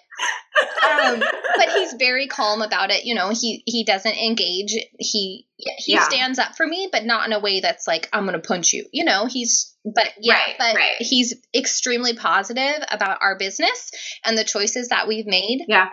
um, 0.90 1.20
but 1.58 1.70
he's 1.70 1.94
very 1.94 2.28
calm 2.28 2.62
about 2.62 2.92
it. 2.92 3.06
You 3.06 3.16
know, 3.16 3.30
he 3.30 3.64
he 3.66 3.84
doesn't 3.84 4.16
engage. 4.18 4.76
He 5.00 5.48
he 5.58 5.94
Yeah. 5.94 6.04
stands 6.04 6.40
up 6.40 6.56
for 6.56 6.66
me, 6.66 6.90
but 6.92 7.06
not 7.06 7.26
in 7.28 7.34
a 7.34 7.40
way 7.40 7.60
that's 7.60 7.88
like 7.88 8.10
I'm 8.14 8.26
gonna 8.26 8.40
punch 8.40 8.74
you. 8.74 8.86
You 8.92 9.06
know, 9.06 9.26
he's 9.26 9.74
but 9.86 10.10
yeah, 10.20 10.34
Right, 10.36 10.56
but 10.58 10.76
right. 10.76 10.96
he's 11.00 11.36
extremely 11.56 12.14
positive 12.16 12.84
about 12.90 13.20
our 13.22 13.38
business 13.38 13.92
and 14.26 14.38
the 14.38 14.44
choices 14.44 14.90
that 14.90 15.08
we've 15.08 15.28
made. 15.28 15.66
Yeah. 15.68 15.90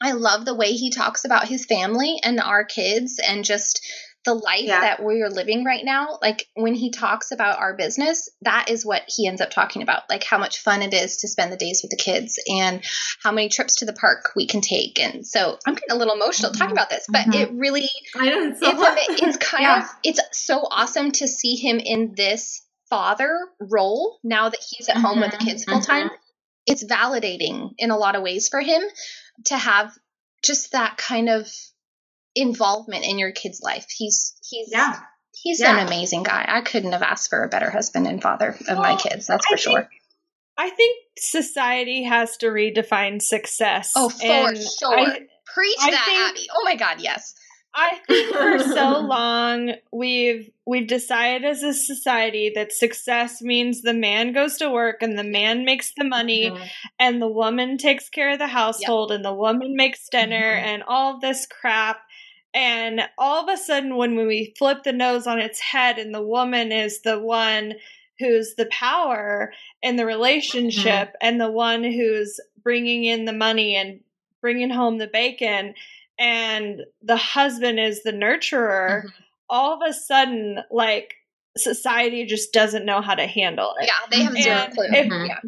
I 0.00 0.12
love 0.12 0.44
the 0.44 0.54
way 0.54 0.72
he 0.72 0.90
talks 0.90 1.24
about 1.24 1.48
his 1.48 1.66
family 1.66 2.18
and 2.22 2.38
our 2.40 2.64
kids 2.64 3.18
and 3.26 3.44
just 3.44 3.84
the 4.28 4.34
life 4.34 4.60
Yeah. 4.64 4.80
that 4.82 5.02
we're 5.02 5.30
living 5.30 5.64
right 5.64 5.82
now. 5.82 6.18
Like 6.20 6.46
when 6.54 6.74
he 6.74 6.90
talks 6.90 7.30
about 7.30 7.58
our 7.58 7.74
business, 7.74 8.28
that 8.42 8.68
is 8.68 8.84
what 8.84 9.02
he 9.08 9.26
ends 9.26 9.40
up 9.40 9.48
talking 9.50 9.80
about. 9.82 10.02
Like 10.10 10.22
how 10.22 10.36
much 10.36 10.58
fun 10.58 10.82
it 10.82 10.92
is 10.92 11.16
to 11.18 11.28
spend 11.28 11.50
the 11.50 11.56
days 11.56 11.80
with 11.82 11.90
the 11.90 11.96
kids 11.96 12.38
and 12.46 12.84
how 13.22 13.32
many 13.32 13.48
trips 13.48 13.76
to 13.76 13.86
the 13.86 13.94
park 13.94 14.32
we 14.36 14.46
can 14.46 14.60
take. 14.60 15.00
And 15.00 15.26
so 15.26 15.58
I'm 15.66 15.72
getting 15.74 15.92
a 15.92 15.96
little 15.96 16.12
emotional 16.14 16.52
talking 16.52 16.72
about 16.72 16.90
this, 16.90 17.06
but 17.08 17.26
Mhm. 17.26 17.34
it 17.34 17.50
really 17.52 17.88
I 18.14 18.52
so 18.52 18.70
it's, 18.70 19.22
it's 19.22 19.36
kind 19.38 19.62
Yeah. 19.62 19.78
of 19.84 19.88
it's 20.04 20.20
so 20.32 20.58
awesome 20.70 21.12
to 21.12 21.26
see 21.26 21.56
him 21.56 21.78
in 21.78 22.12
this 22.14 22.62
father 22.90 23.34
role 23.60 24.18
now 24.22 24.50
that 24.50 24.60
he's 24.68 24.90
at 24.90 24.98
home 24.98 25.20
with 25.20 25.30
the 25.30 25.38
Mhm, 25.38 25.46
kids 25.46 25.64
full 25.64 25.80
time. 25.80 26.10
It's 26.66 26.84
validating 26.84 27.70
in 27.78 27.90
a 27.90 27.96
lot 27.96 28.14
of 28.14 28.22
ways 28.22 28.48
for 28.48 28.60
him 28.60 28.82
to 29.46 29.56
have 29.56 29.92
just 30.44 30.72
that 30.72 30.98
kind 30.98 31.30
of 31.30 31.50
involvement 32.40 33.04
in 33.04 33.18
your 33.18 33.32
kid's 33.32 33.60
life. 33.62 33.86
He's 33.96 34.34
he's 34.48 34.68
Yeah. 34.72 34.98
he's 35.42 35.60
Yeah. 35.60 35.78
an 35.80 35.86
amazing 35.86 36.22
guy. 36.22 36.44
I 36.48 36.60
couldn't 36.62 36.92
have 36.92 37.02
asked 37.02 37.30
for 37.30 37.42
a 37.44 37.48
better 37.48 37.70
husband 37.70 38.06
and 38.06 38.22
father 38.22 38.56
of 38.68 38.78
my 38.78 38.96
kids. 38.96 39.26
That's 39.26 39.44
I 39.48 39.50
for 39.52 39.56
sure. 39.56 39.78
think- 39.80 39.88
I 40.60 40.70
think 40.70 40.96
society 41.18 42.02
has 42.02 42.36
to 42.38 42.46
redefine 42.46 43.22
success. 43.22 43.92
Oh, 43.94 44.08
for 44.08 44.24
and 44.26 44.58
sure. 44.58 44.98
I, 44.98 45.20
Preach 45.54 45.76
I 45.80 45.90
that, 45.92 46.04
think- 46.04 46.20
Abby. 46.40 46.48
Oh 46.54 46.62
my 46.64 46.74
God, 46.74 47.00
yes. 47.00 47.34
I 47.74 47.96
think 48.08 48.34
for 48.34 48.58
so 48.74 48.98
long 49.00 49.74
we've 49.92 50.50
we've 50.66 50.86
decided 50.88 51.44
as 51.44 51.62
a 51.62 51.72
society 51.74 52.50
that 52.56 52.72
success 52.72 53.40
means 53.40 53.82
the 53.82 53.94
man 53.94 54.32
goes 54.32 54.56
to 54.56 54.68
work 54.70 54.96
and 55.02 55.16
the 55.18 55.22
man 55.24 55.64
makes 55.64 55.92
the 55.96 56.04
money 56.04 56.50
Mhm. 56.50 56.68
and 56.98 57.22
the 57.22 57.28
woman 57.28 57.78
takes 57.78 58.08
care 58.08 58.30
of 58.30 58.38
the 58.38 58.48
household 58.48 59.12
and 59.12 59.24
the 59.24 59.32
woman 59.34 59.76
makes 59.76 60.08
dinner 60.08 60.56
Mhm. 60.56 60.62
and 60.62 60.82
all 60.88 61.20
this 61.20 61.46
crap 61.46 62.00
and 62.54 63.02
all 63.18 63.42
of 63.42 63.52
a 63.52 63.56
sudden 63.60 63.96
when 63.96 64.16
we 64.26 64.54
flip 64.58 64.82
the 64.84 64.92
nose 64.92 65.26
on 65.26 65.38
its 65.38 65.60
head 65.60 65.98
and 65.98 66.14
the 66.14 66.22
woman 66.22 66.72
is 66.72 67.02
the 67.02 67.18
one 67.18 67.74
who's 68.18 68.54
the 68.56 68.66
power 68.66 69.52
in 69.82 69.96
the 69.96 70.06
relationship 70.06 71.14
and 71.20 71.40
the 71.40 71.50
one 71.50 71.84
who's 71.84 72.40
bringing 72.62 73.04
in 73.04 73.24
the 73.26 73.32
money 73.32 73.76
and 73.76 74.00
bringing 74.40 74.70
home 74.70 74.98
the 74.98 75.06
bacon 75.06 75.74
and 76.18 76.80
the 77.02 77.16
husband 77.16 77.78
is 77.78 78.02
the 78.02 78.12
nurturer 78.12 79.04
Mhm. 79.04 79.12
all 79.48 79.74
of 79.74 79.88
a 79.88 79.92
sudden 79.92 80.58
like 80.70 81.14
society 81.56 82.24
just 82.24 82.52
doesn't 82.52 82.84
know 82.84 83.00
how 83.00 83.14
to 83.14 83.26
handle 83.26 83.74
it 83.80 83.86
Yeah, 83.88 84.06
they 84.10 84.22
have 84.22 84.32
zero 84.36 84.66
clue. 84.74 84.86
if- 84.92 85.06
Mhm. 85.06 85.28
yeah. 85.28 85.40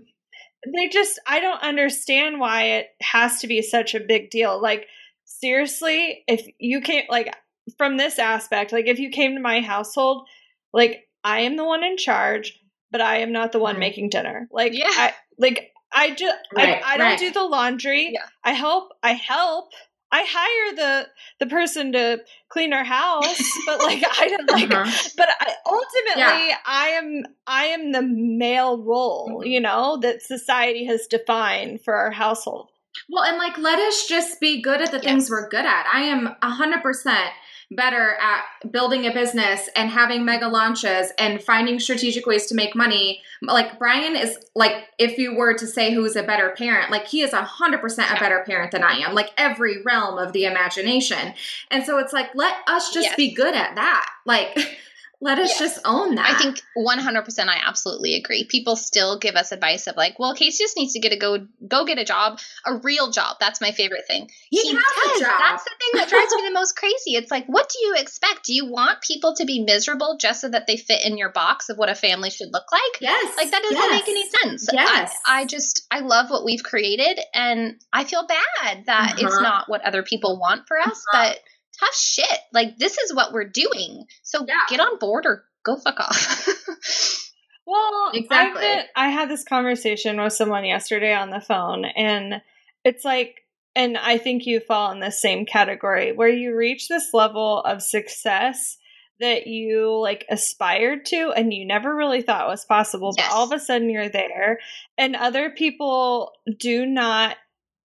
they 0.77 0.89
just 0.89 1.19
i 1.27 1.41
don't 1.41 1.63
understand 1.63 2.39
why 2.39 2.65
it 2.65 2.89
has 3.01 3.41
to 3.41 3.47
be 3.47 3.63
such 3.63 3.95
a 3.95 4.01
big 4.01 4.29
deal 4.31 4.61
like 4.61 4.87
seriously 5.31 6.25
if 6.27 6.47
you 6.59 6.81
came 6.81 7.05
like 7.09 7.33
from 7.79 7.97
this 7.97 8.19
aspect 8.19 8.73
like 8.73 8.87
if 8.87 8.99
you 8.99 9.11
came 9.11 9.35
to 9.35 9.41
my 9.41 9.61
household 9.61 10.27
like 10.73 11.05
i 11.25 11.41
am 11.41 11.57
the 11.57 11.65
one 11.65 11.85
in 11.85 11.97
charge 11.97 12.59
but 12.91 13.01
i 13.01 13.19
am 13.19 13.33
not 13.33 13.53
the 13.53 13.59
one 13.59 13.77
Mhm. 13.77 13.81
making 13.81 14.09
dinner 14.11 14.49
like 14.51 14.73
Yeah. 14.75 14.87
i 14.89 15.15
like 15.39 15.71
i 15.93 16.11
just 16.11 16.37
Right, 16.55 16.83
I, 16.85 16.95
I 16.95 16.97
don't 16.97 17.07
right. 17.07 17.19
do 17.19 17.31
the 17.31 17.45
laundry 17.45 18.11
Yeah. 18.13 18.27
i 18.45 18.53
help 18.53 18.91
i 19.05 19.13
help 19.13 19.71
i 20.13 20.25
hire 20.29 20.75
the 20.77 21.09
the 21.39 21.47
person 21.47 21.93
to 21.93 22.19
clean 22.49 22.73
our 22.73 22.83
house 22.85 23.41
but 23.67 23.79
like 23.79 24.03
i 24.19 24.27
don't 24.29 24.51
like 24.51 24.71
Uh-huh. 24.75 25.09
but 25.17 25.29
I, 25.39 25.55
ultimately 25.65 26.55
i 26.67 26.89
am 26.89 27.23
i 27.47 27.65
am 27.67 27.93
the 27.93 28.03
male 28.03 28.83
role 28.83 29.43
Mhm. 29.45 29.49
you 29.51 29.61
know 29.61 29.99
that 29.99 30.23
society 30.23 30.87
has 30.87 31.07
defined 31.07 31.83
for 31.85 31.95
our 31.95 32.11
household 32.11 32.70
Well, 33.11 33.25
and 33.25 33.39
like, 33.39 33.59
let 33.59 33.79
us 33.79 34.07
just 34.07 34.41
be 34.41 34.63
good 34.63 34.81
at 34.81 34.93
the 34.93 35.01
things 35.01 35.29
we're 35.31 35.49
good 35.49 35.65
at. 35.67 35.87
I 35.93 36.03
am 36.03 36.35
100% 36.43 37.29
better 37.73 38.17
at 38.21 38.73
building 38.73 39.07
a 39.07 39.13
business 39.13 39.69
and 39.77 39.89
having 39.91 40.25
mega 40.25 40.49
launches 40.49 41.13
and 41.19 41.41
finding 41.43 41.79
strategic 41.79 42.27
ways 42.27 42.47
to 42.47 42.55
make 42.55 42.75
money. 42.75 43.23
Like, 43.43 43.79
Brian 43.79 44.17
is 44.17 44.39
like, 44.57 44.87
if 44.99 45.19
you 45.19 45.37
were 45.37 45.55
to 45.55 45.67
say 45.67 45.93
who's 45.95 46.17
a 46.17 46.23
better 46.25 46.51
parent, 46.57 46.91
like, 46.91 47.07
he 47.07 47.23
is 47.23 47.31
100% 47.31 48.17
a 48.17 48.21
better 48.21 48.43
parent 48.47 48.73
than 48.73 48.83
I 48.83 48.99
am, 48.99 49.15
like, 49.15 49.31
every 49.37 49.83
realm 49.83 50.19
of 50.19 50.33
the 50.33 50.45
imagination. 50.47 51.35
And 51.71 51.85
so 51.85 51.99
it's 51.99 52.13
like, 52.13 52.31
let 52.35 52.57
us 52.67 52.93
just 52.93 53.07
Yes. 53.07 53.17
be 53.17 53.33
good 53.35 53.55
at 53.55 53.77
that. 53.77 54.09
Like, 54.27 54.57
let 55.23 55.39
us 55.39 55.51
Yes. 55.51 55.59
just 55.59 55.81
own 55.85 56.15
that. 56.15 56.31
I 56.35 56.39
think 56.39 56.63
100% 56.77 57.49
I 57.49 57.61
absolutely 57.67 58.15
agree. 58.17 58.45
People 58.45 58.75
still 58.77 59.19
give 59.19 59.35
us 59.37 59.53
advice 59.53 59.87
of 59.87 59.97
like, 59.97 60.19
well, 60.19 60.35
Casey 60.35 60.65
just 60.65 60.77
needs 60.77 60.95
to 60.95 61.01
get 61.01 61.13
a 61.13 61.17
go 61.17 61.47
go 61.69 61.85
get 61.85 61.99
a 61.99 62.05
job, 62.05 62.41
a 62.67 62.77
real 62.79 63.11
job. 63.11 63.37
That's 63.39 63.61
my 63.61 63.73
favorite 63.73 64.05
thing. 64.09 64.31
he, 64.51 64.59
has 64.59 64.77
a 65.17 65.21
job. 65.21 65.33
That's 65.39 65.65
the 65.65 65.71
thing 65.79 66.01
that 66.01 66.09
drives 66.09 66.35
me 66.35 66.43
the 66.49 66.55
most 66.55 66.75
crazy. 66.77 67.17
It's 67.17 67.31
like, 67.31 67.45
what 67.47 67.69
do 67.69 67.85
you 67.87 67.95
expect? 67.99 68.45
Do 68.47 68.55
you 68.55 68.67
want 68.67 69.03
people 69.03 69.35
to 69.37 69.45
be 69.45 69.63
miserable 69.63 70.17
just 70.19 70.41
so 70.41 70.49
that 70.49 70.67
they 70.67 70.77
fit 70.77 71.05
in 71.05 71.19
your 71.19 71.31
box 71.31 71.69
of 71.69 71.77
what 71.77 71.91
a 71.91 71.95
family 71.95 72.31
should 72.31 72.53
look 72.53 72.71
like? 72.73 73.01
yes. 73.01 73.37
Like 73.37 73.51
that 73.51 73.63
doesn't 73.63 73.77
yes. 73.77 74.01
make 74.07 74.09
any 74.09 74.29
sense. 74.31 74.69
Yes. 74.73 75.15
I, 75.27 75.41
I 75.43 75.45
just 75.47 75.87
I 75.91 76.01
love 76.01 76.31
what 76.31 76.45
we've 76.45 76.63
created 76.63 77.21
and 77.35 77.81
I 77.93 78.05
feel 78.05 78.27
bad 78.27 78.87
that 78.87 79.15
it's 79.19 79.25
Uh-huh. 79.35 79.43
not 79.43 79.69
what 79.69 79.83
other 79.85 80.03
people 80.03 80.39
want 80.41 80.67
for 80.67 80.79
us, 80.79 81.05
but 81.13 81.39
tough 81.81 81.95
shit. 81.95 82.39
Like 82.53 82.77
this 82.79 82.97
is 82.99 83.15
what 83.15 83.33
we're 83.33 83.49
doing. 83.49 84.05
So 84.23 84.45
Yeah. 84.47 84.55
get 84.69 84.81
on 84.81 84.99
board 84.99 85.27
or 85.27 85.45
go 85.65 85.77
fuck 85.77 85.99
off. 86.01 86.47
well 87.67 88.11
Exactly. 88.15 88.63
Been- 88.63 88.85
i 88.97 89.09
had 89.09 89.29
this 89.29 89.45
conversation 89.45 90.21
with 90.21 90.33
someone 90.33 90.65
yesterday 90.65 91.13
on 91.15 91.31
the 91.31 91.41
phone 91.41 91.85
and 91.85 92.41
it's 92.85 93.05
like 93.05 93.37
and 93.77 93.97
i 93.99 94.17
think 94.19 94.47
you 94.47 94.61
fall 94.61 94.91
in 94.93 95.01
the 95.01 95.11
same 95.13 95.45
category 95.47 96.13
where 96.13 96.29
you 96.29 96.57
reach 96.57 96.89
this 96.89 97.11
level 97.13 97.61
of 97.61 97.83
success 97.83 98.79
that 99.21 99.47
you 99.47 99.99
like 100.01 100.25
aspired 100.31 101.05
to 101.05 101.31
and 101.37 101.53
you 101.53 101.67
never 101.67 101.95
really 101.95 102.23
thought 102.23 102.49
was 102.49 102.65
possible 102.65 103.13
Yes. 103.17 103.29
but 103.29 103.35
all 103.37 103.45
of 103.45 103.53
a 103.53 103.61
sudden 103.63 103.91
you're 103.91 104.09
there 104.09 104.59
and 104.97 105.15
other 105.15 105.51
people 105.51 106.33
do 106.59 106.87
not 106.87 107.37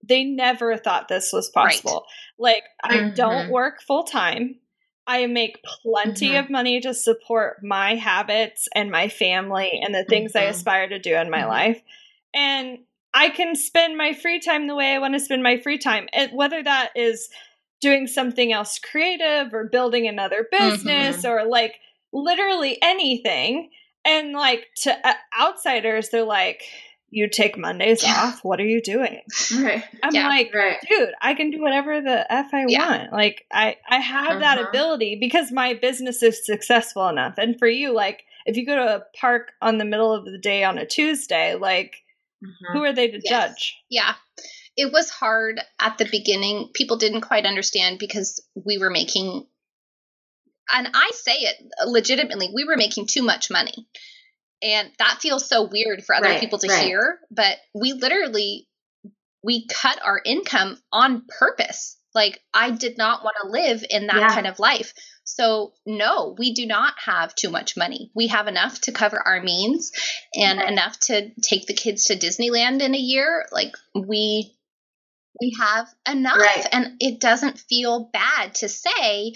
they 0.08 0.24
never 0.24 0.78
thought 0.78 1.08
this 1.08 1.32
was 1.34 1.52
Right. 1.56 1.74
possible 1.74 2.06
like 2.38 2.64
i 2.84 3.12
don't 3.16 3.48
Mhm. 3.48 3.50
work 3.50 3.82
full 3.82 4.04
time 4.04 4.60
i 5.08 5.26
make 5.28 5.64
plenty 5.64 6.32
Mhm. 6.32 6.40
of 6.40 6.50
money 6.50 6.80
to 6.82 6.94
support 6.94 7.64
my 7.64 7.96
habits 7.96 8.68
and 8.76 8.92
my 8.92 9.08
family 9.08 9.80
and 9.84 9.94
the 9.94 10.04
things 10.04 10.36
i 10.36 10.44
Mhm. 10.46 10.50
aspire 10.50 10.88
to 10.90 11.00
do 11.00 11.16
in 11.16 11.30
my 11.30 11.42
Mhm. 11.44 11.48
life 11.48 11.82
and 12.34 12.80
i 13.14 13.30
can 13.30 13.56
spend 13.56 13.98
my 13.98 14.14
free 14.14 14.40
time 14.40 14.68
the 14.68 14.76
way 14.76 14.94
i 14.94 15.00
want 15.00 15.14
to 15.14 15.20
spend 15.20 15.42
my 15.44 15.58
free 15.58 15.78
time 15.78 16.08
and 16.14 16.32
whether 16.34 16.62
that 16.62 16.92
is 16.96 17.30
doing 17.82 18.08
something 18.08 18.52
else 18.52 18.80
creative 18.80 19.54
or 19.54 19.66
building 19.70 20.08
another 20.08 20.48
business 20.52 21.24
or 21.26 21.44
like 21.46 21.76
literally 22.12 22.78
anything 22.82 23.70
and 24.06 24.34
like 24.34 24.68
to 24.76 25.08
uh, 25.08 25.14
outsiders 25.40 26.10
they're 26.10 26.24
like 26.24 26.64
you 27.10 27.30
take 27.30 27.58
mondays 27.58 28.04
Yeah. 28.04 28.16
off 28.18 28.40
what 28.44 28.60
are 28.60 28.66
you 28.66 28.82
doing 28.82 29.22
Right. 29.58 29.84
i'm 30.04 30.14
Yeah. 30.14 30.28
like 30.28 30.54
Right. 30.54 30.78
dude 30.90 31.10
i 31.22 31.34
can 31.34 31.52
do 31.52 31.62
whatever 31.62 32.02
the 32.02 32.32
f 32.32 32.54
i 32.54 32.66
Yeah. 32.68 32.90
want 32.98 33.14
like 33.14 33.46
i 33.52 33.78
i 33.90 34.00
have 34.00 34.40
that 34.40 34.58
Uh-huh. 34.58 34.70
ability 34.70 35.18
because 35.20 35.52
my 35.52 35.74
business 35.76 36.22
is 36.24 36.46
successful 36.46 37.08
enough 37.08 37.36
and 37.38 37.58
for 37.60 37.68
you 37.68 37.94
like 37.94 38.24
if 38.46 38.58
you 38.58 38.66
go 38.66 38.76
to 38.76 38.96
a 38.98 39.04
park 39.20 39.52
on 39.62 39.78
the 39.78 39.86
middle 39.86 40.14
of 40.14 40.26
the 40.26 40.38
day 40.40 40.64
on 40.64 40.78
a 40.78 40.86
tuesday 40.86 41.56
like 41.56 41.96
Mhm. 42.44 42.74
who 42.74 42.84
are 42.84 42.94
they 42.94 43.08
to 43.08 43.20
Yes. 43.24 43.30
judge 43.30 43.76
yeah. 43.90 44.16
It 44.78 44.92
was 44.92 45.10
hard 45.10 45.62
at 45.80 45.98
the 45.98 46.04
beginning. 46.12 46.70
People 46.74 46.98
didn't 46.98 47.22
quite 47.22 47.46
understand 47.46 47.98
because 47.98 48.46
we 48.56 48.78
were 48.78 48.90
making 48.90 49.48
and 50.70 50.90
I 50.94 51.12
say 51.14 51.32
it 51.34 51.56
legitimately, 51.86 52.50
we 52.54 52.66
were 52.66 52.76
making 52.76 53.08
too 53.08 53.22
much 53.24 53.50
money. 53.50 53.88
And 54.62 54.92
that 55.00 55.20
feels 55.22 55.48
so 55.48 55.64
weird 55.64 56.04
for 56.04 56.16
other 56.16 56.26
Right, 56.30 56.40
people 56.40 56.60
to 56.60 56.68
right. 56.68 56.86
hear, 56.86 57.20
but 57.30 57.58
we 57.74 57.94
literally 57.94 58.68
we 59.44 59.68
cut 59.68 60.00
our 60.04 60.20
income 60.26 60.78
on 60.92 61.26
purpose. 61.40 61.98
Like 62.16 62.42
I 62.54 62.72
did 62.72 62.98
not 62.98 63.24
want 63.24 63.36
to 63.42 63.50
live 63.50 63.84
in 63.90 64.08
that 64.08 64.16
Yeah. 64.16 64.34
kind 64.34 64.48
of 64.48 64.60
life. 64.60 64.94
So 65.24 65.74
no, 65.86 66.36
we 66.38 66.54
do 66.54 66.66
not 66.66 66.94
have 67.06 67.36
too 67.36 67.50
much 67.50 67.76
money. 67.78 68.12
We 68.16 68.28
have 68.28 68.48
enough 68.48 68.82
to 68.82 68.92
cover 68.92 69.20
our 69.20 69.42
means 69.42 69.92
and 70.34 70.60
Right. 70.60 70.70
enough 70.70 71.00
to 71.02 71.32
take 71.42 71.68
the 71.68 71.74
kids 71.74 72.06
to 72.06 72.16
Disneyland 72.16 72.82
in 72.82 72.96
a 72.96 73.00
year. 73.00 73.46
Like 73.52 73.74
we 73.94 74.56
we 75.42 75.54
have 75.60 75.88
enough 76.10 76.66
and 76.72 76.96
it 77.02 77.20
doesn't 77.20 77.60
feel 77.60 78.10
bad 78.14 78.56
to 78.56 78.70
say 78.70 79.34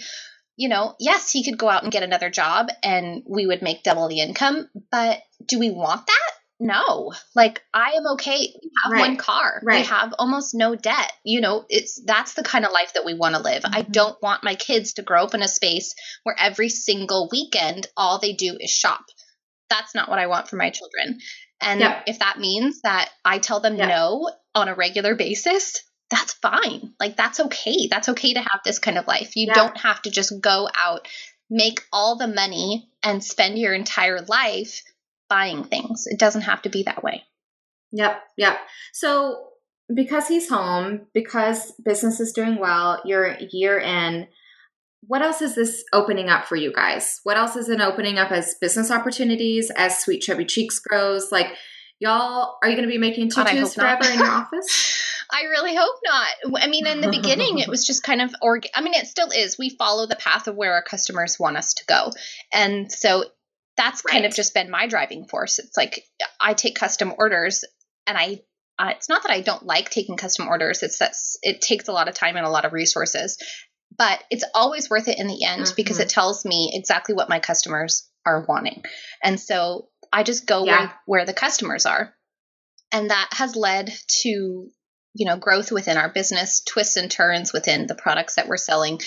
you 0.60 0.68
know, 0.68 0.94
yes, 1.00 1.30
he 1.32 1.42
could 1.42 1.56
go 1.56 1.70
out 1.70 1.84
and 1.84 1.90
get 1.90 2.02
another 2.02 2.28
job 2.28 2.68
and 2.82 3.22
we 3.26 3.46
would 3.46 3.62
make 3.62 3.82
double 3.82 4.08
the 4.08 4.20
income, 4.20 4.68
but 4.90 5.18
do 5.46 5.58
we 5.58 5.70
want 5.70 6.06
that? 6.06 6.30
no. 6.62 7.10
Like 7.34 7.62
I 7.72 7.92
am 7.92 8.06
okay. 8.16 8.36
We 8.62 8.70
have 8.84 8.92
Right. 8.92 9.00
one 9.00 9.16
car. 9.16 9.62
Right. 9.64 9.80
We 9.80 9.86
have 9.86 10.12
almost 10.18 10.54
no 10.54 10.74
debt. 10.76 11.10
You 11.24 11.40
know, 11.40 11.64
it's 11.70 11.98
that's 12.04 12.34
the 12.34 12.42
kind 12.42 12.66
of 12.66 12.72
life 12.72 12.92
that 12.92 13.06
we 13.06 13.14
want 13.14 13.34
to 13.34 13.40
live. 13.40 13.62
I 13.64 13.80
Mhm. 13.82 13.92
don't 13.92 14.22
want 14.22 14.44
my 14.44 14.56
kids 14.56 14.92
to 14.94 15.02
grow 15.02 15.24
up 15.24 15.32
in 15.32 15.40
a 15.40 15.48
space 15.48 15.94
where 16.24 16.36
every 16.38 16.68
single 16.68 17.30
weekend 17.32 17.86
all 17.96 18.18
they 18.18 18.34
do 18.34 18.58
is 18.60 18.70
shop. 18.70 19.06
That's 19.70 19.94
not 19.94 20.10
what 20.10 20.18
I 20.18 20.26
want 20.26 20.48
for 20.48 20.56
my 20.56 20.68
children. 20.68 21.20
And 21.62 21.80
if 22.06 22.18
that 22.18 22.38
means 22.38 22.82
that 22.82 23.08
I 23.24 23.38
tell 23.38 23.60
them 23.60 23.78
no 23.78 24.30
on 24.54 24.68
a 24.68 24.74
regular 24.74 25.14
basis, 25.14 25.82
that's 26.10 26.32
fine. 26.34 26.92
Like 26.98 27.16
that's 27.16 27.40
okay. 27.40 27.86
That's 27.88 28.08
okay 28.10 28.34
to 28.34 28.40
have 28.40 28.60
this 28.64 28.78
kind 28.78 28.98
of 28.98 29.06
life. 29.06 29.36
You 29.36 29.46
Yeah. 29.48 29.54
don't 29.54 29.76
have 29.78 30.02
to 30.02 30.10
just 30.10 30.40
go 30.40 30.68
out, 30.74 31.06
make 31.48 31.84
all 31.92 32.16
the 32.16 32.26
money 32.26 32.88
and 33.02 33.22
spend 33.22 33.58
your 33.58 33.72
entire 33.74 34.20
life 34.22 34.82
buying 35.28 35.64
things. 35.64 36.06
It 36.06 36.18
doesn't 36.18 36.42
have 36.42 36.62
to 36.62 36.68
be 36.68 36.82
that 36.84 37.02
way. 37.02 37.22
Yep, 37.92 38.22
yep. 38.36 38.58
So 38.92 39.46
because 39.92 40.28
he's 40.28 40.48
home, 40.48 41.06
because 41.14 41.72
business 41.84 42.20
is 42.20 42.32
doing 42.32 42.58
well, 42.58 43.00
you're 43.04 43.24
a 43.26 43.48
year 43.50 43.78
in. 43.78 44.26
What 45.06 45.22
else 45.22 45.40
is 45.40 45.54
this 45.54 45.82
opening 45.92 46.28
up 46.28 46.44
for 46.44 46.56
you 46.56 46.72
guys? 46.72 47.20
What 47.22 47.38
else 47.38 47.56
is 47.56 47.68
it 47.70 47.80
opening 47.80 48.18
up 48.18 48.30
as 48.30 48.54
business 48.60 48.90
opportunities 48.90 49.70
as 49.74 49.98
Sweet 49.98 50.20
Chubby 50.20 50.44
Cheeks 50.44 50.78
grows? 50.78 51.32
Like, 51.32 51.46
y'all, 52.00 52.56
are 52.62 52.68
you 52.68 52.74
going 52.76 52.88
to 52.88 52.92
be 52.92 52.98
making 52.98 53.28
God, 53.28 53.46
tutus 53.46 53.76
not. 53.76 54.00
forever 54.00 54.12
in 54.12 54.18
your 54.18 54.28
office? 54.30 55.24
I 55.30 55.42
really 55.44 55.74
hope 55.76 55.96
not. 56.04 56.60
I 56.62 56.66
mean, 56.66 56.86
in 56.86 57.00
the 57.00 57.10
beginning, 57.10 57.58
it 57.58 57.68
was 57.68 57.86
just 57.86 58.02
kind 58.02 58.20
of, 58.20 58.34
org- 58.42 58.66
I 58.74 58.80
mean, 58.80 58.94
it 58.94 59.06
still 59.06 59.28
is. 59.30 59.56
We 59.58 59.70
follow 59.70 60.06
the 60.06 60.16
path 60.16 60.48
of 60.48 60.56
where 60.56 60.72
our 60.72 60.82
customers 60.82 61.36
want 61.38 61.56
us 61.56 61.74
to 61.74 61.84
go. 61.86 62.10
And 62.52 62.90
so 62.90 63.24
that's 63.76 64.02
kind 64.02 64.24
of 64.24 64.34
just 64.34 64.54
been 64.54 64.70
my 64.70 64.88
driving 64.88 65.26
force. 65.26 65.58
It's 65.60 65.76
like 65.76 66.02
I 66.40 66.54
take 66.54 66.74
custom 66.74 67.12
orders 67.16 67.64
and 68.06 68.18
I, 68.18 68.40
uh, 68.78 68.92
it's 68.96 69.08
not 69.08 69.22
that 69.22 69.30
I 69.32 69.42
don't 69.42 69.64
like 69.64 69.90
taking 69.90 70.16
custom 70.16 70.48
orders. 70.48 70.82
It's 70.82 70.98
that 70.98 71.12
it 71.42 71.60
takes 71.60 71.86
a 71.88 71.92
lot 71.92 72.08
of 72.08 72.14
time 72.14 72.36
and 72.36 72.46
a 72.46 72.50
lot 72.50 72.64
of 72.64 72.72
resources, 72.72 73.38
but 73.96 74.22
it's 74.30 74.44
always 74.54 74.90
worth 74.90 75.06
it 75.06 75.18
in 75.18 75.28
the 75.28 75.44
end 75.44 75.72
because 75.76 75.98
Mhm. 75.98 76.02
it 76.02 76.08
tells 76.08 76.44
me 76.44 76.72
exactly 76.74 77.14
what 77.14 77.28
my 77.28 77.38
customers 77.40 78.08
are 78.26 78.44
wanting. 78.48 78.82
And 79.22 79.38
so 79.38 79.89
I 80.12 80.22
just 80.22 80.46
go 80.46 80.64
Yeah. 80.64 80.78
where, 80.78 80.94
where 81.06 81.26
the 81.26 81.34
customers 81.34 81.86
are. 81.86 82.14
And 82.92 83.10
that 83.10 83.28
has 83.32 83.54
led 83.56 83.92
to 84.22 84.70
you 85.12 85.26
know 85.26 85.36
growth 85.36 85.72
within 85.72 85.96
our 85.96 86.08
business 86.08 86.60
twists 86.60 86.96
and 86.96 87.10
turns 87.10 87.52
within 87.52 87.88
the 87.88 87.96
products 87.96 88.36
that 88.36 88.46
we're 88.46 88.56
selling 88.56 89.00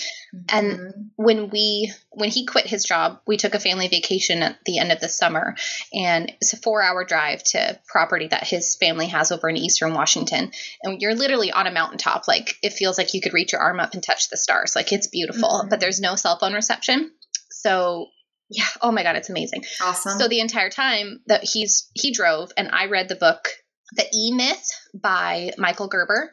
And- 0.50 0.78
Mhm. 0.78 0.92
when 1.16 1.48
we 1.48 1.94
when 2.10 2.28
he 2.28 2.44
quit 2.44 2.66
his 2.66 2.84
job 2.84 3.20
we 3.26 3.38
took 3.38 3.54
a 3.54 3.58
family 3.58 3.88
vacation 3.88 4.42
at 4.42 4.58
the 4.66 4.76
end 4.80 4.92
of 4.92 5.00
the 5.00 5.08
summer 5.08 5.54
and 5.94 6.30
it's 6.42 6.52
a 6.52 6.58
four 6.58 6.82
hour 6.82 7.06
drive 7.06 7.42
to 7.44 7.80
property 7.86 8.26
that 8.28 8.46
his 8.46 8.76
family 8.76 9.06
has 9.06 9.32
over 9.32 9.48
in 9.48 9.56
eastern 9.56 9.94
washington 9.94 10.52
and 10.82 11.00
you're 11.00 11.14
literally 11.14 11.50
on 11.52 11.66
a 11.66 11.72
mountaintop 11.72 12.28
like 12.28 12.58
it 12.62 12.74
feels 12.74 12.98
like 12.98 13.14
you 13.14 13.22
could 13.22 13.32
reach 13.32 13.52
your 13.52 13.62
arm 13.62 13.80
up 13.80 13.94
and 13.94 14.02
touch 14.02 14.28
the 14.28 14.36
stars 14.36 14.76
like 14.76 14.92
it's 14.92 15.06
beautiful 15.06 15.62
Mhm. 15.64 15.70
but 15.70 15.80
there's 15.80 16.00
no 16.00 16.16
cell 16.16 16.38
phone 16.38 16.52
reception 16.52 17.10
so 17.50 18.10
yeah 18.54 18.64
oh 18.82 18.90
my 18.92 19.02
god 19.02 19.16
it's 19.16 19.30
amazing 19.30 19.62
awesome. 19.82 20.18
so 20.18 20.28
the 20.28 20.40
entire 20.40 20.70
time 20.70 21.20
that 21.26 21.42
he's 21.44 21.90
he 21.94 22.12
drove 22.12 22.50
and 22.56 22.68
I 22.72 22.86
read 22.86 23.08
the 23.08 23.16
book 23.16 23.48
The 23.96 24.06
E 24.14 24.32
Myth 24.32 24.70
by 24.94 25.50
Michael 25.58 25.88
Gerber 25.88 26.32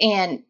and 0.00 0.42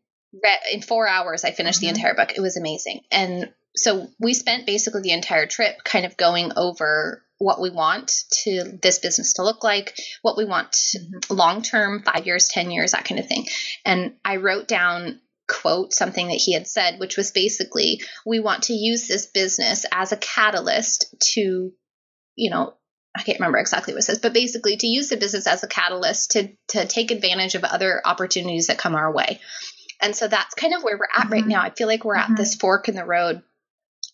read 0.43 0.59
in 0.73 0.83
4 0.83 1.07
hours 1.09 1.45
I 1.45 1.53
finished 1.53 1.79
Mhm. 1.79 1.83
the 1.83 1.89
entire 1.89 2.15
book. 2.15 2.33
It 2.37 2.41
was 2.41 2.57
amazing. 2.57 3.01
And 3.11 3.53
so 3.77 4.09
we 4.21 4.35
spent 4.35 4.67
basically 4.67 5.03
the 5.03 5.13
entire 5.13 5.47
trip 5.47 5.83
kind 5.85 6.05
of 6.07 6.17
going 6.17 6.53
over 6.57 7.23
what 7.39 7.61
we 7.61 7.71
want 7.71 8.13
to 8.45 8.79
this 8.83 8.99
business 9.01 9.35
to 9.35 9.43
look 9.43 9.65
like, 9.65 9.97
what 10.23 10.37
we 10.37 10.45
want 10.45 10.73
Mhm. 10.73 11.31
long 11.31 11.63
term, 11.63 12.03
5 12.03 12.27
years, 12.27 12.49
10 12.49 12.71
years, 12.71 12.93
that 12.93 13.05
kind 13.05 13.19
of 13.21 13.27
thing. 13.29 13.47
And 13.85 14.15
I 14.25 14.37
wrote 14.37 14.69
down 14.69 15.21
quote 15.49 15.93
something 15.93 16.29
that 16.29 16.35
he 16.35 16.55
had 16.55 16.67
said 16.67 16.99
which 16.99 17.17
was 17.17 17.31
basically 17.33 18.01
we 18.25 18.41
want 18.41 18.65
to 18.65 18.73
use 18.73 19.07
this 19.07 19.27
business 19.27 19.85
as 19.93 20.11
a 20.13 20.17
catalyst 20.17 21.15
to 21.21 21.73
you 22.37 22.51
know 22.51 22.75
I 23.17 23.23
can't 23.23 23.39
remember 23.39 23.59
exactly 23.59 23.95
what 23.95 24.01
it 24.01 24.03
says, 24.07 24.19
but 24.19 24.33
basically 24.33 24.77
to 24.77 24.89
use 24.89 25.09
the 25.09 25.17
business 25.17 25.47
as 25.47 25.63
a 25.63 25.69
catalyst 25.69 26.33
to 26.33 26.49
to 26.71 26.85
take 26.85 27.13
advantage 27.13 27.55
of 27.55 27.63
other 27.63 28.03
opportunities 28.05 28.67
that 28.67 28.79
come 28.79 28.97
our 28.97 29.13
way. 29.15 29.39
And 30.03 30.17
so 30.17 30.27
that's 30.27 30.55
kind 30.57 30.75
of 30.75 30.83
where 30.83 30.99
we're 30.99 31.07
at 31.17 31.31
right 31.31 31.45
Mhm. 31.45 31.49
now. 31.51 31.63
I 31.63 31.71
feel 31.71 31.87
like 31.87 32.05
we're 32.05 32.17
Mhm. 32.17 32.31
at 32.31 32.37
this 32.37 32.57
fork 32.57 32.89
in 32.89 32.97
the 32.97 33.05
road. 33.05 33.41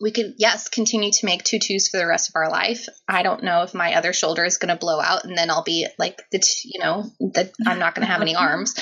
We 0.03 0.11
could, 0.11 0.35
yes, 0.37 0.69
continue 0.69 1.11
to 1.13 1.25
make 1.27 1.45
tutus 1.45 1.89
for 1.89 1.97
the 1.97 2.07
rest 2.07 2.29
of 2.29 2.37
our 2.37 2.51
life. 2.51 2.89
I 3.09 3.23
don't 3.23 3.43
know 3.43 3.63
if 3.63 3.73
my 3.73 3.95
other 3.95 4.13
shoulder 4.13 4.45
is 4.45 4.59
going 4.59 4.69
to 4.69 4.77
blow 4.77 5.01
out 5.01 5.25
and 5.25 5.37
then 5.37 5.49
I'll 5.51 5.63
be 5.65 5.87
like 5.99 6.23
the, 6.31 6.39
t- 6.39 6.71
you 6.75 6.81
know, 6.81 7.11
that 7.33 7.53
I'm 7.67 7.79
not 7.79 7.95
going 7.95 8.07
to 8.07 8.13
have 8.13 8.21
any 8.21 8.35
arms. 8.37 8.75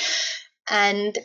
And, 0.69 1.17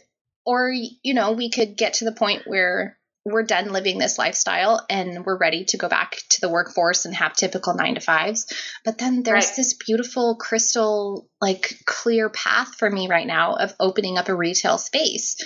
or, 0.46 0.70
you 0.72 1.14
know, 1.14 1.32
we 1.34 1.50
could 1.50 1.78
get 1.78 1.96
to 1.96 2.06
the 2.06 2.12
point 2.12 2.44
where 2.46 2.98
we're 3.26 3.44
done 3.44 3.72
living 3.72 4.00
this 4.00 4.18
lifestyle 4.18 4.86
and 4.90 5.26
we're 5.26 5.38
ready 5.38 5.64
to 5.64 5.78
go 5.78 5.88
back 5.88 6.18
to 6.30 6.42
the 6.42 6.50
workforce 6.50 7.06
and 7.06 7.16
have 7.16 7.34
typical 7.34 7.74
nine 7.74 7.96
to 7.96 8.02
fives. 8.02 8.52
But 8.84 8.98
then 8.98 9.24
there's 9.24 9.46
Right. 9.48 9.56
this 9.56 9.76
beautiful 9.76 10.36
crystal, 10.36 11.30
like 11.40 11.80
clear 11.86 12.30
path 12.30 12.76
for 12.76 12.90
me 12.90 13.08
right 13.08 13.26
now 13.26 13.56
of 13.56 13.74
opening 13.80 14.18
up 14.18 14.28
a 14.28 14.36
retail 14.36 14.78
space. 14.78 15.38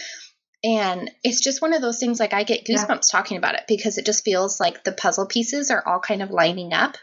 And 0.64 1.12
it's 1.24 1.40
just 1.40 1.62
one 1.62 1.74
of 1.74 1.84
those 1.84 2.00
things 2.00 2.20
like 2.20 2.34
I 2.34 2.44
get 2.44 2.68
Yeah. 2.68 2.78
goosebumps 2.78 3.12
talking 3.12 3.38
about 3.38 3.54
it 3.54 3.66
because 3.68 4.00
it 4.00 4.08
just 4.08 4.26
feels 4.26 4.60
like 4.60 4.84
the 4.84 4.92
puzzle 4.92 5.28
pieces 5.28 5.70
are 5.70 5.88
all 5.88 6.00
kind 6.00 6.24
of 6.24 6.32
lining 6.32 6.74
up. 6.74 6.98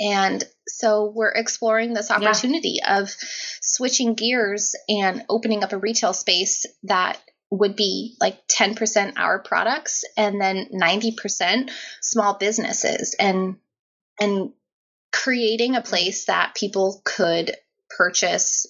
And 0.00 0.42
so 0.66 1.12
we're 1.14 1.32
exploring 1.32 1.92
this 1.92 2.10
opportunity 2.10 2.78
of 2.86 3.14
switching 3.60 4.14
gears 4.14 4.74
and 4.88 5.24
opening 5.28 5.62
up 5.62 5.72
a 5.72 5.78
retail 5.78 6.14
space 6.14 6.64
that 6.84 7.20
would 7.50 7.76
be 7.76 8.16
like 8.20 8.46
10% 8.48 9.14
our 9.16 9.40
products 9.40 10.04
and 10.16 10.40
then 10.40 10.68
90% 10.72 11.70
small 12.00 12.34
businesses 12.38 13.14
and 13.18 13.56
and 14.20 14.52
creating 15.12 15.74
a 15.74 15.82
place 15.82 16.26
that 16.26 16.54
people 16.54 17.02
could 17.04 17.56
purchase 17.88 18.66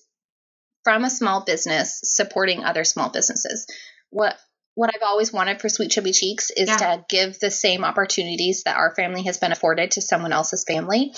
from 0.85 1.05
a 1.05 1.11
small 1.11 1.45
business 1.45 2.01
supporting 2.03 2.65
other 2.65 2.85
small 2.85 3.11
businesses. 3.11 3.67
What 4.11 4.39
what 4.81 4.89
I've 4.95 5.03
always 5.07 5.31
wanted 5.31 5.61
for 5.61 5.69
Sweet 5.69 5.91
Chubby 5.91 6.11
Cheeks 6.13 6.51
is 6.57 6.67
Yeah. 6.71 6.77
to 6.79 7.05
give 7.11 7.39
the 7.39 7.51
same 7.51 7.85
opportunities 7.85 8.63
that 8.63 8.79
our 8.79 8.95
family 8.95 9.25
has 9.25 9.37
been 9.37 9.53
afforded 9.53 9.91
to 9.91 10.01
someone 10.01 10.33
else's 10.33 10.65
family. 10.65 11.13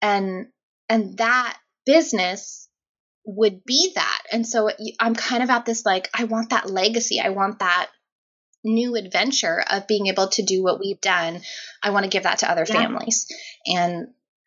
And 0.00 0.46
and 0.88 1.18
that 1.18 1.58
business 1.84 2.68
would 3.26 3.64
be 3.64 3.90
that. 3.96 4.22
And 4.30 4.46
so 4.46 4.70
I'm 5.00 5.16
kind 5.16 5.42
of 5.42 5.50
at 5.50 5.64
this 5.64 5.84
like 5.84 6.08
I 6.14 6.22
want 6.24 6.50
that 6.50 6.70
legacy. 6.70 7.18
I 7.20 7.30
want 7.30 7.58
that 7.58 7.90
new 8.62 8.94
adventure 8.94 9.64
of 9.72 9.88
being 9.88 10.06
able 10.06 10.28
to 10.28 10.42
do 10.44 10.62
what 10.62 10.78
we've 10.78 11.00
done. 11.00 11.40
I 11.82 11.90
want 11.90 12.04
to 12.04 12.10
give 12.10 12.22
that 12.22 12.38
to 12.38 12.50
other 12.50 12.64
Yeah. 12.68 12.74
families. 12.76 13.26
And 13.66 14.06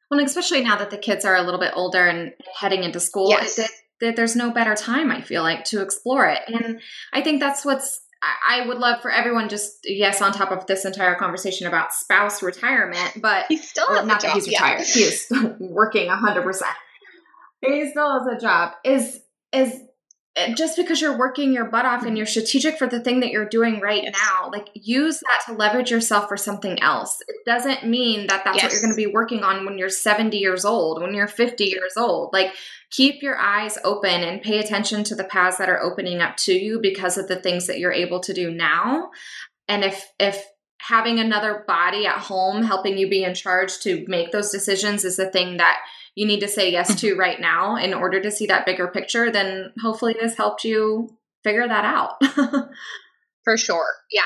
Well, 0.10 0.22
especially 0.24 0.64
now 0.64 0.78
that 0.78 0.90
the 0.90 0.98
kids 0.98 1.26
are 1.26 1.36
a 1.36 1.42
little 1.42 1.60
bit 1.60 1.74
older 1.76 2.08
and 2.08 2.32
heading 2.58 2.86
into 2.86 3.02
school, 3.02 3.30
Yes. 3.32 3.60
it, 3.60 3.72
it, 4.00 4.16
there's 4.16 4.38
no 4.38 4.52
better 4.52 4.74
time, 4.74 5.12
I 5.12 5.20
feel 5.20 5.44
like, 5.44 5.66
to 5.66 5.82
explore 5.82 6.28
it. 6.28 6.44
And 6.48 6.80
I 7.12 7.22
think 7.22 7.42
that's 7.42 7.66
what's, 7.66 8.00
I, 8.22 8.66
would 8.68 8.78
love 8.78 9.02
for 9.02 9.12
everyone 9.12 9.50
just, 9.50 9.80
yes, 9.84 10.22
on 10.22 10.32
top 10.32 10.52
of 10.52 10.66
this 10.66 10.86
entire 10.86 11.16
conversation 11.16 11.68
about 11.68 11.94
spouse 11.94 12.42
retirement, 12.42 13.22
but 13.22 13.46
he's 13.48 13.68
still 13.70 13.86
well, 13.90 13.98
has 13.98 14.06
a 14.06 14.08
not 14.08 14.22
that 14.22 14.34
he's 14.34 14.52
yeah. 14.52 14.64
retired, 14.64 14.88
he 14.88 15.02
is 15.02 15.28
working 15.60 16.10
100%. 16.10 16.62
He 17.62 17.90
still 17.90 18.20
has 18.20 18.38
a 18.38 18.40
job, 18.40 18.74
is, 18.84 19.20
is, 19.54 19.82
just 20.56 20.78
because 20.78 21.02
you're 21.02 21.18
working 21.18 21.52
your 21.52 21.66
butt 21.66 21.86
off 21.86 22.06
and 22.06 22.18
you're 22.18 22.28
strategic 22.28 22.78
for 22.78 22.88
the 22.88 23.00
thing 23.00 23.22
that 23.22 23.32
you're 23.32 23.48
doing 23.48 23.80
right 23.80 24.04
now, 24.04 24.50
like 24.52 24.70
use 24.74 25.20
that 25.20 25.42
to 25.46 25.58
leverage 25.58 25.90
yourself 25.90 26.28
for 26.28 26.38
something 26.38 26.80
else. 26.82 27.22
It 27.28 27.38
doesn't 27.46 27.88
mean 27.88 28.28
that 28.28 28.44
that's 28.44 28.62
what 28.62 28.72
you're 28.72 28.82
going 28.82 28.92
to 28.92 28.96
be 28.96 29.14
working 29.14 29.44
on 29.44 29.66
when 29.66 29.78
you're 29.78 29.90
70 29.90 30.38
years 30.38 30.64
old, 30.64 31.02
when 31.02 31.14
you're 31.14 31.28
50 31.28 31.64
years 31.64 31.94
old. 31.98 32.34
Like 32.34 32.54
keep 32.92 33.22
your 33.22 33.38
eyes 33.38 33.78
open 33.84 34.24
and 34.24 34.42
pay 34.42 34.60
attention 34.60 35.04
to 35.06 35.16
the 35.16 35.24
paths 35.24 35.58
that 35.58 35.70
are 35.70 35.82
opening 35.82 36.22
up 36.22 36.38
to 36.38 36.54
you 36.54 36.80
because 36.82 37.18
of 37.18 37.28
the 37.28 37.36
things 37.36 37.68
that 37.68 37.80
you're 37.80 37.92
able 37.92 38.20
to 38.22 38.34
do 38.34 38.52
now. 38.52 39.10
And 39.68 39.84
if 39.84 40.12
if 40.20 40.46
having 40.80 41.20
another 41.20 41.64
body 41.68 42.06
at 42.06 42.20
home 42.20 42.64
helping 42.64 42.98
you 42.98 43.10
be 43.10 43.24
in 43.24 43.34
charge 43.34 43.80
to 43.80 44.06
make 44.08 44.32
those 44.32 44.52
decisions 44.52 45.04
is 45.04 45.18
the 45.18 45.30
thing 45.30 45.58
that 45.58 45.80
you 46.18 46.26
need 46.26 46.40
to 46.40 46.48
say 46.48 46.72
yes 46.72 47.00
to 47.02 47.16
right 47.20 47.40
now 47.40 47.76
in 47.78 47.94
order 47.94 48.20
to 48.20 48.32
see 48.32 48.48
that 48.48 48.66
bigger 48.66 48.88
picture, 48.88 49.32
then 49.32 49.72
hopefully 49.80 50.16
this 50.20 50.36
helped 50.36 50.64
you 50.64 51.16
figure 51.44 51.68
that 51.68 51.86
out. 51.86 52.20
For 53.44 53.56
sure. 53.56 53.86
Yeah. 54.12 54.24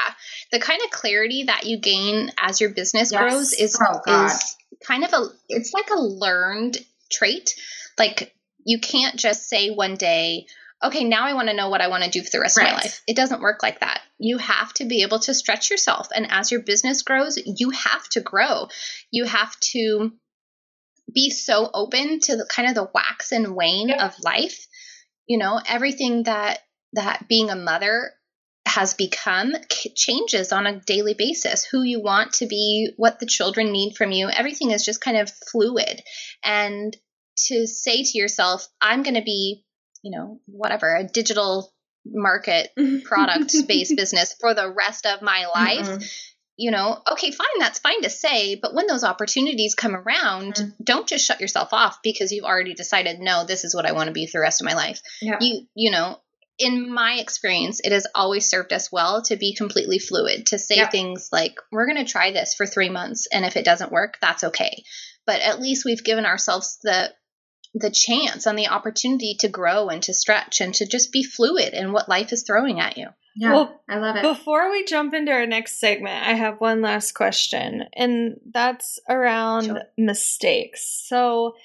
The 0.53 0.59
kind 0.59 0.81
of 0.83 0.89
clarity 0.89 1.43
that 1.43 1.65
you 1.65 1.79
gain 1.79 2.31
as 2.39 2.61
your 2.61 2.69
business 2.69 3.11
Yes. 3.11 3.21
grows 3.21 3.53
is 3.53 3.77
Oh, 3.79 3.99
is 4.25 4.55
kind 4.87 5.03
of 5.03 5.11
a 5.13 5.25
it's 5.49 5.73
like 5.73 5.89
a 5.91 5.99
learned 5.99 6.77
trait. 7.11 7.51
Like 7.99 8.33
you 8.65 8.79
can't 8.79 9.17
just 9.17 9.49
say 9.49 9.69
one 9.69 9.95
day, 9.95 10.47
okay, 10.81 11.03
now 11.03 11.25
I 11.25 11.33
want 11.33 11.49
to 11.49 11.55
know 11.55 11.69
what 11.69 11.81
I 11.81 11.89
want 11.89 12.05
to 12.05 12.09
do 12.09 12.23
for 12.23 12.29
the 12.31 12.39
rest 12.39 12.57
of 12.57 12.63
my 12.63 12.73
life. 12.73 13.03
It 13.05 13.17
doesn't 13.17 13.41
work 13.41 13.61
like 13.61 13.81
that. 13.81 13.99
You 14.17 14.37
have 14.37 14.73
to 14.75 14.85
be 14.85 15.01
able 15.03 15.19
to 15.19 15.33
stretch 15.33 15.69
yourself 15.69 16.07
and 16.15 16.31
as 16.31 16.51
your 16.51 16.61
business 16.61 17.03
grows, 17.03 17.37
you 17.45 17.71
have 17.71 18.07
to 18.11 18.21
grow. 18.21 18.69
You 19.11 19.25
have 19.25 19.59
to 19.73 20.13
be 21.13 21.29
so 21.29 21.69
open 21.73 22.19
to 22.21 22.35
the 22.37 22.45
kind 22.45 22.69
of 22.69 22.75
the 22.75 22.89
wax 22.93 23.31
and 23.31 23.55
wane 23.55 23.89
Yeah. 23.89 24.05
of 24.05 24.15
life. 24.23 24.67
You 25.27 25.37
know, 25.37 25.59
everything 25.67 26.23
that 26.23 26.59
that 26.93 27.27
being 27.27 27.49
a 27.49 27.55
mother 27.55 28.11
has 28.65 28.93
become 28.93 29.53
changes 29.95 30.51
on 30.51 30.67
a 30.67 30.79
daily 30.79 31.13
basis. 31.13 31.65
Who 31.65 31.81
you 31.83 32.01
want 32.01 32.33
to 32.33 32.47
be, 32.47 32.91
what 32.97 33.19
the 33.19 33.25
children 33.25 33.71
need 33.71 33.95
from 33.95 34.11
you, 34.11 34.29
everything 34.29 34.71
is 34.71 34.85
just 34.85 35.01
kind 35.01 35.17
of 35.17 35.31
fluid. 35.51 36.01
And 36.43 36.95
to 37.47 37.65
say 37.65 38.03
to 38.03 38.17
yourself, 38.17 38.67
I'm 38.79 39.03
going 39.03 39.15
to 39.15 39.23
be, 39.23 39.63
you 40.03 40.11
know, 40.17 40.39
whatever, 40.45 40.95
a 40.95 41.03
digital 41.07 41.73
market 42.05 42.69
product 43.03 43.53
based 43.67 43.95
business 43.95 44.35
for 44.39 44.53
the 44.53 44.69
rest 44.71 45.05
of 45.05 45.21
my 45.21 45.45
life 45.53 45.87
Mm-mm. 45.87 46.11
You 46.61 46.69
know, 46.69 47.01
okay, 47.11 47.31
fine, 47.31 47.57
that's 47.59 47.79
fine 47.79 48.03
to 48.03 48.09
say, 48.09 48.53
but 48.61 48.75
when 48.75 48.85
those 48.85 49.03
opportunities 49.03 49.73
come 49.73 49.95
around, 49.95 50.53
Mhm. 50.53 50.73
don't 50.83 51.07
just 51.07 51.25
shut 51.25 51.41
yourself 51.41 51.69
off 51.73 51.97
because 52.03 52.31
you've 52.31 52.45
already 52.45 52.75
decided, 52.75 53.19
no, 53.19 53.45
this 53.45 53.63
is 53.63 53.73
what 53.73 53.87
I 53.87 53.93
want 53.93 54.07
to 54.07 54.13
be 54.13 54.27
for 54.27 54.37
the 54.37 54.41
rest 54.43 54.61
of 54.61 54.65
my 54.65 54.75
life. 54.75 55.01
Yeah. 55.21 55.37
You, 55.41 55.65
you 55.73 55.89
know, 55.89 56.21
in 56.59 56.93
my 56.93 57.13
experience, 57.15 57.79
it 57.83 57.91
has 57.91 58.05
always 58.13 58.47
served 58.47 58.73
us 58.73 58.91
well 58.91 59.23
to 59.23 59.37
be 59.37 59.55
completely 59.55 59.97
fluid, 59.97 60.45
to 60.47 60.59
say 60.59 60.75
Yeah. 60.75 60.89
things 60.89 61.29
like, 61.31 61.55
we're 61.71 61.87
going 61.87 62.05
to 62.05 62.11
try 62.11 62.31
this 62.31 62.53
for 62.53 62.67
three 62.67 62.89
months, 62.89 63.27
and 63.33 63.43
if 63.43 63.57
it 63.57 63.65
doesn't 63.65 63.91
work, 63.91 64.19
that's 64.21 64.43
okay. 64.43 64.83
But 65.25 65.41
at 65.41 65.59
least 65.59 65.83
we've 65.85 66.03
given 66.03 66.25
ourselves 66.25 66.77
the 66.83 67.11
the 67.73 67.89
chance 67.89 68.45
and 68.47 68.59
the 68.59 68.67
opportunity 68.67 69.37
to 69.39 69.47
grow 69.47 69.87
and 69.87 70.03
to 70.03 70.13
stretch 70.13 70.59
and 70.59 70.73
to 70.75 70.85
just 70.85 71.09
be 71.13 71.23
fluid 71.23 71.73
in 71.73 71.93
what 71.93 72.09
life 72.09 72.33
is 72.33 72.43
throwing 72.45 72.81
at 72.81 72.97
you. 72.97 73.07
Yeah, 73.35 73.53
Well, 73.53 73.81
I 73.89 73.97
love 73.97 74.15
it. 74.17 74.21
Before 74.23 74.69
we 74.71 74.83
jump 74.85 75.13
into 75.13 75.31
our 75.31 75.45
next 75.45 75.79
segment, 75.79 76.25
I 76.27 76.33
have 76.33 76.59
one 76.59 76.81
last 76.81 77.13
question, 77.13 77.85
and 77.93 78.39
that's 78.53 78.99
around 79.09 79.65
Sure. 79.65 79.81
mistakes. 79.97 80.85
So, 81.07 81.55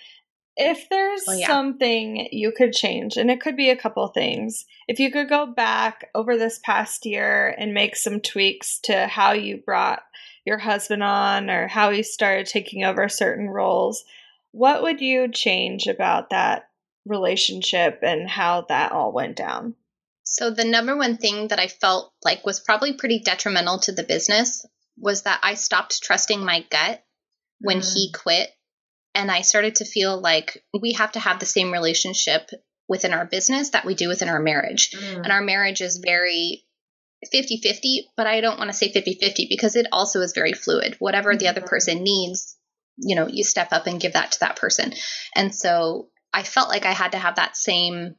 if 0.57 0.89
there's 0.89 1.25
Oh, 1.29 1.33
yeah. 1.33 1.47
something 1.49 2.29
you 2.33 2.51
could 2.53 2.73
change, 2.73 3.17
and 3.17 3.31
it 3.31 3.41
could 3.41 3.57
be 3.57 3.69
a 3.71 3.77
couple 3.77 4.07
things, 4.09 4.65
if 4.89 4.99
you 5.01 5.11
could 5.11 5.29
go 5.29 5.45
back 5.47 6.09
over 6.15 6.37
this 6.37 6.59
past 6.61 7.05
year 7.05 7.55
and 7.59 7.75
make 7.75 7.95
some 7.97 8.21
tweaks 8.21 8.79
to 8.85 9.07
how 9.07 9.33
you 9.33 9.59
brought 9.59 10.03
your 10.47 10.59
husband 10.59 11.03
on 11.03 11.51
or 11.51 11.67
how 11.67 11.91
he 11.91 12.03
started 12.03 12.47
taking 12.47 12.85
over 12.85 13.09
certain 13.09 13.49
roles, 13.51 14.05
what 14.53 14.83
would 14.83 15.01
you 15.01 15.29
change 15.29 15.87
about 15.89 16.31
that 16.31 16.69
relationship 17.05 17.99
and 18.03 18.29
how 18.29 18.63
that 18.69 18.93
all 18.93 19.13
went 19.13 19.37
down? 19.37 19.75
So 20.29 20.51
the 20.51 20.65
number 20.65 20.97
one 20.97 21.17
thing 21.19 21.49
that 21.49 21.61
I 21.61 21.69
felt 21.69 22.13
like 22.25 22.45
was 22.45 22.61
probably 22.61 22.95
pretty 22.95 23.21
detrimental 23.21 23.79
to 23.81 23.93
the 23.93 24.03
business 24.03 24.67
was 24.99 25.23
that 25.23 25.39
I 25.43 25.55
stopped 25.55 26.03
trusting 26.03 26.45
my 26.45 26.65
gut 26.69 27.03
when 27.61 27.81
he 27.81 28.13
quit 28.13 28.51
and 29.15 29.31
I 29.31 29.43
started 29.43 29.77
to 29.77 29.85
feel 29.85 30.21
like 30.21 30.63
we 30.79 30.93
have 30.95 31.13
to 31.13 31.21
have 31.21 31.39
the 31.39 31.47
same 31.47 31.73
relationship 31.73 32.51
within 32.89 33.15
our 33.15 33.25
business 33.25 33.71
that 33.71 33.87
we 33.87 33.95
do 33.95 34.09
within 34.09 34.29
our 34.29 34.41
marriage. 34.41 34.91
Mm. 34.91 35.23
And 35.23 35.33
our 35.33 35.43
marriage 35.43 35.81
is 35.81 36.03
very 36.05 36.65
50-50, 37.33 38.09
but 38.17 38.27
I 38.27 38.41
don't 38.41 38.59
want 38.59 38.69
to 38.69 38.77
say 38.77 38.93
50-50 38.93 39.49
because 39.49 39.77
it 39.77 39.87
also 39.93 40.21
is 40.21 40.33
very 40.35 40.53
fluid. 40.53 40.97
Whatever 40.99 41.37
the 41.37 41.49
other 41.49 41.63
Mhm. 41.63 41.67
person 41.67 42.03
needs, 42.03 42.57
you 42.99 43.15
know, 43.15 43.29
you 43.29 43.45
step 43.45 43.69
up 43.73 43.87
and 43.87 44.01
give 44.01 44.15
that 44.15 44.33
to 44.33 44.41
that 44.41 44.57
person. 44.57 44.93
And 45.35 45.55
so 45.55 46.11
I 46.33 46.43
felt 46.43 46.69
like 46.69 46.85
I 46.85 46.93
had 46.93 47.13
to 47.13 47.19
have 47.19 47.37
that 47.37 47.57
same 47.57 48.17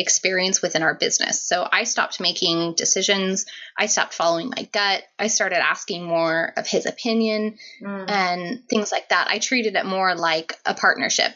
experience 0.00 0.60
within 0.62 0.82
our 0.82 0.94
business. 0.94 1.42
So 1.42 1.66
I 1.70 1.84
stopped 1.84 2.20
making 2.20 2.74
decisions. 2.76 3.46
I 3.78 3.86
stopped 3.86 4.14
following 4.14 4.50
my 4.54 4.64
gut. 4.72 5.04
I 5.18 5.28
started 5.28 5.58
asking 5.58 6.04
more 6.04 6.52
of 6.56 6.66
his 6.66 6.86
opinion 6.86 7.58
Mm. 7.82 8.10
and 8.10 8.68
things 8.68 8.90
like 8.90 9.08
that. 9.10 9.28
I 9.28 9.38
treated 9.38 9.76
it 9.76 9.86
more 9.86 10.14
like 10.14 10.54
a 10.66 10.74
partnership. 10.74 11.32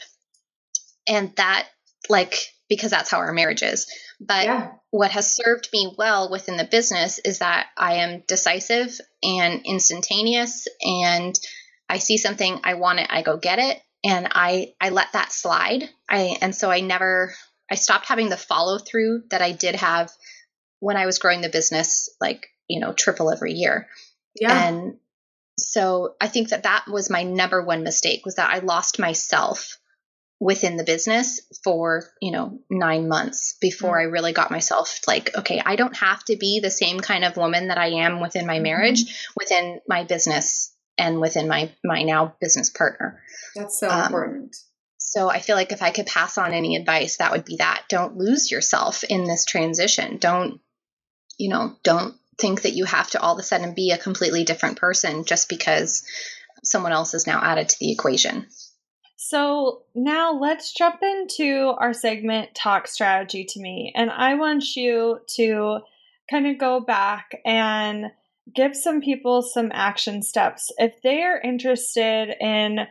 And 1.06 1.34
that, 1.36 1.68
like, 2.08 2.34
because 2.68 2.90
that's 2.90 3.10
how 3.10 3.18
our 3.18 3.32
marriage 3.32 3.62
is. 3.62 3.86
But 4.20 4.44
yeah. 4.46 4.70
what 4.90 5.10
has 5.10 5.34
served 5.34 5.68
me 5.72 5.92
well 5.98 6.30
within 6.30 6.56
the 6.56 6.64
business 6.64 7.18
is 7.18 7.40
that 7.40 7.66
I 7.76 7.94
am 7.96 8.22
decisive 8.26 8.98
and 9.22 9.60
instantaneous 9.64 10.66
and 10.80 11.38
I 11.88 11.98
see 11.98 12.16
something 12.16 12.60
I 12.64 12.74
want 12.74 13.00
it 13.00 13.08
I 13.10 13.20
go 13.22 13.36
get 13.36 13.58
it 13.58 13.82
and 14.04 14.28
I 14.30 14.72
I 14.80 14.88
let 14.90 15.12
that 15.12 15.32
slide 15.32 15.90
I 16.08 16.38
and 16.40 16.54
so 16.54 16.70
I 16.70 16.80
never 16.80 17.34
I 17.70 17.76
stopped 17.76 18.06
having 18.06 18.28
the 18.28 18.36
follow 18.36 18.78
through 18.78 19.24
that 19.30 19.42
I 19.42 19.52
did 19.52 19.74
have 19.76 20.10
when 20.80 20.96
I 20.96 21.06
was 21.06 21.18
growing 21.18 21.40
the 21.40 21.48
business 21.48 22.08
like 22.20 22.48
you 22.68 22.80
know 22.80 22.92
triple 22.92 23.30
every 23.30 23.54
year 23.54 23.88
Yeah. 24.40 24.68
and 24.68 24.98
so 25.58 26.16
I 26.20 26.28
think 26.28 26.48
that 26.48 26.64
that 26.64 26.86
was 26.88 27.10
my 27.10 27.22
number 27.22 27.64
one 27.64 27.84
mistake 27.84 28.24
was 28.24 28.34
that 28.36 28.50
I 28.50 28.58
lost 28.58 28.98
myself 28.98 29.78
within 30.40 30.76
the 30.76 30.84
business 30.84 31.40
for, 31.62 32.10
you 32.20 32.32
know, 32.32 32.58
9 32.68 33.08
months 33.08 33.56
before 33.60 33.96
Mm. 33.96 34.00
I 34.00 34.04
really 34.04 34.32
got 34.32 34.50
myself 34.50 35.00
like, 35.06 35.34
okay, 35.38 35.62
I 35.64 35.76
don't 35.76 35.96
have 35.96 36.24
to 36.24 36.36
be 36.36 36.58
the 36.60 36.72
same 36.72 36.98
kind 36.98 37.24
of 37.24 37.36
woman 37.36 37.68
that 37.68 37.78
I 37.78 38.04
am 38.04 38.20
within 38.20 38.46
my 38.46 38.58
marriage, 38.58 39.28
within 39.38 39.80
my 39.88 40.02
business 40.04 40.74
and 40.98 41.20
within 41.20 41.46
my 41.48 41.72
my 41.84 42.02
now 42.02 42.34
business 42.40 42.68
partner. 42.68 43.22
That's 43.54 43.78
so 43.78 43.88
um, 43.88 44.06
important. 44.06 44.56
So 45.06 45.28
I 45.28 45.38
feel 45.38 45.54
like 45.54 45.70
if 45.70 45.82
I 45.82 45.90
could 45.90 46.06
pass 46.06 46.38
on 46.38 46.52
any 46.52 46.76
advice, 46.76 47.18
that 47.18 47.30
would 47.30 47.44
be 47.44 47.56
that. 47.56 47.84
Don't 47.88 48.16
lose 48.16 48.50
yourself 48.50 49.04
in 49.04 49.24
this 49.24 49.44
transition. 49.44 50.16
Don't, 50.16 50.60
you 51.38 51.50
know, 51.50 51.76
don't 51.82 52.14
think 52.38 52.62
that 52.62 52.72
you 52.72 52.84
have 52.84 53.10
to 53.10 53.20
all 53.20 53.34
of 53.34 53.38
a 53.38 53.42
sudden 53.42 53.74
be 53.74 53.90
a 53.90 53.98
completely 53.98 54.44
different 54.44 54.78
person 54.78 55.24
just 55.24 55.48
because 55.48 56.02
someone 56.64 56.92
else 56.92 57.14
is 57.14 57.26
now 57.26 57.40
added 57.42 57.68
to 57.68 57.76
the 57.78 57.92
equation. 57.92 58.46
So 59.16 59.82
now 59.94 60.32
let's 60.32 60.72
jump 60.72 61.02
into 61.02 61.74
our 61.78 61.92
segment 61.92 62.54
Talk 62.54 62.88
Strategy 62.88 63.44
to 63.50 63.60
Me. 63.60 63.92
And 63.94 64.10
I 64.10 64.34
want 64.34 64.74
you 64.74 65.20
to 65.36 65.80
kind 66.30 66.46
of 66.46 66.58
go 66.58 66.80
back 66.80 67.40
and 67.44 68.06
give 68.54 68.74
some 68.74 69.00
people 69.00 69.42
some 69.42 69.70
action 69.72 70.22
steps. 70.22 70.72
If 70.78 71.00
they 71.02 71.22
are 71.22 71.40
interested 71.40 72.34
in 72.40 72.86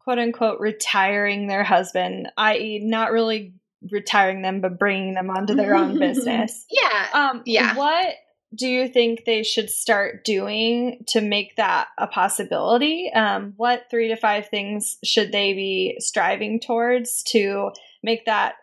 quote 0.00 0.18
unquote 0.18 0.60
retiring 0.60 1.46
their 1.46 1.64
husband, 1.64 2.28
i.e., 2.36 2.80
not 2.82 3.12
really 3.12 3.54
retiring 3.90 4.42
them, 4.42 4.60
but 4.60 4.78
bringing 4.78 5.14
them 5.14 5.30
onto 5.30 5.54
their 5.54 5.74
own 5.74 5.98
business. 5.98 6.66
Yeah. 6.70 7.06
Um, 7.12 7.42
Yeah. 7.46 7.74
What 7.76 8.14
do 8.54 8.66
you 8.66 8.88
think 8.88 9.24
they 9.24 9.42
should 9.42 9.70
start 9.70 10.24
doing 10.24 11.04
to 11.08 11.20
make 11.20 11.56
that 11.56 11.88
a 11.98 12.06
possibility? 12.06 13.10
Um, 13.14 13.54
what 13.56 13.84
three 13.90 14.08
to 14.08 14.16
five 14.16 14.48
things 14.48 14.98
should 15.04 15.30
they 15.30 15.52
be 15.52 15.96
striving 16.00 16.58
towards 16.58 17.22
to 17.24 17.70
make 18.02 18.26
that 18.26 18.54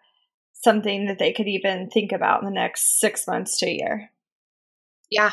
something 0.53 1.05
that 1.05 1.19
they 1.19 1.31
could 1.31 1.47
even 1.47 1.89
think 1.89 2.11
about 2.11 2.41
in 2.41 2.45
the 2.45 2.53
next 2.53 2.99
six 2.99 3.27
months 3.27 3.59
to 3.59 3.67
a 3.67 3.73
year? 3.73 4.11
Yeah. 5.09 5.31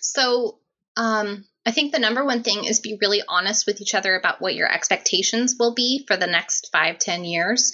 So, 0.00 0.58
um, 0.96 1.44
I 1.64 1.70
think 1.70 1.92
the 1.92 1.98
number 1.98 2.24
one 2.24 2.42
thing 2.42 2.64
is 2.64 2.80
be 2.80 2.98
really 3.00 3.22
honest 3.28 3.66
with 3.66 3.80
each 3.80 3.94
other 3.94 4.14
about 4.16 4.40
what 4.40 4.54
your 4.54 4.70
expectations 4.70 5.56
will 5.58 5.74
be 5.74 6.04
for 6.06 6.16
the 6.16 6.26
next 6.26 6.70
five, 6.72 6.98
ten 6.98 7.24
years, 7.24 7.72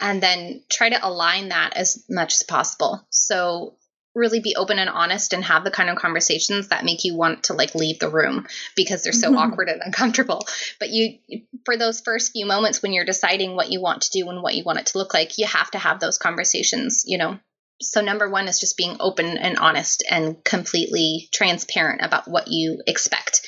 and 0.00 0.22
then 0.22 0.62
try 0.70 0.88
to 0.88 1.06
align 1.06 1.48
that 1.48 1.76
as 1.76 2.04
much 2.08 2.34
as 2.34 2.42
possible. 2.42 3.06
So, 3.10 3.76
really 4.14 4.40
be 4.40 4.56
open 4.56 4.78
and 4.78 4.88
honest 4.88 5.34
and 5.34 5.44
have 5.44 5.62
the 5.62 5.70
kind 5.70 5.90
of 5.90 5.96
conversations 5.98 6.68
that 6.68 6.86
make 6.86 7.04
you 7.04 7.14
want 7.14 7.44
to 7.44 7.52
like 7.52 7.74
leave 7.74 7.98
the 7.98 8.08
room 8.08 8.46
because 8.74 9.02
they're 9.02 9.12
so 9.12 9.28
mm-hmm. 9.28 9.36
awkward 9.36 9.68
and 9.68 9.82
uncomfortable. 9.84 10.46
But 10.80 10.88
you, 10.88 11.18
for 11.66 11.76
those 11.76 12.00
first 12.00 12.32
few 12.32 12.46
moments 12.46 12.82
when 12.82 12.94
you're 12.94 13.04
deciding 13.04 13.54
what 13.54 13.70
you 13.70 13.82
want 13.82 14.02
to 14.02 14.10
do 14.18 14.30
and 14.30 14.42
what 14.42 14.54
you 14.54 14.64
want 14.64 14.78
it 14.78 14.86
to 14.86 14.98
look 14.98 15.12
like, 15.12 15.36
you 15.36 15.46
have 15.46 15.70
to 15.72 15.78
have 15.78 16.00
those 16.00 16.16
conversations, 16.16 17.04
you 17.06 17.18
know, 17.18 17.38
so 17.80 18.00
number 18.00 18.28
one 18.28 18.48
is 18.48 18.60
just 18.60 18.76
being 18.76 18.96
open 19.00 19.36
and 19.38 19.58
honest 19.58 20.04
and 20.10 20.42
completely 20.44 21.28
transparent 21.32 22.02
about 22.04 22.28
what 22.28 22.48
you 22.48 22.82
expect. 22.86 23.46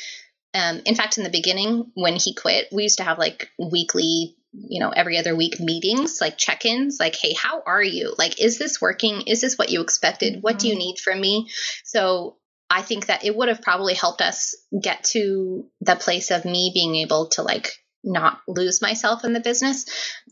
Um, 0.55 0.81
in 0.85 0.95
fact 0.95 1.19
in 1.19 1.25
the 1.25 1.31
beginning 1.31 1.91
when 1.95 2.17
he 2.17 2.35
quit 2.35 2.69
we 2.73 2.85
used 2.85 2.99
to 2.99 3.05
have 3.05 3.19
like 3.19 3.51
weekly 3.59 4.35
you 4.55 4.81
know 4.81 4.89
every 4.89 5.19
other 5.19 5.37
week 5.37 5.61
meetings 5.61 6.23
like 6.23 6.39
check-ins 6.39 6.99
like 6.99 7.15
hey 7.15 7.35
how 7.35 7.63
are 7.67 7.83
you? 7.83 8.15
Like 8.17 8.41
is 8.41 8.59
this 8.59 8.81
working? 8.81 9.23
Is 9.27 9.41
this 9.41 9.59
what 9.59 9.71
you 9.71 9.83
expected? 9.83 10.43
What 10.43 10.59
do 10.59 10.69
you 10.69 10.75
need 10.77 10.99
from 10.99 11.21
me? 11.21 11.51
So 11.85 12.37
i 12.71 12.83
think 12.83 13.07
that 13.07 13.25
it 13.25 13.35
would 13.35 13.49
have 13.49 13.63
probably 13.63 13.95
helped 13.95 14.21
us 14.21 14.55
get 14.83 15.03
to 15.05 15.65
the 15.81 15.97
place 15.97 16.31
of 16.31 16.45
me 16.45 16.71
being 16.75 16.97
able 16.97 17.29
to 17.29 17.43
like 17.43 17.71
not 18.09 18.41
lose 18.49 18.83
myself 18.83 19.25
in 19.25 19.33
the 19.33 19.41
business 19.41 19.85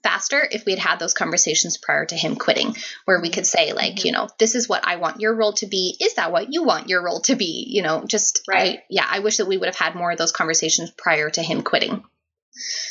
faster 0.03 0.47
if 0.51 0.65
we 0.65 0.73
had 0.73 0.79
had 0.81 0.99
those 0.99 1.15
conversations 1.15 1.77
prior 1.79 2.05
to 2.07 2.17
him 2.17 2.37
quitting 2.37 2.75
where 3.05 3.21
we 3.21 3.31
could 3.31 3.47
say 3.47 3.73
like 3.73 4.05
you 4.05 4.13
know 4.13 4.29
this 4.39 4.55
is 4.55 4.69
what 4.69 4.87
i 4.87 4.97
want 4.97 5.21
your 5.21 5.35
role 5.35 5.53
to 5.53 5.67
be. 5.67 5.97
Is 6.01 6.15
that 6.15 6.33
what 6.33 6.53
you 6.53 6.65
want 6.65 6.89
your 6.89 7.03
role 7.05 7.21
to 7.23 7.37
be? 7.37 7.67
You 7.69 7.83
know 7.83 8.05
just 8.07 8.43
Right. 8.49 8.79
I, 8.79 8.83
yeah 8.91 9.07
i 9.09 9.19
wish 9.21 9.37
that 9.39 9.47
we 9.49 9.57
would 9.57 9.67
have 9.69 9.77
had 9.77 9.95
more 9.95 10.11
of 10.13 10.19
those 10.19 10.33
conversations 10.33 10.91
prior 10.91 11.31
to 11.31 11.43
him 11.43 11.63
quitting. 11.63 12.03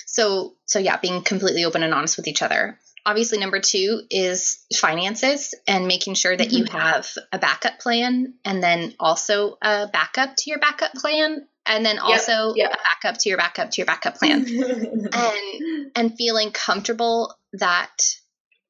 So 0.05 0.55
so 0.65 0.79
yeah 0.79 0.97
being 0.97 1.21
completely 1.23 1.65
open 1.65 1.83
and 1.83 1.93
honest 1.93 2.17
with 2.17 2.27
each 2.27 2.41
other. 2.41 2.79
Obviously 3.07 3.37
number 3.37 3.59
two 3.59 4.01
is 4.09 4.65
finances 4.75 5.53
and 5.67 5.87
making 5.87 6.15
sure 6.15 6.35
that 6.35 6.51
you 6.51 6.63
Mhm. 6.65 6.69
have 6.69 7.07
a 7.31 7.37
backup 7.37 7.79
plan 7.79 8.33
and 8.43 8.63
then 8.63 8.95
also 8.99 9.57
a 9.61 9.87
backup 9.87 10.35
to 10.37 10.49
your 10.49 10.57
backup 10.59 10.93
plan 10.93 11.47
and 11.65 11.85
then 11.85 11.99
also 11.99 12.53
yep. 12.55 12.71
a 12.71 12.77
backup 12.77 13.19
to 13.19 13.29
your 13.29 13.37
backup 13.37 13.71
to 13.71 13.77
your 13.77 13.85
backup 13.85 14.15
plan 14.15 14.45
and 15.13 15.91
and 15.95 16.15
feeling 16.17 16.51
comfortable 16.51 17.35
that 17.53 18.15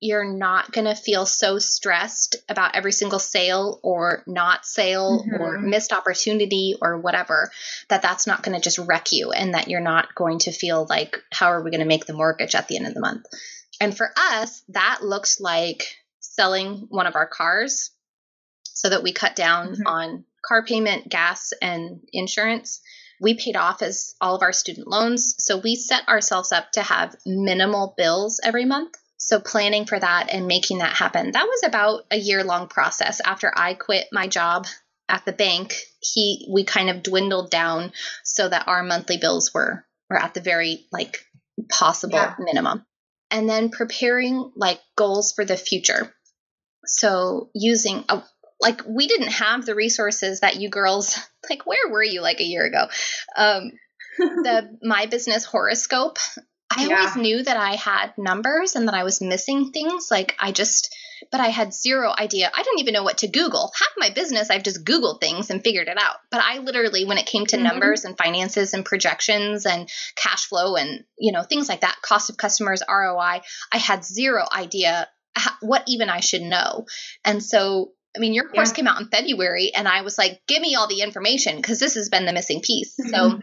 you're 0.01 0.25
not 0.25 0.71
going 0.71 0.85
to 0.85 0.93
feel 0.93 1.25
so 1.25 1.57
stressed 1.57 2.35
about 2.49 2.75
every 2.75 2.91
single 2.91 3.17
sale 3.17 3.79
or 3.81 4.23
not 4.27 4.65
sale 4.65 5.23
mm-hmm. 5.23 5.41
or 5.41 5.59
missed 5.59 5.93
opportunity 5.93 6.75
or 6.81 6.99
whatever 6.99 7.49
that 7.89 8.01
that's 8.01 8.27
not 8.27 8.43
going 8.43 8.55
to 8.55 8.61
just 8.61 8.77
wreck 8.77 9.11
you 9.11 9.31
and 9.31 9.53
that 9.53 9.67
you're 9.67 9.81
not 9.81 10.13
going 10.13 10.39
to 10.39 10.51
feel 10.51 10.85
like 10.89 11.17
how 11.31 11.47
are 11.47 11.63
we 11.63 11.71
going 11.71 11.81
to 11.81 11.87
make 11.87 12.05
the 12.05 12.13
mortgage 12.13 12.55
at 12.55 12.67
the 12.67 12.77
end 12.77 12.87
of 12.87 12.93
the 12.93 12.99
month 12.99 13.25
and 13.81 13.95
for 13.95 14.11
us 14.15 14.63
that 14.69 14.99
looks 15.01 15.39
like 15.39 15.97
selling 16.19 16.87
one 16.89 17.07
of 17.07 17.15
our 17.15 17.27
cars 17.27 17.91
so 18.63 18.89
that 18.89 19.03
we 19.03 19.13
cut 19.13 19.35
down 19.35 19.69
mm-hmm. 19.69 19.87
on 19.87 20.25
car 20.47 20.63
payment 20.63 21.09
gas 21.09 21.51
and 21.61 22.01
insurance 22.13 22.81
we 23.21 23.33
paid 23.33 23.55
off 23.55 23.81
as 23.81 24.13
all 24.19 24.35
of 24.35 24.41
our 24.41 24.53
student 24.53 24.87
loans 24.87 25.35
so 25.39 25.57
we 25.57 25.75
set 25.75 26.07
ourselves 26.07 26.51
up 26.51 26.71
to 26.71 26.81
have 26.81 27.15
minimal 27.25 27.93
bills 27.97 28.39
every 28.43 28.65
month 28.65 28.95
so 29.17 29.39
planning 29.39 29.85
for 29.85 29.99
that 29.99 30.27
and 30.31 30.45
making 30.45 30.79
that 30.79 30.93
happen, 30.93 31.31
that 31.31 31.47
was 31.47 31.63
about 31.63 32.03
a 32.11 32.17
year 32.17 32.43
long 32.43 32.67
process. 32.67 33.21
After 33.21 33.51
I 33.55 33.73
quit 33.73 34.07
my 34.11 34.27
job 34.27 34.67
at 35.07 35.25
the 35.25 35.31
bank, 35.31 35.75
he 35.99 36.47
we 36.51 36.63
kind 36.63 36.89
of 36.89 37.01
dwindled 37.01 37.49
down 37.49 37.91
so 38.23 38.47
that 38.47 38.67
our 38.67 38.83
monthly 38.83 39.17
bills 39.17 39.53
were 39.53 39.85
were 40.09 40.21
at 40.21 40.33
the 40.33 40.41
very 40.41 40.85
like 40.91 41.25
possible 41.69 42.17
yeah. 42.17 42.35
minimum. 42.37 42.85
And 43.31 43.49
then 43.49 43.69
preparing 43.69 44.51
like 44.55 44.79
goals 44.95 45.33
for 45.33 45.43
the 45.43 45.57
future. 45.57 46.13
So 46.85 47.49
using 47.55 48.05
a 48.09 48.21
like 48.61 48.81
we 48.87 49.07
didn't 49.07 49.31
have 49.31 49.65
the 49.65 49.75
resources 49.75 50.39
that 50.39 50.55
you 50.57 50.69
girls 50.69 51.19
like 51.49 51.65
where 51.65 51.89
were 51.89 52.03
you 52.03 52.21
like 52.21 52.39
a 52.39 52.45
year 52.45 52.65
ago 52.65 52.87
um 53.35 53.71
the 54.17 54.77
my 54.81 55.05
business 55.07 55.45
horoscope 55.45 56.17
I 56.71 56.85
yeah. 56.85 56.97
always 56.97 57.15
knew 57.15 57.43
that 57.43 57.57
I 57.57 57.75
had 57.75 58.17
numbers 58.17 58.75
and 58.75 58.87
that 58.87 58.95
I 58.95 59.03
was 59.03 59.21
missing 59.21 59.71
things. 59.71 60.09
Like 60.09 60.35
I 60.39 60.51
just, 60.51 60.93
but 61.31 61.39
I 61.39 61.47
had 61.47 61.73
zero 61.73 62.13
idea. 62.17 62.51
I 62.53 62.63
didn't 62.63 62.79
even 62.79 62.93
know 62.93 63.03
what 63.03 63.19
to 63.19 63.27
Google. 63.27 63.71
Half 63.77 63.93
my 63.97 64.09
business, 64.09 64.49
I've 64.49 64.63
just 64.63 64.83
Googled 64.83 65.21
things 65.21 65.49
and 65.49 65.63
figured 65.63 65.87
it 65.87 65.97
out. 65.97 66.17
But 66.31 66.41
I 66.43 66.59
literally, 66.59 67.05
when 67.05 67.17
it 67.17 67.27
came 67.27 67.45
to 67.47 67.55
mm-hmm. 67.55 67.65
numbers 67.65 68.03
and 68.03 68.17
finances 68.17 68.73
and 68.73 68.83
projections 68.83 69.65
and 69.65 69.89
cash 70.15 70.45
flow 70.47 70.75
and, 70.75 71.03
you 71.17 71.31
know, 71.31 71.43
things 71.43 71.69
like 71.69 71.81
that, 71.81 72.01
cost 72.01 72.29
of 72.29 72.37
customers, 72.37 72.83
ROI, 72.89 73.41
I 73.71 73.77
had 73.77 74.03
zero 74.03 74.43
idea 74.51 75.07
what 75.61 75.83
even 75.87 76.09
I 76.09 76.19
should 76.19 76.41
know. 76.41 76.85
And 77.23 77.43
so 77.43 77.91
I 78.16 78.20
mean, 78.20 78.34
your 78.34 78.47
course 78.47 78.70
yeah. 78.70 78.76
came 78.76 78.88
out 78.88 79.01
in 79.01 79.07
February, 79.07 79.72
and 79.76 79.88
I 79.88 80.01
was 80.01 80.18
like, 80.18 80.41
give 80.47 80.61
me 80.61 80.76
all 80.76 80.88
the 80.88 81.01
information 81.01 81.57
because 81.57 81.80
this 81.80 81.95
has 81.95 82.09
been 82.09 82.26
the 82.26 82.34
missing 82.34 82.61
piece. 82.61 82.95
So 83.09 83.39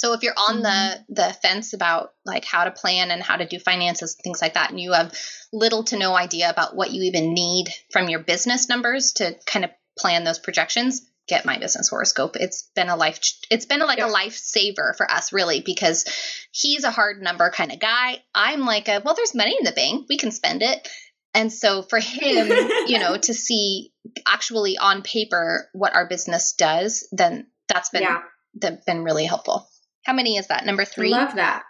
So 0.00 0.14
if 0.14 0.22
you're 0.22 0.32
on 0.34 0.62
mm-hmm. 0.62 1.02
the 1.08 1.22
the 1.22 1.32
fence 1.42 1.74
about 1.74 2.14
like 2.24 2.46
how 2.46 2.64
to 2.64 2.70
plan 2.70 3.10
and 3.10 3.22
how 3.22 3.36
to 3.36 3.46
do 3.46 3.58
finances 3.58 4.14
and 4.14 4.22
things 4.22 4.40
like 4.40 4.54
that 4.54 4.70
and 4.70 4.80
you 4.80 4.92
have 4.92 5.14
little 5.52 5.84
to 5.84 5.98
no 5.98 6.14
idea 6.16 6.48
about 6.48 6.74
what 6.74 6.90
you 6.90 7.02
even 7.02 7.34
need 7.34 7.68
from 7.92 8.08
your 8.08 8.20
business 8.20 8.68
numbers 8.68 9.12
to 9.14 9.36
kind 9.44 9.64
of 9.64 9.70
plan 9.98 10.24
those 10.24 10.38
projections, 10.38 11.02
get 11.28 11.44
my 11.44 11.58
business 11.58 11.88
horoscope. 11.88 12.36
It's 12.36 12.62
been 12.74 12.88
a 12.88 12.96
life 12.96 13.20
it's 13.50 13.66
been 13.66 13.80
like 13.80 13.98
a 13.98 14.02
lifesaver 14.02 14.96
for 14.96 15.10
us 15.10 15.34
really 15.34 15.60
because 15.60 16.06
he's 16.50 16.84
a 16.84 16.90
hard 16.90 17.20
number 17.20 17.50
kind 17.50 17.70
of 17.70 17.78
guy. 17.78 18.22
I'm 18.34 18.60
like 18.60 18.88
a 18.88 19.02
well 19.04 19.14
there's 19.14 19.34
money 19.34 19.54
in 19.58 19.64
the 19.64 19.72
bank, 19.72 20.06
we 20.08 20.16
can 20.16 20.30
spend 20.30 20.62
it. 20.62 20.88
And 21.34 21.52
so 21.52 21.82
for 21.82 21.98
him, 21.98 22.48
you 22.86 22.98
know, 22.98 23.16
to 23.16 23.34
see 23.34 23.92
actually 24.26 24.78
on 24.78 25.02
paper 25.02 25.68
what 25.72 25.94
our 25.94 26.08
business 26.08 26.52
does, 26.52 27.06
then 27.12 27.46
that's 27.68 27.90
been 27.90 28.02
yeah. 28.02 28.22
that 28.60 28.84
been 28.84 29.04
really 29.04 29.24
helpful. 29.24 29.68
How 30.04 30.12
many 30.12 30.36
is 30.36 30.48
that? 30.48 30.66
Number 30.66 30.84
three? 30.84 31.10
Love 31.10 31.36
that. 31.36 31.64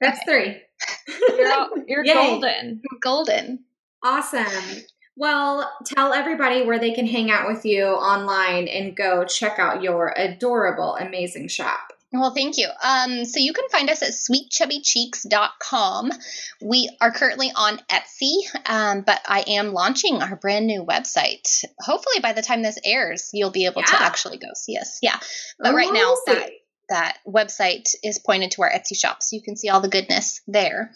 That's 0.00 0.22
three. 0.24 0.60
you're, 1.36 1.52
all, 1.52 1.70
you're 1.86 2.04
golden. 2.04 2.82
Golden. 3.00 3.64
Awesome. 4.02 4.82
Well, 5.16 5.70
tell 5.86 6.12
everybody 6.12 6.62
where 6.62 6.78
they 6.78 6.92
can 6.92 7.06
hang 7.06 7.30
out 7.30 7.46
with 7.46 7.64
you 7.64 7.84
online 7.84 8.66
and 8.66 8.96
go 8.96 9.24
check 9.24 9.58
out 9.58 9.82
your 9.82 10.12
adorable, 10.16 10.96
amazing 10.96 11.48
shop. 11.48 11.92
Well, 12.12 12.34
thank 12.34 12.58
you. 12.58 12.68
Um, 12.82 13.24
so 13.24 13.40
you 13.40 13.54
can 13.54 13.70
find 13.70 13.88
us 13.88 14.02
at 14.02 14.10
sweetchubbycheeks.com. 14.10 16.12
We 16.60 16.90
are 17.00 17.10
currently 17.10 17.50
on 17.54 17.80
Etsy, 17.90 18.34
um, 18.66 19.00
but 19.00 19.22
I 19.26 19.44
am 19.48 19.72
launching 19.72 20.20
our 20.20 20.36
brand 20.36 20.66
new 20.66 20.84
website. 20.84 21.64
Hopefully, 21.80 22.20
by 22.20 22.34
the 22.34 22.42
time 22.42 22.60
this 22.62 22.78
airs, 22.84 23.30
you'll 23.32 23.50
be 23.50 23.64
able 23.64 23.80
yeah. 23.80 23.96
to 23.96 24.02
actually 24.02 24.36
go 24.36 24.48
see 24.54 24.76
us. 24.76 24.98
Yeah. 25.00 25.18
But 25.58 25.72
oh, 25.72 25.74
right 25.74 25.92
now, 25.92 26.14
that, 26.26 26.50
that 26.90 27.16
website 27.26 27.94
is 28.04 28.18
pointed 28.18 28.50
to 28.52 28.62
our 28.62 28.70
Etsy 28.70 28.94
shop, 28.94 29.22
so 29.22 29.34
you 29.34 29.42
can 29.42 29.56
see 29.56 29.70
all 29.70 29.80
the 29.80 29.88
goodness 29.88 30.42
there. 30.46 30.92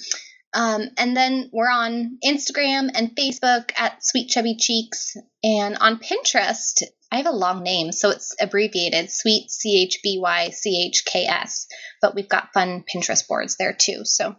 Um, 0.52 0.90
and 0.98 1.16
then 1.16 1.48
we're 1.52 1.70
on 1.70 2.18
Instagram 2.24 2.90
and 2.94 3.16
Facebook 3.16 3.72
at 3.76 4.04
Sweet 4.04 4.28
Chubby 4.28 4.56
Cheeks, 4.56 5.16
and 5.42 5.78
on 5.78 5.98
Pinterest. 5.98 6.82
I 7.16 7.20
have 7.20 7.26
a 7.26 7.36
long 7.36 7.62
name, 7.62 7.92
so 7.92 8.10
it's 8.10 8.34
abbreviated 8.38 9.10
Sweet 9.10 9.50
C 9.50 9.82
H 9.82 10.00
B 10.02 10.18
Y 10.20 10.50
C 10.50 10.86
H 10.86 11.04
K 11.06 11.24
S. 11.24 11.66
But 12.02 12.14
we've 12.14 12.28
got 12.28 12.52
fun 12.52 12.84
Pinterest 12.84 13.26
boards 13.26 13.56
there 13.56 13.72
too. 13.72 14.04
So 14.04 14.36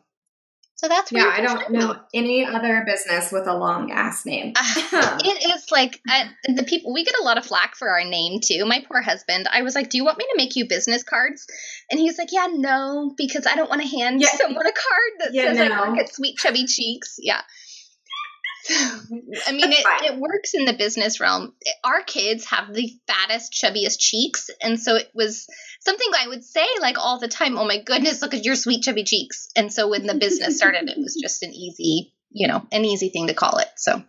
so 0.78 0.88
that's 0.88 1.11
yeah. 1.11 1.34
I 1.36 1.41
don't 1.41 1.71
know 1.71 1.95
any 2.13 2.45
other 2.45 2.84
business 2.86 3.32
with 3.32 3.47
a 3.47 3.57
long 3.57 3.91
ass 3.91 4.28
name. 4.28 4.53
uh, 4.55 5.17
it 5.25 5.55
is 5.55 5.71
like 5.71 5.99
I, 6.07 6.30
the 6.47 6.61
people 6.61 6.93
we 6.93 7.03
get 7.03 7.15
a 7.19 7.23
lot 7.23 7.39
of 7.39 7.47
flack 7.47 7.75
for 7.75 7.89
our 7.89 8.05
name 8.05 8.41
too. 8.41 8.63
My 8.63 8.86
poor 8.88 9.01
husband. 9.01 9.47
I 9.51 9.63
was 9.63 9.73
like, 9.73 9.89
"Do 9.89 9.97
you 9.97 10.05
want 10.05 10.19
me 10.19 10.25
to 10.25 10.36
make 10.38 10.55
you 10.55 10.67
business 10.67 11.01
cards?" 11.01 11.47
And 11.89 11.99
he's 11.99 12.19
like, 12.19 12.32
"Yeah, 12.32 12.49
no, 12.51 13.11
because 13.17 13.47
I 13.47 13.55
don't 13.55 13.71
want 13.71 13.82
to 13.82 13.88
hand 13.88 14.21
yeah. 14.21 14.38
someone 14.38 14.67
a 14.67 14.71
card 14.71 15.11
that 15.19 15.34
yeah, 15.34 15.45
says 15.45 15.57
no. 15.57 15.75
I 15.75 15.89
work 15.89 15.97
at 15.97 16.13
Sweet 16.13 16.38
Chubby 16.38 16.67
Cheeks." 16.67 17.15
Yeah. 17.17 17.41
I 18.70 19.51
mean, 19.51 19.72
it, 19.72 20.12
it 20.12 20.20
works 20.20 20.53
in 20.53 20.66
the 20.66 20.74
business 20.74 21.20
realm. 21.20 21.53
Our 21.84 22.03
kids 22.03 22.45
have 22.45 22.74
the 22.74 22.91
fattest, 23.08 23.53
chubbiest 23.53 23.97
cheeks. 23.99 24.49
And 24.62 24.80
so 24.80 24.95
it 24.95 25.10
was 25.14 25.47
something 25.82 26.08
I 26.18 26.28
would 26.28 26.43
say 26.43 26.66
like 26.82 26.97
all 26.97 27.20
the 27.20 27.28
time, 27.28 27.58
oh 27.58 27.66
my 27.66 27.82
goodness, 27.82 28.22
look 28.22 28.34
at 28.34 28.45
your 28.45 28.55
sweet, 28.55 28.84
chubby 28.84 29.03
cheeks. 29.03 29.49
And 29.55 29.72
so 29.72 29.89
when 29.89 30.05
the 30.05 30.16
business 30.16 30.58
started, 30.58 30.89
it 30.89 30.97
was 30.97 31.18
just 31.22 31.43
an 31.43 31.53
easy, 31.53 32.14
you 32.32 32.47
know, 32.47 32.66
an 32.72 32.86
easy 32.86 33.10
thing 33.10 33.28
to 33.28 33.34
call 33.34 33.58
it. 33.58 33.70
So 33.78 34.03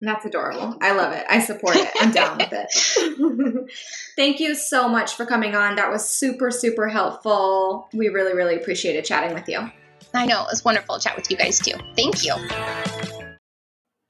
that's 0.00 0.24
adorable. 0.24 0.78
I 0.80 0.92
love 0.92 1.12
it. 1.12 1.24
I 1.28 1.40
support 1.40 1.76
it. 1.76 1.90
I'm 2.00 2.10
down 2.10 2.38
with 2.38 2.52
it. 2.52 3.70
Thank 4.16 4.40
you 4.40 4.54
so 4.54 4.88
much 4.88 5.14
for 5.14 5.26
coming 5.26 5.54
on. 5.54 5.76
That 5.76 5.90
was 5.90 6.08
super, 6.08 6.50
super 6.50 6.88
helpful. 6.88 7.88
We 7.92 8.08
really, 8.08 8.34
really 8.34 8.56
appreciated 8.56 9.04
chatting 9.04 9.34
with 9.34 9.48
you. 9.48 9.70
I 10.14 10.26
know. 10.26 10.42
It 10.42 10.48
was 10.50 10.64
wonderful 10.64 10.96
to 10.96 11.02
chat 11.02 11.16
with 11.16 11.30
you 11.30 11.36
guys 11.36 11.58
too. 11.58 11.74
Thank 11.94 12.24
you. 12.24 12.34